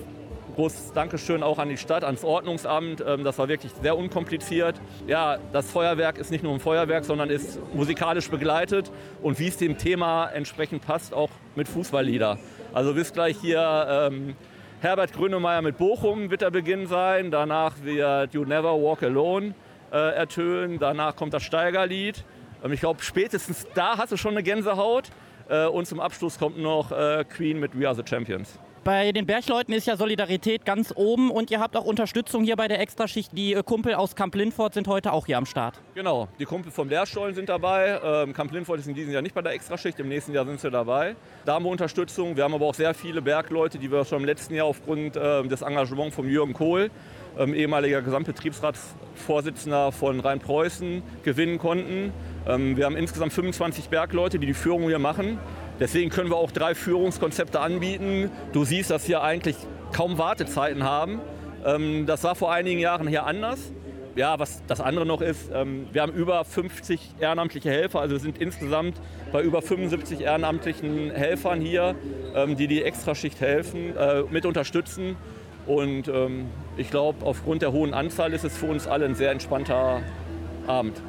großes 0.55 0.93
Dankeschön 0.95 1.43
auch 1.43 1.59
an 1.59 1.69
die 1.69 1.77
Stadt, 1.77 2.05
ans 2.05 2.25
Ordnungsamt. 2.25 3.05
Ähm, 3.07 3.23
Das 3.23 3.39
war 3.39 3.49
wirklich 3.49 3.71
sehr 3.83 3.99
unkompliziert. 3.99 4.81
Ja, 5.07 5.37
das 5.53 5.71
Feuerwerk 5.71 6.17
ist 6.17 6.31
nicht 6.31 6.43
nur 6.43 6.55
ein 6.55 6.61
Feuerwerk, 6.61 7.05
sondern 7.05 7.29
ist 7.29 7.59
musikalisch 7.75 8.31
begleitet 8.31 8.91
und 9.23 9.39
wie 9.39 9.49
es 9.49 9.59
dem 9.59 9.77
Thema 9.77 10.27
entsprechend 10.29 10.87
passt, 10.87 11.13
auch 11.13 11.29
mit 11.55 11.69
Fußballlieder. 11.69 12.39
Also 12.73 12.97
wisst 12.97 13.13
gleich 13.13 13.37
hier, 13.37 14.09
ähm, 14.11 14.37
Herbert 14.81 15.13
Grönemeyer 15.13 15.61
mit 15.61 15.77
Bochum 15.77 16.31
wird 16.31 16.41
der 16.41 16.51
Beginn 16.51 16.87
sein. 16.87 17.31
Danach 17.31 17.75
wird 17.83 18.33
You 18.33 18.47
Never 18.47 18.73
Walk 18.73 19.03
Alone 19.03 19.55
äh, 19.93 20.15
ertönen. 20.15 20.79
Danach 20.79 21.15
kommt 21.15 21.35
das 21.35 21.43
Steigerlied. 21.43 22.25
Ähm, 22.65 22.73
ich 22.73 22.81
glaube, 22.81 23.03
spätestens 23.03 23.67
da 23.75 23.99
hast 23.99 24.13
du 24.13 24.17
schon 24.17 24.33
eine 24.33 24.43
Gänsehaut. 24.43 25.11
Äh, 25.49 25.67
und 25.67 25.87
zum 25.87 26.01
Abschluss 26.01 26.39
kommt 26.39 26.59
noch 26.59 26.91
äh, 26.91 27.25
Queen 27.25 27.61
mit 27.61 27.79
We 27.79 27.87
Are 27.87 27.95
the 27.95 28.03
Champions. 28.05 28.59
Bei 28.83 29.13
den 29.13 29.25
Bergleuten 29.25 29.73
ist 29.73 29.87
ja 29.87 29.97
Solidarität 29.97 30.67
ganz 30.67 30.93
oben 30.95 31.31
und 31.31 31.51
ihr 31.51 31.59
habt 31.59 31.75
auch 31.75 31.87
Unterstützung 31.87 32.45
hier 32.45 32.55
bei 32.57 32.69
der 32.69 32.81
Extraschicht. 32.81 33.31
Die 33.33 33.55
äh, 33.55 33.63
Kumpel 33.63 33.95
aus 33.95 34.15
Camp 34.15 34.35
Lindfort 34.35 34.75
sind 34.75 34.89
heute 34.89 35.13
auch 35.13 35.25
hier 35.25 35.39
am 35.39 35.47
Start. 35.47 35.81
Genau, 35.95 36.29
die 36.39 36.45
Kumpel 36.45 36.71
vom 36.71 36.91
Lehrstollen 36.91 37.35
sind 37.35 37.49
dabei. 37.49 37.99
Ähm, 38.05 38.35
Camp 38.35 38.53
Lindfort 38.53 38.81
ist 38.81 38.87
in 38.87 38.95
diesem 38.95 39.13
Jahr 39.13 39.23
nicht 39.23 39.35
bei 39.35 39.41
der 39.41 39.53
Extraschicht, 39.53 39.99
im 40.01 40.09
nächsten 40.09 40.35
Jahr 40.35 40.45
sind 40.45 40.61
sie 40.61 40.71
dabei. 40.71 41.17
Da 41.47 41.55
haben 41.55 41.65
wir 41.65 41.71
Unterstützung. 41.71 42.37
Wir 42.37 42.45
haben 42.45 42.53
aber 42.53 42.67
auch 42.67 42.75
sehr 42.75 42.93
viele 42.93 43.23
Bergleute, 43.23 43.79
die 43.79 43.91
wir 43.91 44.05
schon 44.05 44.21
im 44.21 44.27
letzten 44.27 44.55
Jahr 44.55 44.67
aufgrund 44.67 45.17
ähm, 45.17 45.49
des 45.49 45.63
Engagements 45.63 46.15
von 46.15 46.29
Jürgen 46.29 46.53
Kohl, 46.53 46.91
ähm, 47.39 47.55
ehemaliger 47.55 48.03
Gesamtbetriebsratsvorsitzender 48.03 49.93
von 49.93 50.21
Rhein-Preußen, 50.21 51.03
gewinnen 51.23 51.59
konnten. 51.59 52.13
Ähm, 52.47 52.77
wir 52.77 52.85
haben 52.85 52.97
insgesamt 52.97 53.33
25 53.33 53.89
Bergleute, 53.89 54.39
die 54.39 54.47
die 54.47 54.55
Führung 54.55 54.83
hier 54.85 54.99
machen. 54.99 55.39
Deswegen 55.81 56.11
können 56.11 56.31
wir 56.31 56.37
auch 56.37 56.51
drei 56.51 56.75
Führungskonzepte 56.75 57.61
anbieten. 57.61 58.31
Du 58.53 58.65
siehst, 58.65 58.91
dass 58.91 59.09
wir 59.09 59.23
eigentlich 59.23 59.57
kaum 59.93 60.19
Wartezeiten 60.19 60.85
haben. 60.85 61.21
Ähm, 61.65 62.07
das 62.07 62.23
war 62.25 62.35
vor 62.35 62.53
einigen 62.53 62.81
Jahren 62.81 63.09
hier 63.09 63.25
anders. 63.25 63.73
Ja, 64.17 64.39
was 64.39 64.63
das 64.69 64.81
andere 64.81 65.07
noch 65.07 65.21
ist, 65.21 65.51
ähm, 65.53 65.89
wir 65.93 66.03
haben 66.03 66.13
über 66.13 66.45
50 66.45 67.17
ehrenamtliche 67.19 67.71
Helfer, 67.71 68.01
also 68.01 68.15
wir 68.15 68.21
sind 68.21 68.39
insgesamt 68.39 68.97
bei 69.33 69.43
über 69.43 69.61
75 69.61 70.21
ehrenamtlichen 70.21 71.11
Helfern 71.11 71.61
hier, 71.61 71.97
die 72.57 72.69
die 72.69 72.83
Extraschicht 72.85 73.41
helfen, 73.41 73.97
äh, 73.97 74.23
mit 74.31 74.47
unterstützen. 74.47 75.17
Und 75.67 76.11
ich 76.77 76.91
glaube, 76.91 77.25
aufgrund 77.25 77.63
der 77.63 77.73
hohen 77.73 77.95
Anzahl 77.95 78.35
ist 78.35 78.45
es 78.45 78.55
für 78.55 78.67
uns 78.67 78.87
alle 78.87 79.07
ein 79.07 79.15
sehr 79.15 79.31
entspannter 79.31 80.03
Abend. 80.67 81.01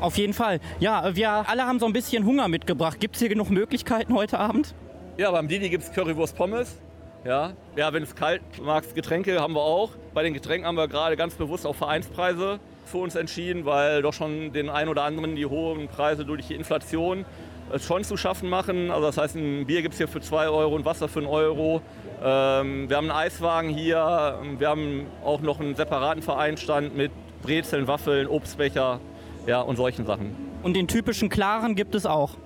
Auf 0.00 0.18
jeden 0.18 0.34
Fall. 0.34 0.60
Ja, 0.78 1.16
wir 1.16 1.30
alle 1.30 1.64
haben 1.64 1.80
so 1.80 1.86
ein 1.86 1.92
bisschen 1.94 2.26
Hunger 2.26 2.48
mitgebracht. 2.48 3.00
Gibt 3.00 3.14
es 3.14 3.20
hier 3.20 3.30
genug 3.30 3.50
Möglichkeiten 3.50 4.14
heute 4.14 4.38
Abend? 4.38 4.74
Ja, 5.16 5.30
beim 5.30 5.48
Didi 5.48 5.70
gibt 5.70 5.84
es 5.84 5.92
Currywurst 5.92 6.36
Pommes. 6.36 6.76
Ja, 7.24 7.54
ja 7.76 7.92
wenn 7.94 8.02
es 8.02 8.14
kalt 8.14 8.42
magst, 8.62 8.94
Getränke 8.94 9.40
haben 9.40 9.54
wir 9.54 9.62
auch. 9.62 9.92
Bei 10.12 10.22
den 10.22 10.34
Getränken 10.34 10.66
haben 10.66 10.76
wir 10.76 10.86
gerade 10.86 11.16
ganz 11.16 11.34
bewusst 11.34 11.66
auf 11.66 11.76
Vereinspreise 11.76 12.60
für 12.84 12.98
uns 12.98 13.14
entschieden, 13.14 13.64
weil 13.64 14.02
doch 14.02 14.12
schon 14.12 14.52
den 14.52 14.68
ein 14.68 14.88
oder 14.88 15.04
anderen 15.04 15.34
die 15.34 15.46
hohen 15.46 15.88
Preise 15.88 16.26
durch 16.26 16.46
die 16.46 16.54
Inflation 16.54 17.24
es 17.72 17.84
schon 17.84 18.04
zu 18.04 18.18
schaffen 18.18 18.50
machen. 18.50 18.90
Also 18.90 19.06
das 19.06 19.16
heißt, 19.16 19.34
ein 19.34 19.66
Bier 19.66 19.80
gibt 19.80 19.94
es 19.94 19.98
hier 19.98 20.08
für 20.08 20.20
2 20.20 20.48
Euro 20.50 20.74
und 20.74 20.84
Wasser 20.84 21.08
für 21.08 21.20
einen 21.20 21.28
Euro. 21.28 21.80
Ähm, 22.22 22.88
wir 22.90 22.98
haben 22.98 23.10
einen 23.10 23.18
Eiswagen 23.18 23.70
hier. 23.70 24.38
Wir 24.58 24.68
haben 24.68 25.06
auch 25.24 25.40
noch 25.40 25.58
einen 25.58 25.74
separaten 25.74 26.22
Vereinstand 26.22 26.94
mit 26.94 27.10
Brezeln, 27.42 27.88
Waffeln, 27.88 28.28
Obstbecher 28.28 29.00
ja, 29.46 29.60
und 29.60 29.76
solchen 29.76 30.06
Sachen. 30.06 30.34
Und 30.62 30.74
den 30.74 30.88
typischen 30.88 31.28
Klaren 31.28 31.74
gibt 31.74 31.94
es 31.94 32.06
auch. 32.06 32.36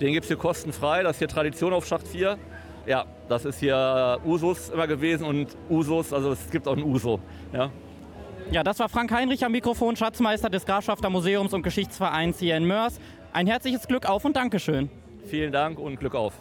Den 0.00 0.12
gibt 0.12 0.24
es 0.24 0.28
hier 0.28 0.36
kostenfrei. 0.36 1.02
Das 1.02 1.12
ist 1.16 1.18
hier 1.18 1.28
Tradition 1.28 1.72
auf 1.72 1.86
Schacht 1.86 2.06
4. 2.06 2.36
Ja, 2.86 3.04
das 3.28 3.44
ist 3.44 3.58
hier 3.58 4.20
Usus 4.24 4.68
immer 4.68 4.86
gewesen 4.86 5.26
und 5.26 5.56
Usus, 5.68 6.12
also 6.12 6.32
es 6.32 6.50
gibt 6.50 6.68
auch 6.68 6.76
ein 6.76 6.84
Uso. 6.84 7.18
Ja. 7.52 7.70
Ja, 8.50 8.62
das 8.62 8.78
war 8.78 8.88
Frank 8.88 9.10
Heinrich 9.10 9.44
am 9.44 9.50
Mikrofon, 9.50 9.96
Schatzmeister 9.96 10.48
des 10.48 10.64
Grafschafter 10.64 11.10
Museums 11.10 11.52
und 11.52 11.62
Geschichtsvereins 11.62 12.38
hier 12.38 12.56
in 12.56 12.64
Mörs. 12.64 13.00
Ein 13.32 13.48
herzliches 13.48 13.88
Glück 13.88 14.08
auf 14.08 14.24
und 14.24 14.36
Dankeschön. 14.36 14.88
Vielen 15.26 15.50
Dank 15.50 15.80
und 15.80 15.98
Glück 15.98 16.14
auf. 16.14 16.34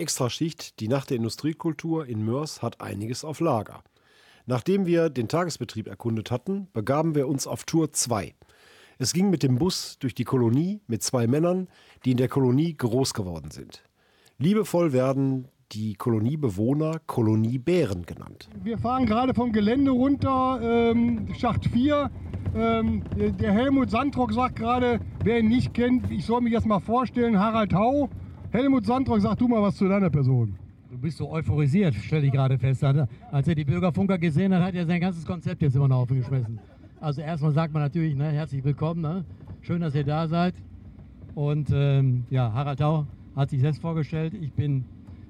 Extraschicht, 0.00 0.80
die 0.80 0.88
Nacht 0.88 1.10
der 1.10 1.16
Industriekultur 1.18 2.06
in 2.06 2.24
Mörs, 2.24 2.62
hat 2.62 2.80
einiges 2.80 3.24
auf 3.24 3.40
Lager. 3.40 3.82
Nachdem 4.46 4.86
wir 4.86 5.10
den 5.10 5.28
Tagesbetrieb 5.28 5.86
erkundet 5.86 6.30
hatten, 6.30 6.68
begaben 6.72 7.14
wir 7.14 7.28
uns 7.28 7.46
auf 7.46 7.64
Tour 7.64 7.92
2. 7.92 8.34
Es 8.98 9.12
ging 9.12 9.30
mit 9.30 9.42
dem 9.42 9.56
Bus 9.58 9.96
durch 10.00 10.14
die 10.14 10.24
Kolonie 10.24 10.80
mit 10.86 11.02
zwei 11.02 11.26
Männern, 11.26 11.68
die 12.04 12.10
in 12.12 12.16
der 12.16 12.28
Kolonie 12.28 12.74
groß 12.76 13.14
geworden 13.14 13.50
sind. 13.50 13.82
Liebevoll 14.38 14.92
werden 14.92 15.48
die 15.72 15.94
Koloniebewohner 15.94 16.98
Koloniebären 17.06 18.04
genannt. 18.04 18.48
Wir 18.62 18.76
fahren 18.78 19.06
gerade 19.06 19.34
vom 19.34 19.52
Gelände 19.52 19.92
runter, 19.92 20.60
ähm, 20.62 21.28
Schacht 21.38 21.66
4. 21.66 22.10
Ähm, 22.56 23.04
der- 23.38 23.52
Helmut 23.52 23.90
Sandrock 23.90 24.32
sagt 24.32 24.56
gerade, 24.56 24.98
wer 25.22 25.38
ihn 25.38 25.48
nicht 25.48 25.72
kennt, 25.72 26.10
ich 26.10 26.26
soll 26.26 26.40
mich 26.40 26.52
erst 26.52 26.66
mal 26.66 26.80
vorstellen, 26.80 27.38
Harald 27.38 27.72
Hau. 27.72 28.10
Helmut 28.52 28.84
Sandrock, 28.84 29.20
sag 29.20 29.38
du 29.38 29.46
mal 29.46 29.62
was 29.62 29.76
zu 29.76 29.86
deiner 29.86 30.10
Person. 30.10 30.56
Du 30.90 30.98
bist 30.98 31.18
so 31.18 31.30
euphorisiert, 31.30 31.94
stelle 31.94 32.26
ich 32.26 32.32
gerade 32.32 32.58
fest. 32.58 32.82
Als 32.82 33.46
er 33.46 33.54
die 33.54 33.64
Bürgerfunker 33.64 34.18
gesehen 34.18 34.52
hat, 34.52 34.60
hat 34.60 34.74
er 34.74 34.86
sein 34.86 35.00
ganzes 35.00 35.24
Konzept 35.24 35.62
jetzt 35.62 35.76
immer 35.76 35.86
noch 35.86 35.98
aufgeschmissen. 35.98 36.58
Also 37.00 37.20
erstmal 37.20 37.52
sagt 37.52 37.72
man 37.72 37.80
natürlich, 37.80 38.16
ne, 38.16 38.28
herzlich 38.32 38.64
willkommen, 38.64 39.02
ne? 39.02 39.24
schön, 39.60 39.80
dass 39.80 39.94
ihr 39.94 40.02
da 40.02 40.26
seid. 40.26 40.54
Und 41.36 41.68
ähm, 41.72 42.24
ja, 42.28 42.52
Harald 42.52 42.80
Tau 42.80 43.06
hat 43.36 43.50
sich 43.50 43.60
selbst 43.60 43.80
vorgestellt. 43.80 44.34
Ich 44.34 44.52
bin 44.52 44.84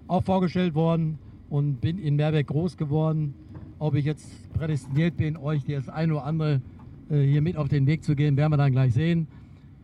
auch 0.09 0.23
vorgestellt 0.23 0.75
worden 0.75 1.19
und 1.51 1.83
bin 1.83 1.99
in 1.99 2.17
Meerbeck 2.17 2.47
groß 2.47 2.79
geworden. 2.79 3.35
Ob 3.79 3.97
ich 3.97 4.07
jetzt 4.07 4.51
prädestiniert 4.55 5.19
bin, 5.19 5.37
euch 5.37 5.63
das 5.67 5.91
eine 5.91 6.15
oder 6.15 6.25
andere 6.25 6.63
äh, 7.11 7.21
hier 7.21 7.43
mit 7.43 7.59
auf 7.59 7.69
den 7.69 7.87
Weg 7.87 8.03
zu 8.03 8.17
gehen, 8.17 8.39
werden 8.39 8.51
wir 8.51 8.57
dann 8.57 8.73
gleich 8.73 8.95
sehen. 8.95 9.27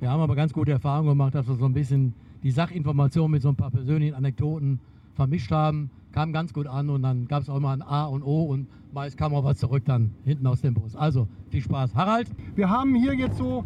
Wir 0.00 0.10
haben 0.10 0.22
aber 0.22 0.36
ganz 0.36 0.54
gute 0.54 0.72
Erfahrungen 0.72 1.10
gemacht, 1.10 1.34
dass 1.34 1.46
wir 1.46 1.56
so 1.56 1.66
ein 1.66 1.74
bisschen 1.74 2.14
die 2.46 2.52
Sachinformation 2.52 3.28
mit 3.28 3.42
so 3.42 3.48
ein 3.48 3.56
paar 3.56 3.72
persönlichen 3.72 4.14
Anekdoten 4.14 4.78
vermischt 5.16 5.50
haben. 5.50 5.90
Kam 6.12 6.32
ganz 6.32 6.52
gut 6.52 6.68
an 6.68 6.90
und 6.90 7.02
dann 7.02 7.26
gab 7.26 7.42
es 7.42 7.48
auch 7.48 7.58
mal 7.58 7.72
ein 7.72 7.82
A 7.82 8.04
und 8.04 8.22
O 8.22 8.44
und 8.44 8.68
meist 8.92 9.18
kam 9.18 9.34
auch 9.34 9.42
was 9.42 9.58
zurück 9.58 9.82
dann 9.84 10.12
hinten 10.24 10.46
aus 10.46 10.60
dem 10.60 10.72
Bus. 10.74 10.94
Also 10.94 11.26
viel 11.50 11.60
Spaß. 11.60 11.96
Harald? 11.96 12.28
Wir 12.54 12.70
haben 12.70 12.94
hier 12.94 13.14
jetzt 13.14 13.38
so 13.38 13.64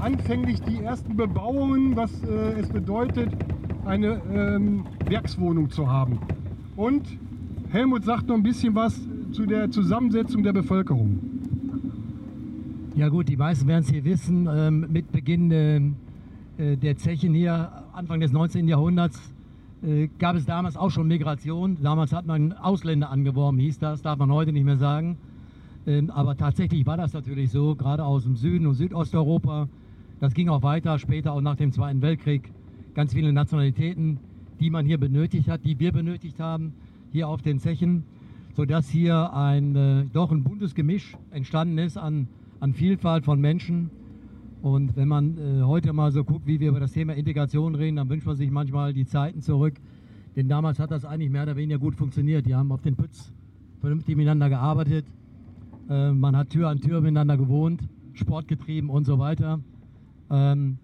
anfänglich 0.00 0.62
die 0.62 0.82
ersten 0.82 1.14
Bebauungen, 1.16 1.96
was 1.96 2.24
äh, 2.24 2.58
es 2.58 2.70
bedeutet, 2.70 3.30
eine 3.84 4.22
ähm, 4.32 4.86
Werkswohnung 5.04 5.68
zu 5.68 5.92
haben. 5.92 6.18
Und 6.76 7.06
Helmut 7.72 8.06
sagt 8.06 8.28
noch 8.28 8.36
ein 8.36 8.42
bisschen 8.42 8.74
was 8.74 8.98
zu 9.32 9.44
der 9.44 9.70
Zusammensetzung 9.70 10.42
der 10.42 10.54
Bevölkerung. 10.54 11.20
Ja 12.96 13.10
gut, 13.10 13.28
die 13.28 13.36
meisten 13.36 13.68
werden 13.68 13.84
es 13.84 13.90
hier 13.90 14.04
wissen. 14.06 14.48
Ähm, 14.50 14.86
mit 14.90 15.12
Beginn 15.12 15.50
ähm, 15.50 15.96
äh, 16.56 16.78
der 16.78 16.96
Zechen 16.96 17.34
hier, 17.34 17.83
Anfang 17.94 18.18
des 18.18 18.32
19. 18.32 18.66
Jahrhunderts, 18.66 19.32
äh, 19.82 20.08
gab 20.18 20.34
es 20.34 20.44
damals 20.44 20.76
auch 20.76 20.90
schon 20.90 21.06
Migration. 21.06 21.76
Damals 21.80 22.12
hat 22.12 22.26
man 22.26 22.52
Ausländer 22.52 23.08
angeworben, 23.08 23.60
hieß 23.60 23.78
das, 23.78 24.02
darf 24.02 24.18
man 24.18 24.32
heute 24.32 24.52
nicht 24.52 24.64
mehr 24.64 24.78
sagen. 24.78 25.16
Ähm, 25.86 26.10
aber 26.10 26.36
tatsächlich 26.36 26.86
war 26.86 26.96
das 26.96 27.12
natürlich 27.12 27.52
so, 27.52 27.76
gerade 27.76 28.04
aus 28.04 28.24
dem 28.24 28.34
Süden 28.34 28.66
und 28.66 28.74
Südosteuropa. 28.74 29.68
Das 30.18 30.34
ging 30.34 30.48
auch 30.48 30.62
weiter, 30.62 30.98
später 30.98 31.32
auch 31.32 31.40
nach 31.40 31.54
dem 31.54 31.70
Zweiten 31.70 32.02
Weltkrieg. 32.02 32.50
Ganz 32.94 33.14
viele 33.14 33.32
Nationalitäten, 33.32 34.18
die 34.58 34.70
man 34.70 34.86
hier 34.86 34.98
benötigt 34.98 35.48
hat, 35.48 35.64
die 35.64 35.78
wir 35.78 35.92
benötigt 35.92 36.40
haben, 36.40 36.72
hier 37.12 37.28
auf 37.28 37.42
den 37.42 37.60
Zechen, 37.60 38.02
sodass 38.56 38.88
hier 38.88 39.32
ein, 39.34 39.76
äh, 39.76 40.04
doch 40.12 40.32
ein 40.32 40.42
buntes 40.42 40.74
Gemisch 40.74 41.16
entstanden 41.30 41.78
ist 41.78 41.96
an, 41.96 42.26
an 42.58 42.74
Vielfalt 42.74 43.24
von 43.24 43.40
Menschen. 43.40 43.90
Und 44.64 44.96
wenn 44.96 45.08
man 45.08 45.36
äh, 45.36 45.62
heute 45.62 45.92
mal 45.92 46.10
so 46.10 46.24
guckt, 46.24 46.46
wie 46.46 46.58
wir 46.58 46.70
über 46.70 46.80
das 46.80 46.92
Thema 46.92 47.12
Integration 47.12 47.74
reden, 47.74 47.96
dann 47.96 48.08
wünscht 48.08 48.24
man 48.24 48.34
sich 48.34 48.50
manchmal 48.50 48.94
die 48.94 49.04
Zeiten 49.04 49.42
zurück. 49.42 49.74
Denn 50.36 50.48
damals 50.48 50.78
hat 50.78 50.90
das 50.90 51.04
eigentlich 51.04 51.28
mehr 51.28 51.42
oder 51.42 51.54
weniger 51.54 51.78
gut 51.78 51.94
funktioniert. 51.96 52.46
Die 52.46 52.54
haben 52.54 52.72
auf 52.72 52.80
den 52.80 52.96
Pütz 52.96 53.30
vernünftig 53.80 54.16
miteinander 54.16 54.48
gearbeitet. 54.48 55.04
Äh, 55.90 56.12
man 56.12 56.34
hat 56.34 56.48
Tür 56.48 56.70
an 56.70 56.80
Tür 56.80 57.02
miteinander 57.02 57.36
gewohnt, 57.36 57.82
Sport 58.14 58.48
getrieben 58.48 58.88
und 58.88 59.04
so 59.04 59.18
weiter. 59.18 59.60
Ähm, 60.30 60.78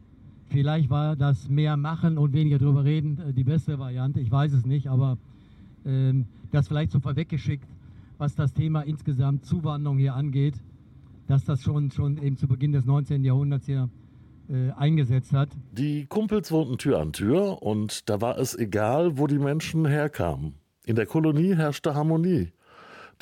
vielleicht 0.50 0.90
war 0.90 1.16
das 1.16 1.48
mehr 1.48 1.78
machen 1.78 2.18
und 2.18 2.34
weniger 2.34 2.58
drüber 2.58 2.84
reden 2.84 3.18
äh, 3.30 3.32
die 3.32 3.44
beste 3.44 3.78
Variante. 3.78 4.20
Ich 4.20 4.30
weiß 4.30 4.52
es 4.52 4.66
nicht, 4.66 4.88
aber 4.88 5.16
ähm, 5.86 6.26
das 6.52 6.68
vielleicht 6.68 6.90
so 6.90 7.00
vorweggeschickt. 7.00 7.64
was 8.18 8.34
das 8.34 8.52
Thema 8.52 8.82
insgesamt 8.82 9.46
Zuwanderung 9.46 9.96
hier 9.96 10.14
angeht, 10.14 10.60
dass 11.30 11.44
das 11.44 11.62
schon, 11.62 11.90
schon 11.90 12.18
eben 12.22 12.36
zu 12.36 12.48
Beginn 12.48 12.72
des 12.72 12.84
19. 12.84 13.24
Jahrhunderts 13.24 13.66
hier 13.66 13.88
äh, 14.48 14.70
eingesetzt 14.72 15.32
hat. 15.32 15.48
Die 15.72 16.06
Kumpels 16.06 16.50
wohnten 16.50 16.76
Tür 16.76 16.98
an 16.98 17.12
Tür 17.12 17.62
und 17.62 18.08
da 18.10 18.20
war 18.20 18.36
es 18.36 18.58
egal, 18.58 19.16
wo 19.16 19.28
die 19.28 19.38
Menschen 19.38 19.86
herkamen. 19.86 20.54
In 20.84 20.96
der 20.96 21.06
Kolonie 21.06 21.54
herrschte 21.54 21.94
Harmonie. 21.94 22.48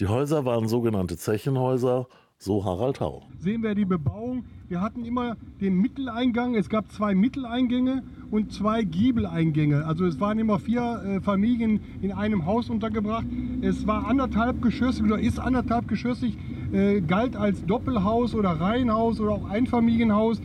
Die 0.01 0.07
Häuser 0.07 0.45
waren 0.47 0.69
sogenannte 0.69 1.19
Zechenhäuser, 1.19 2.07
so 2.39 2.65
Harald 2.65 3.01
Hau. 3.01 3.25
Sehen 3.39 3.63
wir 3.63 3.75
die 3.75 3.85
Bebauung. 3.85 4.45
Wir 4.69 4.81
hatten 4.81 5.05
immer 5.05 5.37
den 5.61 5.75
Mitteleingang. 5.75 6.55
Es 6.55 6.69
gab 6.69 6.91
zwei 6.93 7.15
Mitteleingänge 7.15 8.05
und 8.31 8.53
zwei 8.53 8.85
Giebeleingänge. 8.85 9.85
Also 9.85 10.07
es 10.07 10.21
waren 10.21 10.39
immer 10.39 10.59
vier 10.59 11.03
äh, 11.05 11.21
Familien 11.21 11.81
in 12.01 12.13
einem 12.13 12.47
Haus 12.47 12.71
untergebracht. 12.71 13.27
Es 13.61 13.87
war 13.87 14.07
anderthalb 14.07 14.63
geschossig 14.63 15.05
oder 15.05 15.19
ist 15.19 15.39
anderthalb 15.41 15.89
geschossig, 15.89 16.39
äh, 16.73 17.01
galt 17.01 17.37
als 17.37 17.65
Doppelhaus 17.65 18.35
oder 18.35 18.51
Reihenhaus 18.51 19.21
oder 19.21 19.33
auch 19.33 19.49
Einfamilienhaus. 19.49 20.41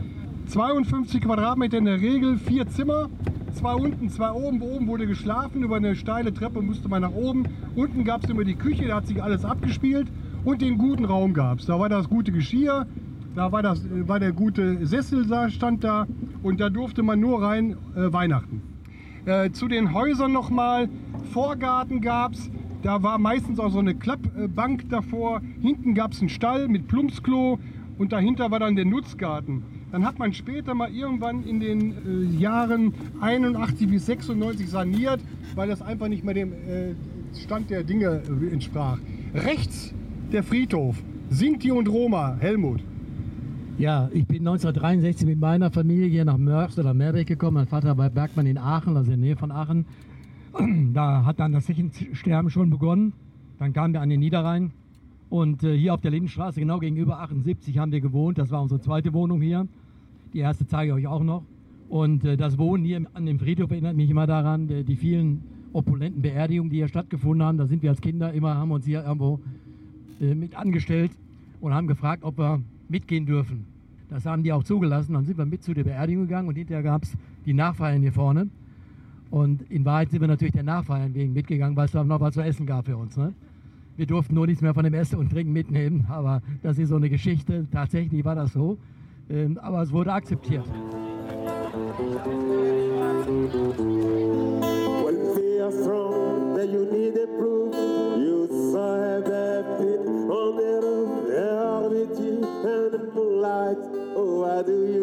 52 0.47 1.21
Quadratmeter 1.21 1.77
in 1.77 1.85
der 1.85 2.01
Regel, 2.01 2.37
vier 2.37 2.67
Zimmer, 2.67 3.09
zwei 3.53 3.73
unten, 3.73 4.09
zwei 4.09 4.31
oben. 4.31 4.61
Oben 4.61 4.87
wurde 4.87 5.07
geschlafen, 5.07 5.63
über 5.63 5.77
eine 5.77 5.95
steile 5.95 6.33
Treppe 6.33 6.61
musste 6.61 6.89
man 6.89 7.01
nach 7.01 7.13
oben. 7.13 7.45
Unten 7.75 8.03
gab 8.03 8.23
es 8.23 8.29
immer 8.29 8.43
die 8.43 8.55
Küche, 8.55 8.87
da 8.87 8.97
hat 8.97 9.07
sich 9.07 9.21
alles 9.21 9.45
abgespielt. 9.45 10.07
Und 10.43 10.61
den 10.61 10.77
guten 10.77 11.05
Raum 11.05 11.33
gab 11.33 11.59
es. 11.59 11.67
Da 11.67 11.79
war 11.79 11.87
das 11.87 12.09
gute 12.09 12.33
Geschirr, 12.33 12.85
da 13.35 13.51
war, 13.51 13.63
das, 13.63 13.85
äh, 13.85 14.07
war 14.07 14.19
der 14.19 14.31
gute 14.31 14.85
Sessel 14.85 15.25
da, 15.25 15.49
stand 15.49 15.83
da 15.83 16.05
und 16.43 16.59
da 16.59 16.69
durfte 16.69 17.03
man 17.03 17.19
nur 17.19 17.41
rein 17.41 17.77
äh, 17.95 18.11
Weihnachten. 18.11 18.61
Äh, 19.25 19.51
zu 19.51 19.67
den 19.67 19.93
Häusern 19.93 20.33
nochmal, 20.33 20.89
Vorgarten 21.31 22.01
gab 22.01 22.33
es, 22.33 22.51
da 22.83 23.01
war 23.01 23.17
meistens 23.17 23.59
auch 23.59 23.71
so 23.71 23.79
eine 23.79 23.95
Klappbank 23.95 24.89
davor. 24.89 25.41
Hinten 25.61 25.95
gab 25.95 26.11
es 26.11 26.19
einen 26.19 26.29
Stall 26.29 26.67
mit 26.67 26.87
Plumpsklo 26.87 27.57
und 27.97 28.11
dahinter 28.11 28.51
war 28.51 28.59
dann 28.59 28.75
der 28.75 28.85
Nutzgarten. 28.85 29.63
Dann 29.91 30.05
hat 30.05 30.19
man 30.19 30.33
später 30.33 30.73
mal 30.73 30.91
irgendwann 30.91 31.43
in 31.43 31.59
den 31.59 31.91
äh, 31.91 32.37
Jahren 32.37 32.93
81 33.21 33.87
bis 33.87 34.05
96 34.07 34.69
saniert, 34.69 35.21
weil 35.55 35.69
das 35.69 35.81
einfach 35.81 36.07
nicht 36.07 36.23
mehr 36.23 36.33
dem 36.33 36.51
äh, 36.51 36.95
Stand 37.39 37.69
der 37.69 37.83
Dinge 37.83 38.21
äh, 38.27 38.51
entsprach. 38.51 38.97
Rechts 39.33 39.93
der 40.31 40.43
Friedhof. 40.43 40.97
Sinti 41.29 41.71
und 41.71 41.87
Roma, 41.87 42.35
Helmut. 42.39 42.81
Ja, 43.77 44.09
ich 44.13 44.27
bin 44.27 44.39
1963 44.39 45.27
mit 45.27 45.39
meiner 45.39 45.71
Familie 45.71 46.07
hier 46.07 46.25
nach 46.25 46.37
Mörx 46.37 46.77
oder 46.77 46.93
Meerbeck 46.93 47.27
gekommen. 47.27 47.55
Mein 47.55 47.67
Vater 47.67 47.97
war 47.97 48.09
Bergmann 48.09 48.45
in 48.45 48.57
Aachen, 48.57 48.97
also 48.97 49.11
in 49.11 49.19
der 49.19 49.27
Nähe 49.29 49.35
von 49.35 49.51
Aachen. 49.51 49.85
Da 50.93 51.25
hat 51.25 51.39
dann 51.39 51.51
das 51.51 51.65
Zechensterben 51.65 52.49
schon 52.49 52.69
begonnen. 52.69 53.13
Dann 53.59 53.73
kamen 53.73 53.93
wir 53.93 54.01
an 54.01 54.09
den 54.09 54.19
Niederrhein. 54.19 54.71
Und 55.29 55.63
äh, 55.63 55.75
hier 55.75 55.93
auf 55.93 56.01
der 56.01 56.11
Lindenstraße, 56.11 56.59
genau 56.59 56.79
gegenüber 56.79 57.19
78, 57.19 57.77
haben 57.77 57.91
wir 57.91 58.01
gewohnt. 58.01 58.37
Das 58.37 58.51
war 58.51 58.61
unsere 58.61 58.79
zweite 58.79 59.13
Wohnung 59.13 59.41
hier. 59.41 59.67
Die 60.33 60.39
erste 60.39 60.67
zeige 60.67 60.91
ich 60.91 60.93
euch 60.93 61.07
auch 61.07 61.23
noch. 61.23 61.43
Und 61.89 62.23
äh, 62.23 62.37
das 62.37 62.57
Wohnen 62.57 62.85
hier 62.85 63.05
an 63.13 63.25
dem 63.25 63.39
Friedhof 63.39 63.71
erinnert 63.71 63.95
mich 63.95 64.09
immer 64.09 64.27
daran, 64.27 64.67
die, 64.67 64.83
die 64.83 64.95
vielen 64.95 65.41
opulenten 65.73 66.21
Beerdigungen, 66.21 66.69
die 66.69 66.77
hier 66.77 66.87
stattgefunden 66.87 67.45
haben. 67.45 67.57
Da 67.57 67.65
sind 67.65 67.81
wir 67.81 67.89
als 67.89 68.01
Kinder 68.01 68.31
immer, 68.33 68.55
haben 68.55 68.71
uns 68.71 68.85
hier 68.85 69.03
irgendwo 69.03 69.39
äh, 70.21 70.35
mit 70.35 70.55
angestellt 70.55 71.11
und 71.61 71.73
haben 71.73 71.87
gefragt, 71.87 72.23
ob 72.23 72.37
wir 72.37 72.61
mitgehen 72.89 73.25
dürfen. 73.25 73.65
Das 74.09 74.25
haben 74.25 74.43
die 74.43 74.53
auch 74.53 74.63
zugelassen. 74.63 75.13
Dann 75.13 75.25
sind 75.25 75.37
wir 75.37 75.45
mit 75.45 75.63
zu 75.63 75.73
der 75.73 75.83
Beerdigung 75.83 76.25
gegangen 76.25 76.47
und 76.47 76.55
hinterher 76.55 76.83
gab 76.83 77.03
es 77.03 77.17
die 77.45 77.53
Nachfeiern 77.53 78.01
hier 78.01 78.13
vorne. 78.13 78.49
Und 79.33 79.63
in 79.71 79.83
Wahrheit 79.83 80.11
sind 80.11 80.21
wir 80.21 80.27
natürlich 80.27 80.53
der 80.53 80.61
Nachfeiern 80.61 81.15
wegen 81.15 81.33
mitgegangen, 81.33 81.75
weil 81.75 81.85
es 81.85 81.93
noch 81.95 82.19
was 82.19 82.35
zu 82.35 82.41
essen 82.41 82.67
gab 82.67 82.85
für 82.85 82.95
uns. 82.95 83.17
Ne? 83.17 83.33
Wir 83.97 84.05
durften 84.05 84.35
nur 84.35 84.45
nichts 84.45 84.61
mehr 84.61 84.75
von 84.75 84.83
dem 84.83 84.93
Essen 84.93 85.17
und 85.17 85.31
Trinken 85.31 85.51
mitnehmen, 85.51 86.05
aber 86.07 86.43
das 86.61 86.77
ist 86.77 86.89
so 86.89 86.97
eine 86.97 87.09
Geschichte. 87.09 87.65
Tatsächlich 87.71 88.23
war 88.23 88.35
das 88.35 88.53
so, 88.53 88.77
ähm, 89.31 89.57
aber 89.57 89.81
es 89.81 89.91
wurde 89.91 90.13
akzeptiert. 90.13 90.65
Well, 104.55 105.02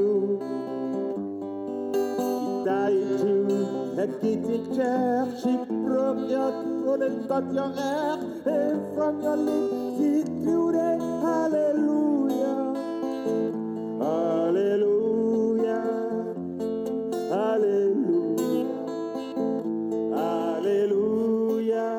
hair, 7.75 8.19
and 8.47 8.95
from 8.95 9.21
your 9.23 9.37
lips 9.37 9.99
she 9.99 10.25
drew 10.43 10.73
the 10.73 10.99
hallelujah. 11.21 12.75
Hallelujah. 14.01 15.85
Hallelujah. 17.31 18.67
Hallelujah. 20.17 21.93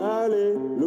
Hallelujah. 0.00 0.84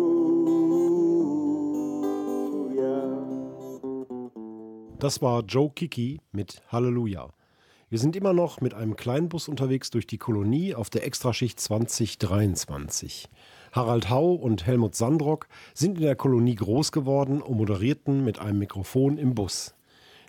Das 5.00 5.22
war 5.22 5.44
Joe 5.44 5.70
Kiki 5.76 6.20
mit 6.32 6.62
Halleluja. 6.72 7.37
Wir 7.90 8.00
sind 8.00 8.18
immer 8.18 8.34
noch 8.34 8.60
mit 8.60 8.74
einem 8.74 8.98
Kleinbus 8.98 9.48
unterwegs 9.48 9.92
durch 9.92 10.06
die 10.06 10.18
Kolonie 10.18 10.76
auf 10.76 10.90
der 10.90 11.06
Extraschicht 11.06 11.58
2023. 11.58 13.30
Harald 13.72 14.10
Hau 14.10 14.34
und 14.34 14.68
Helmut 14.68 14.94
Sandrock 14.94 15.48
sind 15.74 15.96
in 15.96 16.04
der 16.04 16.18
Kolonie 16.18 16.56
groß 16.56 16.92
geworden 16.92 17.42
und 17.42 17.56
moderierten 17.56 18.26
mit 18.26 18.40
einem 18.40 18.60
Mikrofon 18.60 19.18
im 19.18 19.36
Bus. 19.36 19.74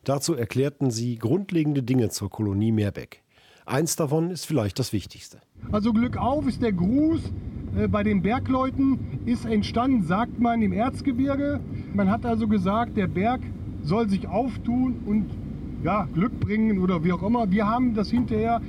Dazu 0.04 0.34
erklärten 0.34 0.92
sie 0.92 1.16
grundlegende 1.18 1.82
Dinge 1.82 2.10
zur 2.10 2.30
Kolonie 2.30 2.70
Meerbeck. 2.70 3.24
Eins 3.66 3.96
davon 3.96 4.30
ist 4.30 4.44
vielleicht 4.44 4.78
das 4.78 4.92
Wichtigste. 4.92 5.40
Also 5.72 5.92
Glück 5.92 6.16
auf 6.16 6.46
ist 6.46 6.62
der 6.62 6.72
Gruß 6.72 7.32
äh, 7.76 7.88
bei 7.88 8.04
den 8.04 8.22
Bergleuten, 8.22 9.18
ist 9.26 9.44
entstanden, 9.44 10.04
sagt 10.04 10.38
man, 10.38 10.62
im 10.62 10.72
Erzgebirge. 10.72 11.58
Man 11.92 12.08
hat 12.08 12.24
also 12.24 12.46
gesagt, 12.46 12.96
der 12.96 13.08
Berg 13.08 13.40
soll 13.82 14.08
sich 14.08 14.28
auftun 14.28 15.02
und 15.06 15.47
ja, 15.82 16.06
Glück 16.14 16.38
bringen 16.40 16.78
oder 16.78 17.02
wie 17.04 17.12
auch 17.12 17.22
immer. 17.22 17.50
Wir 17.50 17.66
haben 17.66 17.94
das 17.94 18.10
hinterher 18.10 18.60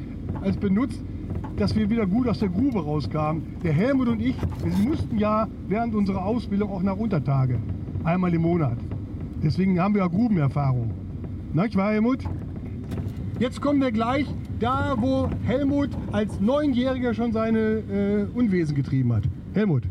als 0.41 0.57
benutzt, 0.57 1.01
dass 1.57 1.75
wir 1.75 1.89
wieder 1.89 2.05
gut 2.05 2.27
aus 2.27 2.39
der 2.39 2.49
Grube 2.49 2.83
rauskamen. 2.83 3.43
Der 3.63 3.73
Helmut 3.73 4.07
und 4.07 4.21
ich, 4.21 4.35
wir 4.63 4.89
mussten 4.89 5.17
ja 5.17 5.47
während 5.67 5.93
unserer 5.95 6.23
Ausbildung 6.23 6.71
auch 6.71 6.83
nach 6.83 6.95
Untertage, 6.95 7.59
einmal 8.03 8.33
im 8.33 8.43
Monat. 8.43 8.77
Deswegen 9.43 9.79
haben 9.79 9.93
wir 9.93 10.01
ja 10.01 10.07
Grubenerfahrung. 10.07 10.91
Nicht 11.53 11.75
wahr, 11.75 11.91
Helmut? 11.91 12.23
Jetzt 13.39 13.61
kommen 13.61 13.81
wir 13.81 13.91
gleich 13.91 14.27
da, 14.59 14.95
wo 14.97 15.29
Helmut 15.45 15.89
als 16.11 16.39
Neunjähriger 16.39 17.13
schon 17.13 17.31
seine 17.31 17.59
äh, 17.59 18.27
Unwesen 18.33 18.75
getrieben 18.75 19.13
hat. 19.13 19.23
Helmut. 19.53 19.83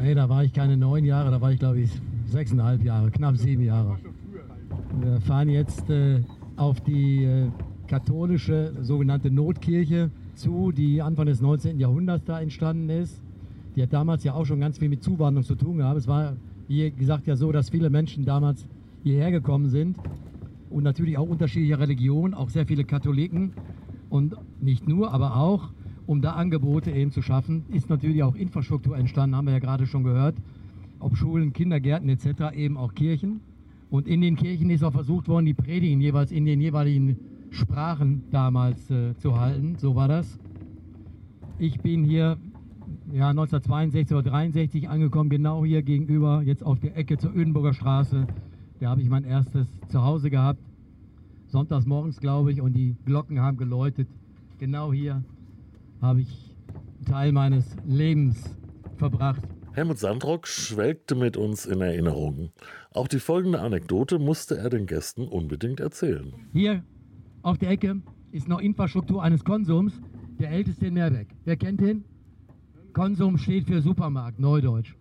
Nee, 0.00 0.14
da 0.14 0.28
war 0.28 0.42
ich 0.42 0.52
keine 0.52 0.76
neun 0.76 1.04
Jahre, 1.04 1.30
da 1.30 1.40
war 1.40 1.52
ich 1.52 1.58
glaube 1.58 1.80
ich 1.80 1.90
sechseinhalb 2.26 2.82
Jahre, 2.82 3.10
knapp 3.10 3.36
sieben 3.36 3.62
Jahre. 3.62 3.98
Wir 5.00 5.20
fahren 5.20 5.48
jetzt 5.48 5.88
äh, 5.90 6.20
auf 6.56 6.80
die 6.80 7.24
äh, 7.24 7.48
katholische 7.86 8.74
sogenannte 8.80 9.30
Notkirche 9.30 10.10
zu, 10.34 10.72
die 10.72 11.02
Anfang 11.02 11.26
des 11.26 11.40
19. 11.40 11.78
Jahrhunderts 11.78 12.24
da 12.24 12.40
entstanden 12.40 12.88
ist. 12.90 13.22
Die 13.76 13.82
hat 13.82 13.92
damals 13.92 14.24
ja 14.24 14.34
auch 14.34 14.46
schon 14.46 14.60
ganz 14.60 14.78
viel 14.78 14.88
mit 14.88 15.02
Zuwanderung 15.02 15.44
zu 15.44 15.54
tun 15.54 15.78
gehabt. 15.78 15.98
Es 15.98 16.08
war, 16.08 16.36
wie 16.68 16.90
gesagt, 16.90 17.26
ja 17.26 17.36
so, 17.36 17.52
dass 17.52 17.70
viele 17.70 17.90
Menschen 17.90 18.24
damals 18.24 18.66
hierher 19.02 19.30
gekommen 19.30 19.68
sind 19.68 19.96
und 20.70 20.84
natürlich 20.84 21.18
auch 21.18 21.28
unterschiedliche 21.28 21.78
Religionen, 21.78 22.34
auch 22.34 22.48
sehr 22.48 22.66
viele 22.66 22.84
Katholiken 22.84 23.52
und 24.08 24.34
nicht 24.60 24.88
nur, 24.88 25.12
aber 25.12 25.36
auch, 25.36 25.70
um 26.06 26.20
da 26.20 26.32
Angebote 26.32 26.90
eben 26.90 27.12
zu 27.12 27.22
schaffen, 27.22 27.64
ist 27.70 27.88
natürlich 27.88 28.22
auch 28.22 28.34
Infrastruktur 28.34 28.96
entstanden, 28.96 29.36
haben 29.36 29.46
wir 29.46 29.52
ja 29.52 29.60
gerade 29.60 29.86
schon 29.86 30.04
gehört, 30.04 30.36
ob 30.98 31.16
Schulen, 31.16 31.52
Kindergärten 31.52 32.08
etc., 32.08 32.54
eben 32.54 32.76
auch 32.76 32.94
Kirchen. 32.94 33.40
Und 33.90 34.06
in 34.06 34.20
den 34.20 34.36
Kirchen 34.36 34.70
ist 34.70 34.84
auch 34.84 34.92
versucht 34.92 35.28
worden, 35.28 35.46
die 35.46 35.54
Predigen 35.54 36.00
jeweils 36.00 36.30
in 36.30 36.44
den 36.44 36.60
jeweiligen 36.60 37.16
Sprachen 37.50 38.22
damals 38.30 38.90
äh, 38.90 39.16
zu 39.16 39.38
halten. 39.38 39.76
So 39.76 39.96
war 39.96 40.08
das. 40.08 40.38
Ich 41.58 41.80
bin 41.80 42.04
hier 42.04 42.38
ja, 43.12 43.28
1962 43.30 44.16
oder 44.16 44.30
63 44.30 44.88
angekommen, 44.88 45.30
genau 45.30 45.64
hier 45.64 45.82
gegenüber, 45.82 46.42
jetzt 46.42 46.64
auf 46.64 46.78
der 46.80 46.96
Ecke 46.96 47.18
zur 47.18 47.34
Ödenburger 47.34 47.74
Straße. 47.74 48.26
Da 48.78 48.90
habe 48.90 49.02
ich 49.02 49.08
mein 49.08 49.24
erstes 49.24 49.66
Zuhause 49.88 50.30
gehabt. 50.30 50.60
Sonntags 51.48 51.84
morgens, 51.84 52.20
glaube 52.20 52.52
ich, 52.52 52.60
und 52.60 52.74
die 52.74 52.96
Glocken 53.04 53.40
haben 53.40 53.56
geläutet. 53.56 54.08
Genau 54.58 54.92
hier 54.92 55.24
habe 56.00 56.20
ich 56.20 56.54
einen 56.98 57.04
Teil 57.06 57.32
meines 57.32 57.76
Lebens 57.84 58.56
verbracht. 58.96 59.42
Helmut 59.72 59.98
Sandrock 59.98 60.46
schwelgte 60.46 61.14
mit 61.14 61.36
uns 61.36 61.66
in 61.66 61.80
Erinnerungen. 61.80 62.50
Auch 62.92 63.06
die 63.06 63.20
folgende 63.20 63.60
Anekdote 63.60 64.18
musste 64.18 64.58
er 64.58 64.68
den 64.68 64.86
Gästen 64.86 65.28
unbedingt 65.28 65.78
erzählen. 65.78 66.32
Hier 66.52 66.82
auf 67.42 67.56
der 67.56 67.70
Ecke 67.70 68.02
ist 68.32 68.48
noch 68.48 68.58
Infrastruktur 68.58 69.22
eines 69.22 69.44
Konsums, 69.44 70.00
der 70.40 70.50
älteste 70.50 70.86
in 70.88 70.94
Meerbeck. 70.94 71.28
Wer 71.44 71.56
kennt 71.56 71.80
den? 71.80 72.04
Konsum 72.92 73.38
steht 73.38 73.66
für 73.66 73.80
Supermarkt, 73.80 74.40
Neudeutsch. 74.40 74.96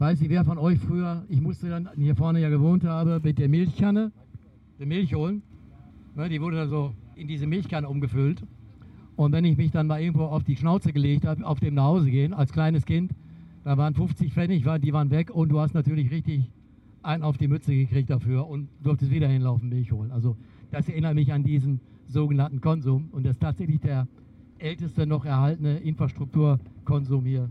weiß 0.00 0.20
nicht, 0.20 0.30
wer 0.30 0.44
von 0.44 0.58
euch 0.58 0.80
früher, 0.80 1.24
ich 1.28 1.40
musste 1.40 1.68
dann 1.68 1.88
hier 1.94 2.16
vorne 2.16 2.40
ja 2.40 2.48
gewohnt 2.48 2.82
habe, 2.82 3.20
mit 3.22 3.38
der 3.38 3.48
Milchkanne, 3.48 4.10
die 4.80 4.86
Milch 4.86 5.14
holen. 5.14 5.42
Ne, 6.16 6.28
die 6.28 6.40
wurde 6.40 6.56
dann 6.56 6.70
so 6.70 6.92
in 7.14 7.28
diese 7.28 7.46
Milchkanne 7.46 7.88
umgefüllt. 7.88 8.42
Und 9.14 9.30
wenn 9.30 9.44
ich 9.44 9.56
mich 9.56 9.70
dann 9.70 9.86
mal 9.86 10.02
irgendwo 10.02 10.24
auf 10.24 10.42
die 10.42 10.56
Schnauze 10.56 10.92
gelegt 10.92 11.24
habe, 11.24 11.46
auf 11.46 11.60
dem 11.60 11.74
nach 11.74 11.84
Hause 11.84 12.10
gehen, 12.10 12.34
als 12.34 12.52
kleines 12.52 12.84
Kind, 12.84 13.12
da 13.62 13.78
waren 13.78 13.94
50 13.94 14.32
Pfennig, 14.32 14.64
die 14.82 14.92
waren 14.92 15.10
weg 15.12 15.30
und 15.30 15.50
du 15.50 15.60
hast 15.60 15.74
natürlich 15.74 16.10
richtig 16.10 16.50
einen 17.02 17.22
auf 17.22 17.38
die 17.38 17.48
Mütze 17.48 17.74
gekriegt 17.74 18.10
dafür 18.10 18.46
und 18.46 18.68
durftest 18.82 19.10
wieder 19.10 19.28
hinlaufen, 19.28 19.68
Milch 19.68 19.92
holen. 19.92 20.10
Also 20.12 20.36
das 20.70 20.88
erinnert 20.88 21.14
mich 21.14 21.32
an 21.32 21.42
diesen 21.42 21.80
sogenannten 22.08 22.60
Konsum 22.60 23.08
und 23.12 23.24
das 23.24 23.32
ist 23.32 23.40
tatsächlich 23.40 23.80
der 23.80 24.06
älteste 24.58 25.06
noch 25.06 25.24
erhaltene 25.24 25.78
Infrastrukturkonsum 25.78 27.24
hier 27.24 27.50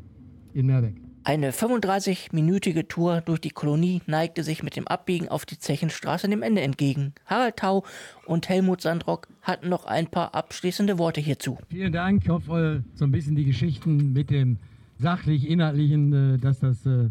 in 0.53 0.65
Meerbeck. 0.67 0.95
Eine 1.23 1.51
35-minütige 1.51 2.87
Tour 2.87 3.21
durch 3.21 3.39
die 3.39 3.51
Kolonie 3.51 4.01
neigte 4.07 4.43
sich 4.43 4.63
mit 4.63 4.75
dem 4.75 4.87
Abbiegen 4.87 5.29
auf 5.29 5.45
die 5.45 5.59
Zechenstraße 5.59 6.27
dem 6.27 6.41
Ende 6.41 6.61
entgegen. 6.61 7.13
Harald 7.27 7.57
Tau 7.57 7.83
und 8.25 8.49
Helmut 8.49 8.81
Sandrock 8.81 9.27
hatten 9.43 9.69
noch 9.69 9.85
ein 9.85 10.07
paar 10.07 10.33
abschließende 10.33 10.97
Worte 10.97 11.21
hierzu. 11.21 11.59
Vielen 11.69 11.93
Dank. 11.93 12.23
Ich 12.23 12.29
hoffe, 12.29 12.83
so 12.95 13.05
ein 13.05 13.11
bisschen 13.11 13.35
die 13.35 13.45
Geschichten 13.45 14.13
mit 14.13 14.31
dem 14.31 14.57
sachlich-inhaltlichen, 14.97 16.13
äh, 16.13 16.37
dass 16.39 16.59
das 16.59 16.83
äh, 16.87 17.09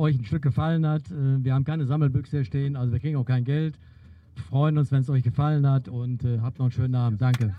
euch 0.00 0.18
ein 0.18 0.24
Stück 0.24 0.42
gefallen 0.42 0.86
hat. 0.86 1.10
Äh, 1.10 1.44
Wir 1.44 1.54
haben 1.54 1.64
keine 1.64 1.84
Sammelbüchse 1.86 2.38
hier 2.38 2.44
stehen, 2.44 2.76
also 2.76 2.92
wir 2.92 3.00
kriegen 3.00 3.16
auch 3.16 3.24
kein 3.24 3.44
Geld. 3.44 3.78
Wir 4.34 4.44
freuen 4.44 4.78
uns, 4.78 4.90
wenn 4.90 5.02
es 5.02 5.10
euch 5.10 5.22
gefallen 5.22 5.68
hat 5.68 5.88
und 5.88 6.24
äh, 6.24 6.40
habt 6.40 6.58
noch 6.58 6.66
einen 6.66 6.72
schönen 6.72 6.94
Abend. 6.94 7.20
Danke. 7.20 7.54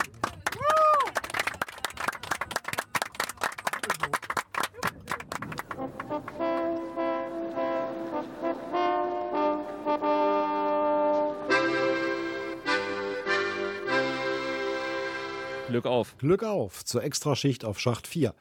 Glück 15.67 15.85
auf. 15.85 16.17
Glück 16.17 16.43
auf 16.43 16.83
zur 16.83 17.03
Extraschicht 17.03 17.63
auf 17.63 17.79
Schacht 17.79 18.05
4. 18.07 18.33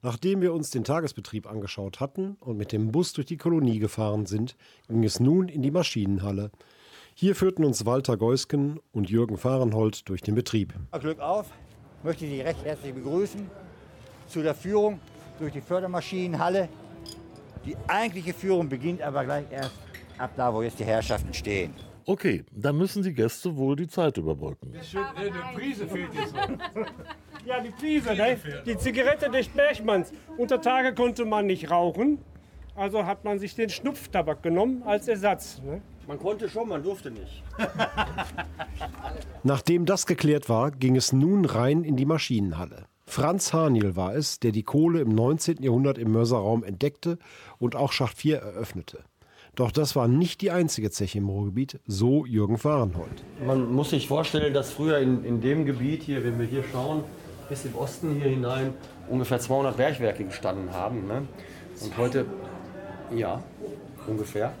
Nachdem 0.00 0.42
wir 0.42 0.52
uns 0.52 0.70
den 0.70 0.84
Tagesbetrieb 0.84 1.50
angeschaut 1.50 1.98
hatten 1.98 2.36
und 2.38 2.56
mit 2.56 2.70
dem 2.70 2.92
Bus 2.92 3.12
durch 3.14 3.26
die 3.26 3.36
Kolonie 3.36 3.80
gefahren 3.80 4.26
sind, 4.26 4.56
ging 4.88 5.02
es 5.02 5.18
nun 5.18 5.48
in 5.48 5.60
die 5.60 5.72
Maschinenhalle. 5.72 6.52
Hier 7.14 7.34
führten 7.34 7.64
uns 7.64 7.84
Walter 7.84 8.16
Geusken 8.16 8.78
und 8.92 9.10
Jürgen 9.10 9.36
Fahrenhold 9.36 10.08
durch 10.08 10.22
den 10.22 10.36
Betrieb. 10.36 10.72
Glück 11.00 11.18
auf, 11.18 11.50
möchte 12.04 12.26
Sie 12.26 12.40
recht 12.40 12.64
herzlich 12.64 12.94
begrüßen 12.94 13.50
zu 14.28 14.40
der 14.40 14.54
Führung 14.54 15.00
durch 15.40 15.52
die 15.52 15.60
Fördermaschinenhalle. 15.60 16.68
Die 17.66 17.76
eigentliche 17.88 18.32
Führung 18.34 18.68
beginnt 18.68 19.02
aber 19.02 19.24
gleich 19.24 19.46
erst 19.50 19.72
ab 20.16 20.30
da, 20.36 20.54
wo 20.54 20.62
jetzt 20.62 20.78
die 20.78 20.84
Herrschaften 20.84 21.34
stehen. 21.34 21.74
Okay, 22.06 22.44
dann 22.52 22.78
müssen 22.78 23.02
die 23.02 23.12
Gäste 23.12 23.56
wohl 23.56 23.74
die 23.74 23.88
Zeit 23.88 24.16
überbrücken. 24.16 24.72
Eine 25.16 25.30
Prise 25.54 25.88
fehlt 25.88 26.14
jetzt 26.14 26.34
noch. 26.34 26.86
Ja, 27.44 27.60
die 27.60 27.70
Prise, 27.70 28.14
ne? 28.14 28.38
Die 28.66 28.76
Zigarette 28.76 29.30
des 29.30 29.48
Bergmanns. 29.48 30.12
Unter 30.36 30.60
Tage 30.60 30.94
konnte 30.94 31.24
man 31.24 31.46
nicht 31.46 31.70
rauchen, 31.70 32.18
also 32.74 33.06
hat 33.06 33.24
man 33.24 33.38
sich 33.38 33.54
den 33.54 33.70
Schnupftabak 33.70 34.42
genommen 34.42 34.82
als 34.84 35.08
Ersatz. 35.08 35.60
Ne? 35.64 35.80
Man 36.06 36.18
konnte 36.18 36.48
schon, 36.48 36.68
man 36.68 36.82
durfte 36.82 37.10
nicht. 37.10 37.42
Nachdem 39.42 39.84
das 39.84 40.06
geklärt 40.06 40.48
war, 40.48 40.70
ging 40.70 40.96
es 40.96 41.12
nun 41.12 41.44
rein 41.44 41.84
in 41.84 41.96
die 41.96 42.06
Maschinenhalle. 42.06 42.84
Franz 43.06 43.52
Haniel 43.52 43.96
war 43.96 44.14
es, 44.14 44.38
der 44.38 44.52
die 44.52 44.62
Kohle 44.62 45.00
im 45.00 45.08
19. 45.08 45.62
Jahrhundert 45.62 45.98
im 45.98 46.12
Mörserraum 46.12 46.62
entdeckte 46.62 47.18
und 47.58 47.74
auch 47.74 47.92
Schacht 47.92 48.18
4 48.18 48.38
eröffnete. 48.38 49.04
Doch 49.54 49.72
das 49.72 49.96
war 49.96 50.06
nicht 50.06 50.40
die 50.40 50.50
einzige 50.50 50.90
Zeche 50.90 51.18
im 51.18 51.28
Ruhrgebiet, 51.28 51.80
so 51.86 52.24
Jürgen 52.26 52.58
Fahrenhold. 52.58 53.24
Man 53.44 53.72
muss 53.72 53.90
sich 53.90 54.06
vorstellen, 54.06 54.54
dass 54.54 54.70
früher 54.70 54.98
in, 54.98 55.24
in 55.24 55.40
dem 55.40 55.64
Gebiet 55.64 56.02
hier, 56.02 56.22
wenn 56.22 56.38
wir 56.38 56.46
hier 56.46 56.62
schauen, 56.70 57.02
bis 57.48 57.64
im 57.64 57.74
Osten 57.74 58.14
hier 58.14 58.30
hinein, 58.30 58.74
ungefähr 59.08 59.38
200 59.38 59.76
Bergwerke 59.76 60.24
gestanden 60.24 60.72
haben. 60.72 61.06
Ne? 61.06 61.26
Und 61.80 61.96
heute, 61.96 62.26
ja, 63.14 63.42
ungefähr. 64.06 64.52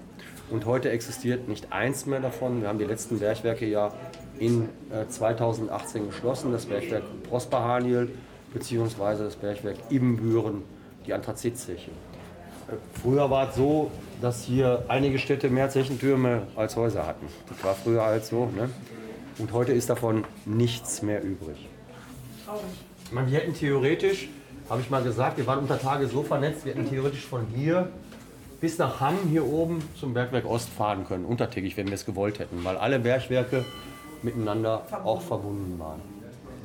Und 0.50 0.64
heute 0.64 0.90
existiert 0.90 1.48
nicht 1.48 1.72
eins 1.72 2.06
mehr 2.06 2.20
davon. 2.20 2.62
Wir 2.62 2.68
haben 2.68 2.78
die 2.78 2.84
letzten 2.84 3.18
Bergwerke 3.18 3.66
ja 3.66 3.92
in 4.38 4.68
äh, 4.90 5.06
2018 5.06 6.06
geschlossen. 6.06 6.52
Das 6.52 6.66
Bergwerk 6.66 7.02
Prosper 7.24 7.62
Haniel 7.62 8.08
beziehungsweise 8.52 9.24
das 9.24 9.36
Bergwerk 9.36 9.76
Ibbenbüren, 9.90 10.62
die 11.06 11.12
Anthrazitzeche. 11.12 11.90
Äh, 11.90 12.74
Früher 13.02 13.30
war 13.30 13.50
es 13.50 13.56
so, 13.56 13.90
dass 14.22 14.42
hier 14.42 14.84
einige 14.88 15.18
Städte 15.18 15.50
mehr 15.50 15.68
Zechentürme 15.68 16.46
als 16.56 16.76
Häuser 16.76 17.06
hatten. 17.06 17.26
Das 17.48 17.62
war 17.62 17.74
früher 17.74 18.04
halt 18.04 18.24
so. 18.24 18.46
Ne? 18.46 18.70
Und 19.38 19.52
heute 19.52 19.72
ist 19.72 19.90
davon 19.90 20.24
nichts 20.46 21.02
mehr 21.02 21.22
übrig. 21.22 21.68
Ich 23.04 23.12
meine, 23.12 23.30
wir 23.30 23.38
hätten 23.38 23.54
theoretisch, 23.54 24.28
habe 24.68 24.80
ich 24.80 24.90
mal 24.90 25.02
gesagt, 25.02 25.38
wir 25.38 25.46
waren 25.46 25.60
unter 25.60 25.78
Tage 25.78 26.06
so 26.06 26.22
vernetzt, 26.22 26.64
wir 26.64 26.74
hätten 26.74 26.88
theoretisch 26.88 27.24
von 27.24 27.46
hier 27.54 27.90
bis 28.60 28.78
nach 28.78 29.00
Hamm 29.00 29.16
hier 29.30 29.46
oben 29.46 29.82
zum 29.98 30.14
Bergwerk 30.14 30.44
Ost 30.44 30.68
fahren 30.68 31.04
können, 31.06 31.24
untertägig, 31.24 31.76
wenn 31.76 31.86
wir 31.86 31.94
es 31.94 32.04
gewollt 32.04 32.38
hätten, 32.38 32.64
weil 32.64 32.76
alle 32.76 32.98
Bergwerke 32.98 33.64
miteinander 34.22 34.84
auch 35.04 35.20
verbunden 35.20 35.78
waren. 35.78 36.00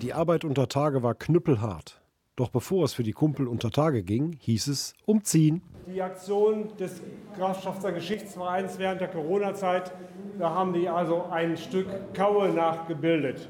Die 0.01 0.13
Arbeit 0.13 0.43
unter 0.43 0.67
Tage 0.67 1.03
war 1.03 1.15
knüppelhart. 1.15 2.01
Doch 2.35 2.49
bevor 2.49 2.83
es 2.83 2.93
für 2.93 3.03
die 3.03 3.11
Kumpel 3.11 3.47
unter 3.47 3.69
Tage 3.69 4.01
ging, 4.01 4.33
hieß 4.39 4.67
es 4.67 4.93
umziehen. 5.05 5.61
Die 5.87 6.01
Aktion 6.01 6.75
des 6.79 7.01
Grafschafter 7.37 7.91
Geschichtsvereins 7.91 8.79
während 8.79 9.01
der 9.01 9.09
Corona-Zeit, 9.09 9.91
da 10.39 10.49
haben 10.49 10.73
die 10.73 10.89
also 10.89 11.25
ein 11.29 11.55
Stück 11.57 11.87
Kaue 12.15 12.49
nachgebildet. 12.49 13.47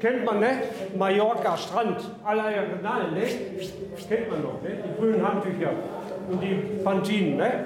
Kennt 0.00 0.24
man, 0.24 0.40
ne? 0.40 0.48
Mallorca, 0.96 1.56
Strand, 1.56 1.96
aller 2.24 2.44
Renal, 2.44 3.10
ne? 3.12 3.22
Kennt 4.08 4.30
man 4.30 4.42
doch, 4.42 4.62
ne? 4.62 4.78
Die 4.84 5.00
grünen 5.00 5.26
Handtücher 5.26 5.70
und 6.30 6.40
die 6.40 6.82
Pantinen, 6.84 7.36
ne? 7.36 7.64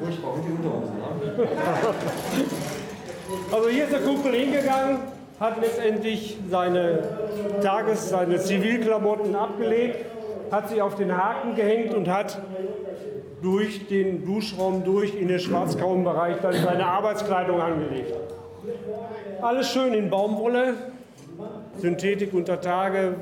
Furchtbar, 0.00 0.34
und 0.34 0.44
die 0.44 0.50
Unterhosen, 0.50 0.96
ne? 0.96 1.08
Also 3.52 3.68
hier 3.68 3.84
ist 3.84 3.92
der 3.92 4.00
Kumpel 4.00 4.32
hingegangen, 4.32 4.98
hat 5.38 5.60
letztendlich 5.60 6.38
seine 6.50 7.00
Tages-, 7.62 8.08
seine 8.08 8.38
Zivilklamotten 8.38 9.36
abgelegt, 9.36 10.04
hat 10.50 10.68
sie 10.70 10.80
auf 10.80 10.96
den 10.96 11.16
Haken 11.16 11.54
gehängt 11.54 11.94
und 11.94 12.08
hat 12.08 12.40
durch 13.42 13.86
den 13.86 14.24
Duschraum 14.24 14.82
durch 14.84 15.14
in 15.14 15.28
den 15.28 15.38
schwarzgrauen 15.38 16.02
Bereich 16.02 16.38
dann 16.42 16.54
seine 16.54 16.86
Arbeitskleidung 16.86 17.60
angelegt. 17.60 18.12
Alles 19.40 19.70
schön 19.70 19.94
in 19.94 20.10
Baumwolle. 20.10 20.74
Synthetik 21.78 22.34
unter 22.34 22.60
Tage 22.60 23.14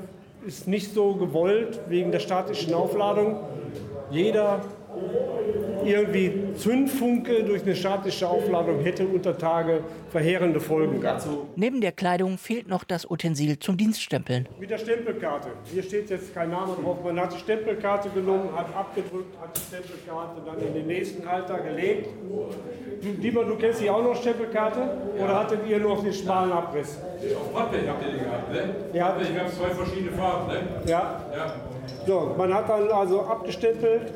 ist 0.47 0.67
nicht 0.67 0.95
so 0.95 1.15
gewollt 1.15 1.81
wegen 1.89 2.11
der 2.11 2.21
statischen 2.21 2.73
Aufladung. 2.73 3.41
Jeder 4.11 4.63
irgendwie 5.87 6.33
Zündfunke 6.57 7.45
durch 7.45 7.63
eine 7.63 7.75
statische 7.75 8.29
Aufladung 8.29 8.81
hätte 8.81 9.07
unter 9.07 9.37
Tage 9.37 9.81
verheerende 10.11 10.61
Folgen 10.61 11.01
gehabt. 11.01 11.27
Neben 11.57 11.81
der 11.81 11.93
Kleidung 11.93 12.39
fehlt 12.39 12.69
noch 12.69 12.85
das 12.85 13.11
Utensil 13.11 13.59
zum 13.59 13.77
Dienststempeln. 13.77 14.49
Mit 14.59 14.71
der 14.71 14.79
Stempelkarte. 14.79 15.49
Hier 15.73 15.83
steht 15.83 16.11
jetzt 16.11 16.35
kein 16.35 16.51
Name 16.51 16.75
drauf. 16.83 16.99
Man 17.05 17.19
hat 17.21 17.35
die 17.35 17.39
Stempelkarte 17.39 18.11
genommen, 18.11 18.49
hat 18.55 18.75
abgedrückt, 18.75 19.37
hat 19.41 19.57
die 19.57 19.61
Stempelkarte 19.61 20.41
dann 20.45 20.61
in 20.67 20.75
den 20.75 20.87
nächsten 20.87 21.27
Halter 21.29 21.59
gelegt. 21.59 22.09
Du, 23.03 23.09
Dieter, 23.13 23.45
du 23.45 23.57
kennst 23.57 23.81
die 23.81 23.91
auch 23.91 24.03
noch 24.03 24.17
Stempelkarte? 24.17 24.81
Oder 25.23 25.41
hattet 25.41 25.61
ihr 25.69 25.79
nur 25.79 25.97
noch 25.97 26.03
den 26.03 26.13
schmalen 26.13 26.53
Abriss? 26.53 26.99
Auf 27.35 27.53
Pappe 27.53 27.77
habt 27.87 28.05
ihr 28.05 28.13
den 28.13 28.25
gehabt, 28.25 28.53
ne? 28.53 28.75
Ja. 28.93 29.17
Ich 29.21 29.39
habe 29.39 29.51
zwei 29.51 29.71
verschiedene 29.71 30.13
Farben, 30.13 30.49
ne? 30.49 30.63
Ja. 30.87 31.21
Ja. 31.35 31.55
So, 32.07 32.35
man 32.37 32.53
hat 32.55 32.69
dann 32.69 32.89
also 32.89 33.23
abgestempelt. 33.23 34.13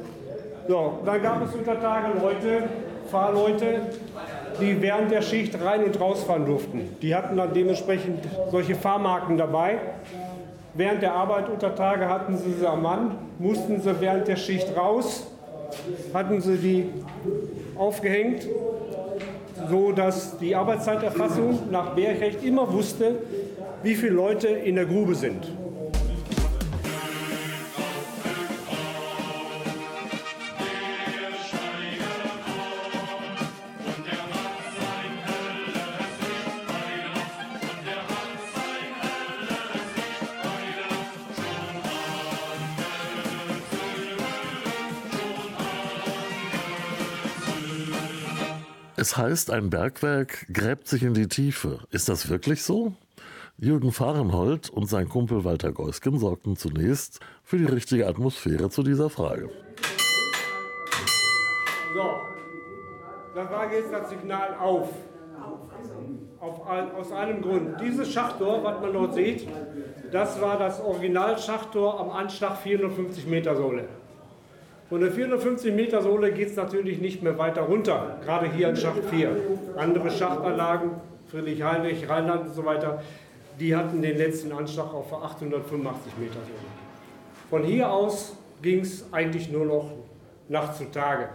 So, 0.68 0.98
dann 1.04 1.22
gab 1.22 1.44
es 1.44 1.54
unter 1.54 1.80
Tage 1.80 2.18
Leute, 2.20 2.64
Fahrleute, 3.11 3.80
die 4.61 4.80
während 4.80 5.11
der 5.11 5.22
Schicht 5.22 5.61
rein 5.62 5.84
und 5.84 6.00
rausfahren 6.00 6.46
durften. 6.46 6.96
Die 7.02 7.14
hatten 7.14 7.36
dann 7.36 7.52
dementsprechend 7.52 8.24
solche 8.50 8.74
Fahrmarken 8.74 9.36
dabei. 9.36 9.78
Während 10.74 11.02
der 11.02 11.14
Arbeit 11.14 11.48
unter 11.48 11.74
Tage 11.74 12.08
hatten 12.08 12.36
sie 12.36 12.52
sie 12.52 12.66
am 12.66 12.82
Mann, 12.82 13.16
mussten 13.38 13.80
sie 13.80 14.00
während 14.00 14.28
der 14.28 14.36
Schicht 14.36 14.76
raus, 14.76 15.26
hatten 16.14 16.40
sie 16.40 16.56
die 16.56 16.90
aufgehängt, 17.76 18.46
so 19.68 19.92
dass 19.92 20.38
die 20.38 20.54
Arbeitszeiterfassung 20.54 21.70
nach 21.70 21.94
Bergrecht 21.94 22.44
immer 22.44 22.72
wusste, 22.72 23.16
wie 23.82 23.94
viele 23.94 24.12
Leute 24.12 24.48
in 24.48 24.76
der 24.76 24.86
Grube 24.86 25.14
sind. 25.14 25.50
Es 49.11 49.16
heißt, 49.16 49.50
ein 49.50 49.70
Bergwerk 49.70 50.46
gräbt 50.52 50.86
sich 50.86 51.02
in 51.02 51.14
die 51.14 51.26
Tiefe. 51.26 51.80
Ist 51.90 52.08
das 52.08 52.28
wirklich 52.28 52.62
so? 52.62 52.92
Jürgen 53.58 53.90
Fahrenhold 53.90 54.70
und 54.70 54.86
sein 54.86 55.08
Kumpel 55.08 55.42
Walter 55.42 55.72
Geusken 55.72 56.20
sorgten 56.20 56.54
zunächst 56.54 57.18
für 57.42 57.58
die 57.58 57.64
richtige 57.64 58.06
Atmosphäre 58.06 58.70
zu 58.70 58.84
dieser 58.84 59.11
Frage. 59.11 59.50
So, 61.92 62.20
das 63.34 63.50
war 63.50 63.72
jetzt 63.72 63.92
das 63.92 64.11
Signal 64.11 64.54
auf. 64.61 64.90
auf 66.38 66.68
ein, 66.68 66.92
aus 66.92 67.11
einem 67.11 67.42
Grund. 67.42 67.80
Dieses 67.80 68.12
Schachttor, 68.12 68.62
was 68.62 68.80
man 68.80 68.92
dort 68.92 69.14
sieht, 69.14 69.48
das 70.12 70.40
war 70.40 70.56
das 70.56 70.80
Original-Schachttor 70.80 71.98
am 71.98 72.11
Anschlag 72.11 72.58
450 72.58 73.26
Meter 73.26 73.56
Sohle. 73.56 73.88
Von 74.91 75.01
der 75.01 75.12
450 75.12 75.72
Meter 75.72 76.03
Sohle 76.03 76.32
geht 76.32 76.49
es 76.49 76.57
natürlich 76.57 77.01
nicht 77.01 77.22
mehr 77.22 77.38
weiter 77.38 77.62
runter, 77.62 78.18
gerade 78.24 78.51
hier 78.51 78.70
in 78.70 78.76
Schacht 78.76 79.05
4. 79.09 79.30
Andere 79.76 80.11
Schachtanlagen, 80.11 80.91
Friedrich 81.30 81.62
Heinrich, 81.62 82.09
Rheinland 82.09 82.49
und 82.49 82.55
so 82.55 82.64
weiter, 82.64 83.01
die 83.61 83.76
hatten 83.76 84.03
den 84.03 84.18
letzten 84.18 84.51
Anschlag 84.51 84.93
auf 84.93 85.12
885 85.12 86.12
Meter 86.18 86.34
Sohle. 86.34 86.70
Von 87.51 87.62
hier 87.62 87.88
aus 87.88 88.36
ging 88.62 88.80
es 88.80 89.05
eigentlich 89.12 89.53
nur 89.53 89.64
noch 89.64 89.93
Nacht 90.49 90.74
zu 90.74 90.91
Tage. 90.91 91.28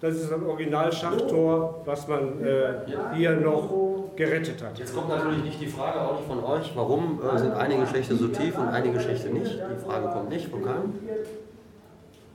Das 0.00 0.14
ist 0.14 0.32
ein 0.32 0.46
Originalschachtor, 0.46 1.82
was 1.84 2.06
man 2.06 2.44
äh, 2.44 2.74
hier 3.16 3.32
noch 3.32 4.12
gerettet 4.14 4.62
hat. 4.62 4.78
Jetzt 4.78 4.94
kommt 4.94 5.08
natürlich 5.08 5.42
nicht 5.42 5.60
die 5.60 5.66
Frage, 5.66 6.00
auch 6.00 6.18
nicht 6.18 6.28
von 6.28 6.44
euch, 6.44 6.70
warum 6.76 7.20
äh, 7.22 7.38
sind 7.38 7.54
einige 7.54 7.88
Schächte 7.88 8.14
so 8.14 8.28
tief 8.28 8.56
und 8.56 8.68
einige 8.68 9.00
Schächte 9.00 9.30
nicht. 9.30 9.52
Die 9.52 9.84
Frage 9.84 10.08
kommt 10.08 10.28
nicht 10.28 10.48
von 10.48 10.62
keinem. 10.62 10.94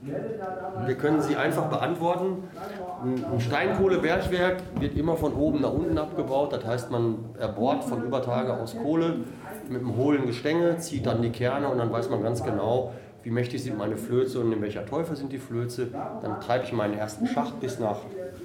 Wir 0.00 0.94
können 0.94 1.20
sie 1.20 1.36
einfach 1.36 1.66
beantworten. 1.66 2.44
Ein 3.02 3.24
ein 3.32 3.40
Steinkohlebergwerk 3.40 4.56
wird 4.78 4.96
immer 4.96 5.16
von 5.16 5.34
oben 5.34 5.60
nach 5.60 5.72
unten 5.72 5.98
abgebaut. 5.98 6.52
Das 6.52 6.64
heißt, 6.64 6.90
man 6.90 7.16
erbohrt 7.38 7.84
von 7.84 8.04
Übertage 8.04 8.54
aus 8.54 8.76
Kohle 8.76 9.16
mit 9.68 9.80
einem 9.80 9.96
hohlen 9.96 10.26
Gestänge, 10.26 10.78
zieht 10.78 11.06
dann 11.06 11.22
die 11.22 11.30
Kerne 11.30 11.68
und 11.68 11.78
dann 11.78 11.92
weiß 11.92 12.10
man 12.10 12.22
ganz 12.22 12.42
genau, 12.42 12.92
wie 13.22 13.30
mächtig 13.30 13.62
sind 13.62 13.76
meine 13.76 13.96
Flöze 13.96 14.40
und 14.40 14.52
in 14.52 14.62
welcher 14.62 14.86
Teufel 14.86 15.16
sind 15.16 15.32
die 15.32 15.38
Flöze. 15.38 15.88
Dann 16.22 16.40
treibe 16.40 16.64
ich 16.64 16.72
meinen 16.72 16.94
ersten 16.94 17.26
Schacht 17.26 17.60
bis 17.60 17.78
nach 17.78 17.98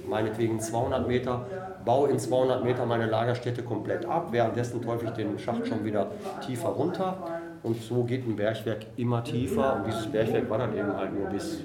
meinetwegen 0.08 0.60
200 0.60 1.06
Meter, 1.06 1.46
baue 1.84 2.10
in 2.10 2.18
200 2.18 2.64
Meter 2.64 2.84
meine 2.84 3.06
Lagerstätte 3.06 3.62
komplett 3.62 4.04
ab. 4.06 4.28
Währenddessen 4.32 4.82
teufel 4.82 5.08
ich 5.08 5.14
den 5.14 5.38
Schacht 5.38 5.66
schon 5.66 5.84
wieder 5.84 6.08
tiefer 6.44 6.68
runter. 6.68 7.16
Und 7.64 7.82
so 7.82 8.04
geht 8.04 8.26
ein 8.26 8.36
Bergwerk 8.36 8.86
immer 8.96 9.24
tiefer. 9.24 9.76
Und 9.76 9.86
dieses 9.86 10.06
Bergwerk 10.06 10.50
war 10.50 10.58
dann 10.58 10.76
eben 10.76 10.94
halt 10.94 11.14
nur 11.14 11.28
bis 11.28 11.64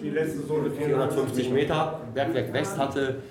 Die 0.00 0.10
letzte 0.10 0.42
Sohle 0.42 0.70
450 0.70 1.50
Meter. 1.50 2.00
Bergwerk 2.12 2.52
West 2.52 2.78
hatte 2.78 3.22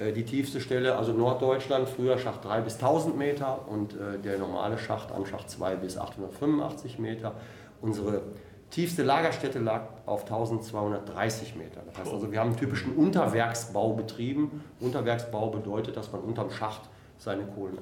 äh, 0.00 0.12
die 0.12 0.24
tiefste 0.24 0.60
Stelle, 0.60 0.96
also 0.96 1.12
Norddeutschland, 1.12 1.88
früher 1.88 2.18
Schacht 2.18 2.44
3 2.44 2.62
bis 2.62 2.74
1000 2.74 3.16
Meter 3.16 3.68
und 3.68 3.94
äh, 3.94 4.18
der 4.18 4.38
normale 4.38 4.78
Schacht 4.78 5.12
an 5.12 5.26
Schacht 5.26 5.48
2 5.48 5.76
bis 5.76 5.96
885 5.96 6.98
Meter. 6.98 7.34
Unsere 7.80 8.22
tiefste 8.70 9.04
Lagerstätte 9.04 9.60
lag 9.60 9.82
auf 10.06 10.22
1230 10.22 11.54
Meter. 11.54 11.82
Das 11.86 11.98
heißt 11.98 12.12
also, 12.12 12.32
wir 12.32 12.40
haben 12.40 12.48
einen 12.48 12.58
typischen 12.58 12.96
Unterwerksbau 12.96 13.92
betrieben. 13.92 14.64
Unterwerksbau 14.80 15.50
bedeutet, 15.50 15.96
dass 15.96 16.10
man 16.10 16.20
unterm 16.22 16.50
Schacht 16.50 16.82
seine 17.16 17.44
Kohlen 17.44 17.78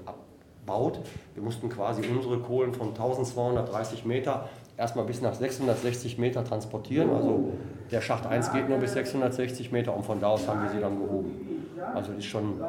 abbaut. 0.67 1.01
Wir 1.35 1.43
mussten 1.43 1.69
quasi 1.69 2.03
unsere 2.07 2.39
Kohlen 2.39 2.75
von 2.75 2.89
1230 2.89 4.05
Meter 4.05 4.49
erstmal 4.77 5.05
bis 5.05 5.21
nach 5.21 5.35
660 5.35 6.19
Meter 6.19 6.45
transportieren. 6.45 7.11
Also 7.11 7.53
der 7.91 8.01
Schacht 8.01 8.27
1 8.27 8.53
geht 8.53 8.69
nur 8.69 8.79
bis 8.79 8.93
660 8.93 9.73
Meter 9.73 9.97
und 9.97 10.05
von 10.05 10.21
da 10.21 10.29
aus 10.29 10.47
haben 10.49 10.63
wir 10.63 10.71
sie 10.71 10.81
dann 10.81 10.99
gehoben. 10.99 11.57
Also 11.95 12.11
das 12.11 12.19
ist 12.19 12.27
schon 12.27 12.61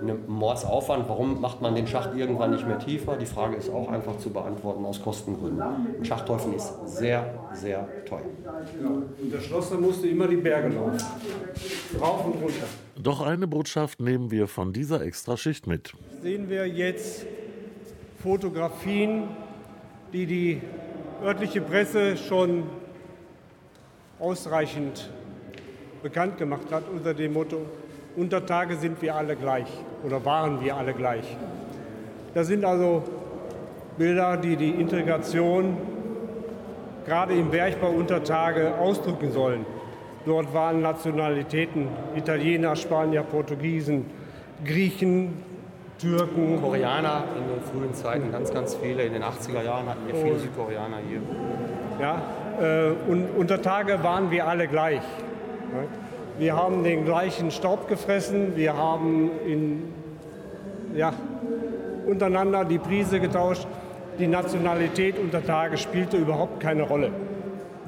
ein 0.00 0.18
Mordsaufwand. 0.26 1.08
Warum 1.08 1.40
macht 1.40 1.60
man 1.60 1.74
den 1.74 1.86
Schacht 1.86 2.16
irgendwann 2.16 2.52
nicht 2.52 2.66
mehr 2.66 2.78
tiefer? 2.78 3.16
Die 3.16 3.26
Frage 3.26 3.56
ist 3.56 3.70
auch 3.70 3.90
einfach 3.90 4.16
zu 4.18 4.30
beantworten 4.30 4.84
aus 4.84 5.02
Kostengründen. 5.02 5.60
Ein 5.60 6.04
Schachtteufeln 6.04 6.54
ist 6.54 6.72
sehr, 6.86 7.34
sehr 7.52 7.86
teuer. 8.06 8.22
Ja, 8.44 8.88
und 8.88 9.32
der 9.32 9.40
Schlosser 9.40 9.78
musste 9.78 10.08
immer 10.08 10.26
die 10.26 10.36
Berge 10.36 10.74
laufen. 10.74 10.98
Rauf 12.00 12.24
und 12.24 12.42
runter. 12.42 12.66
Doch 12.96 13.20
eine 13.20 13.46
Botschaft 13.46 14.00
nehmen 14.00 14.30
wir 14.30 14.46
von 14.46 14.72
dieser 14.72 15.02
Extraschicht 15.02 15.66
mit. 15.66 15.92
Sehen 16.22 16.48
wir 16.48 16.66
jetzt 16.66 17.26
Fotografien, 18.22 19.24
die 20.12 20.26
die 20.26 20.60
örtliche 21.24 21.60
Presse 21.60 22.16
schon 22.16 22.62
ausreichend 24.20 25.10
bekannt 26.04 26.38
gemacht 26.38 26.70
hat 26.70 26.84
unter 26.88 27.14
dem 27.14 27.32
Motto, 27.32 27.66
unter 28.14 28.46
Tage 28.46 28.76
sind 28.76 29.02
wir 29.02 29.16
alle 29.16 29.34
gleich 29.34 29.66
oder 30.04 30.24
waren 30.24 30.62
wir 30.62 30.76
alle 30.76 30.94
gleich. 30.94 31.36
Das 32.32 32.46
sind 32.46 32.64
also 32.64 33.02
Bilder, 33.98 34.36
die 34.36 34.54
die 34.54 34.70
Integration 34.70 35.76
gerade 37.04 37.34
im 37.34 37.50
Bergbau 37.50 37.90
unter 37.90 38.22
Tage 38.22 38.76
ausdrücken 38.76 39.32
sollen. 39.32 39.66
Dort 40.24 40.54
waren 40.54 40.80
Nationalitäten, 40.80 41.88
Italiener, 42.14 42.76
Spanier, 42.76 43.24
Portugiesen, 43.24 44.04
Griechen, 44.64 45.51
Türken. 46.02 46.60
Koreaner 46.60 47.24
in 47.36 47.48
den 47.48 47.62
frühen 47.62 47.94
Zeiten, 47.94 48.32
ganz, 48.32 48.52
ganz 48.52 48.74
viele. 48.74 49.04
In 49.04 49.12
den 49.12 49.22
80er 49.22 49.62
Jahren 49.62 49.88
hatten 49.88 50.06
wir 50.06 50.14
viele 50.16 50.34
Und- 50.34 50.40
Südkoreaner 50.40 50.98
hier. 51.08 51.20
Ja, 52.00 52.20
äh, 52.60 52.90
und 53.08 53.28
unter 53.36 53.62
Tage 53.62 54.02
waren 54.02 54.30
wir 54.32 54.46
alle 54.48 54.66
gleich. 54.66 55.02
Wir 56.38 56.56
haben 56.56 56.82
den 56.82 57.04
gleichen 57.04 57.50
Staub 57.50 57.88
gefressen, 57.88 58.56
wir 58.56 58.76
haben 58.76 59.30
in, 59.46 59.92
ja, 60.94 61.12
untereinander 62.06 62.64
die 62.64 62.78
Prise 62.78 63.20
getauscht. 63.20 63.66
Die 64.18 64.26
Nationalität 64.26 65.18
unter 65.18 65.44
Tage 65.44 65.78
spielte 65.78 66.16
überhaupt 66.16 66.60
keine 66.60 66.82
Rolle. 66.82 67.10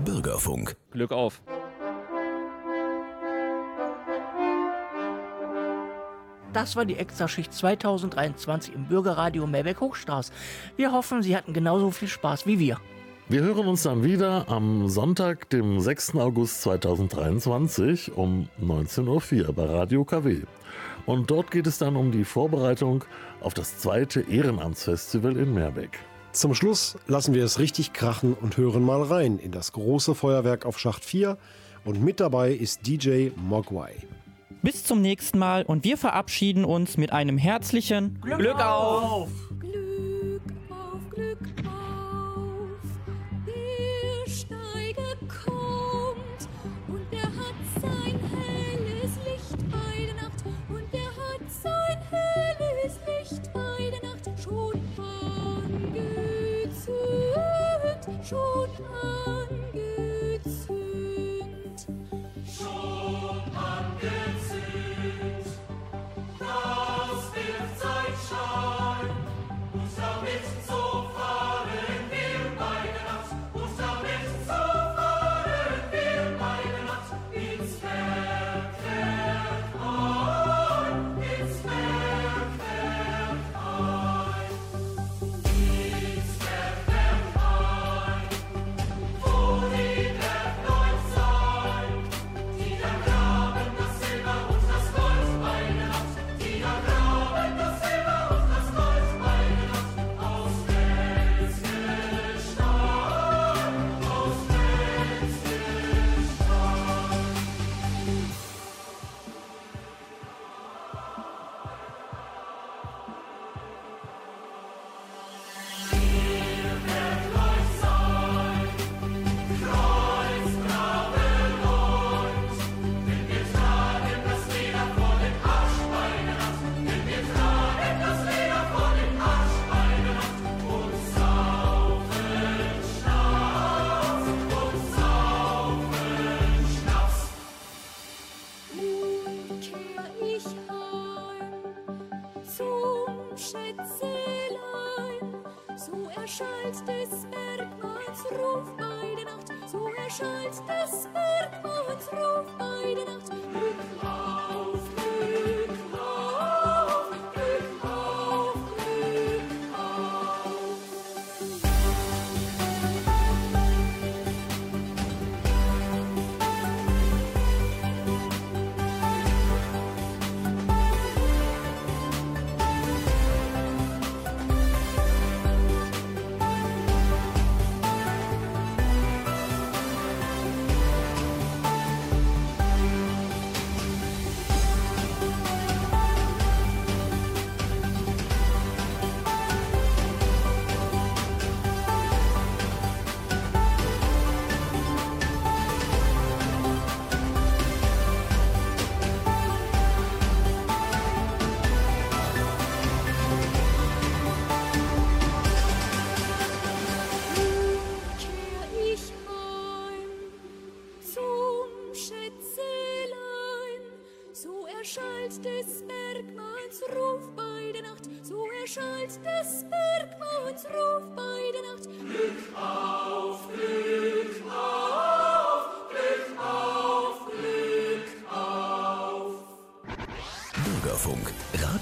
Bürgerfunk. 0.05 0.77
Glück 0.93 1.13
auf. 1.13 1.43
Das 6.55 6.77
war 6.77 6.85
die 6.85 6.97
Extraschicht 6.97 7.53
2023 7.53 8.77
im 8.77 8.85
Bürgerradio 8.85 9.45
Meerbeck-Hochstraß. 9.45 10.31
Wir 10.77 10.93
hoffen, 10.93 11.21
Sie 11.21 11.37
hatten 11.37 11.53
genauso 11.53 11.91
viel 11.91 12.07
Spaß 12.07 12.47
wie 12.47 12.61
wir. 12.61 12.79
Wir 13.29 13.41
hören 13.41 13.67
uns 13.67 13.83
dann 13.83 14.05
wieder 14.05 14.49
am 14.49 14.89
Sonntag, 14.89 15.51
dem 15.51 15.81
6. 15.81 16.15
August 16.15 16.63
2023 16.63 18.17
um 18.17 18.49
19.04 18.63 19.49
Uhr 19.49 19.53
bei 19.53 19.65
Radio 19.65 20.05
KW. 20.05 20.43
Und 21.07 21.29
dort 21.33 21.51
geht 21.51 21.67
es 21.67 21.79
dann 21.79 21.97
um 21.97 22.13
die 22.13 22.25
Vorbereitung 22.25 23.05
auf 23.41 23.53
das 23.53 23.79
zweite 23.79 24.21
Ehrenamtsfestival 24.21 25.37
in 25.37 25.55
Meerbeck. 25.55 25.99
Zum 26.31 26.55
Schluss 26.55 26.97
lassen 27.09 27.35
wir 27.35 27.45
es 27.45 27.59
richtig 27.59 27.95
krachen 27.95 28.33
und 28.35 28.57
hören 28.57 28.85
mal 28.85 29.03
rein 29.03 29.41
in 29.41 29.51
das 29.51 29.73
große 29.73 30.15
Feuerwerk 30.15 30.67
auf 30.67 30.79
Schacht 30.79 31.05
4. 31.05 31.37
Und 31.85 32.01
mit 32.01 32.21
dabei 32.21 32.53
ist 32.53 32.87
DJ 32.87 33.31
Mogwai. 33.35 33.97
Bis 34.65 34.83
zum 34.83 35.03
nächsten 35.03 35.39
Mal 35.39 35.63
und 35.65 35.85
wir 35.85 35.99
verabschieden 35.99 36.65
uns 36.65 36.97
mit 36.97 37.13
einem 37.13 37.37
herzlichen 37.37 38.19
Glück, 38.23 38.59
auf! 38.59 39.29
Der 43.47 44.31
Steiger 44.31 45.17
kommt 45.29 46.49
und 46.89 47.07
er 47.13 47.27
hat 47.27 47.59
sein 47.83 48.19
helles 48.33 49.19
Licht 49.27 49.59
bei 49.71 50.07
der 50.07 50.15
Nacht 50.15 50.43
und 50.71 50.95
er 50.95 51.13
hat 51.15 51.45
sein 51.63 51.99
helles 52.11 52.99
Licht 53.07 53.53
bei 53.53 53.91
der 53.91 54.03
Nacht 54.09 54.31
schon 54.43 54.81
angezündet, 54.97 56.09
schon 58.27 58.71
angezündet. 59.05 59.74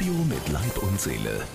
Radio 0.03 0.15
mit 0.25 0.49
Leib 0.49 0.83
und 0.83 1.01
Seele. 1.01 1.47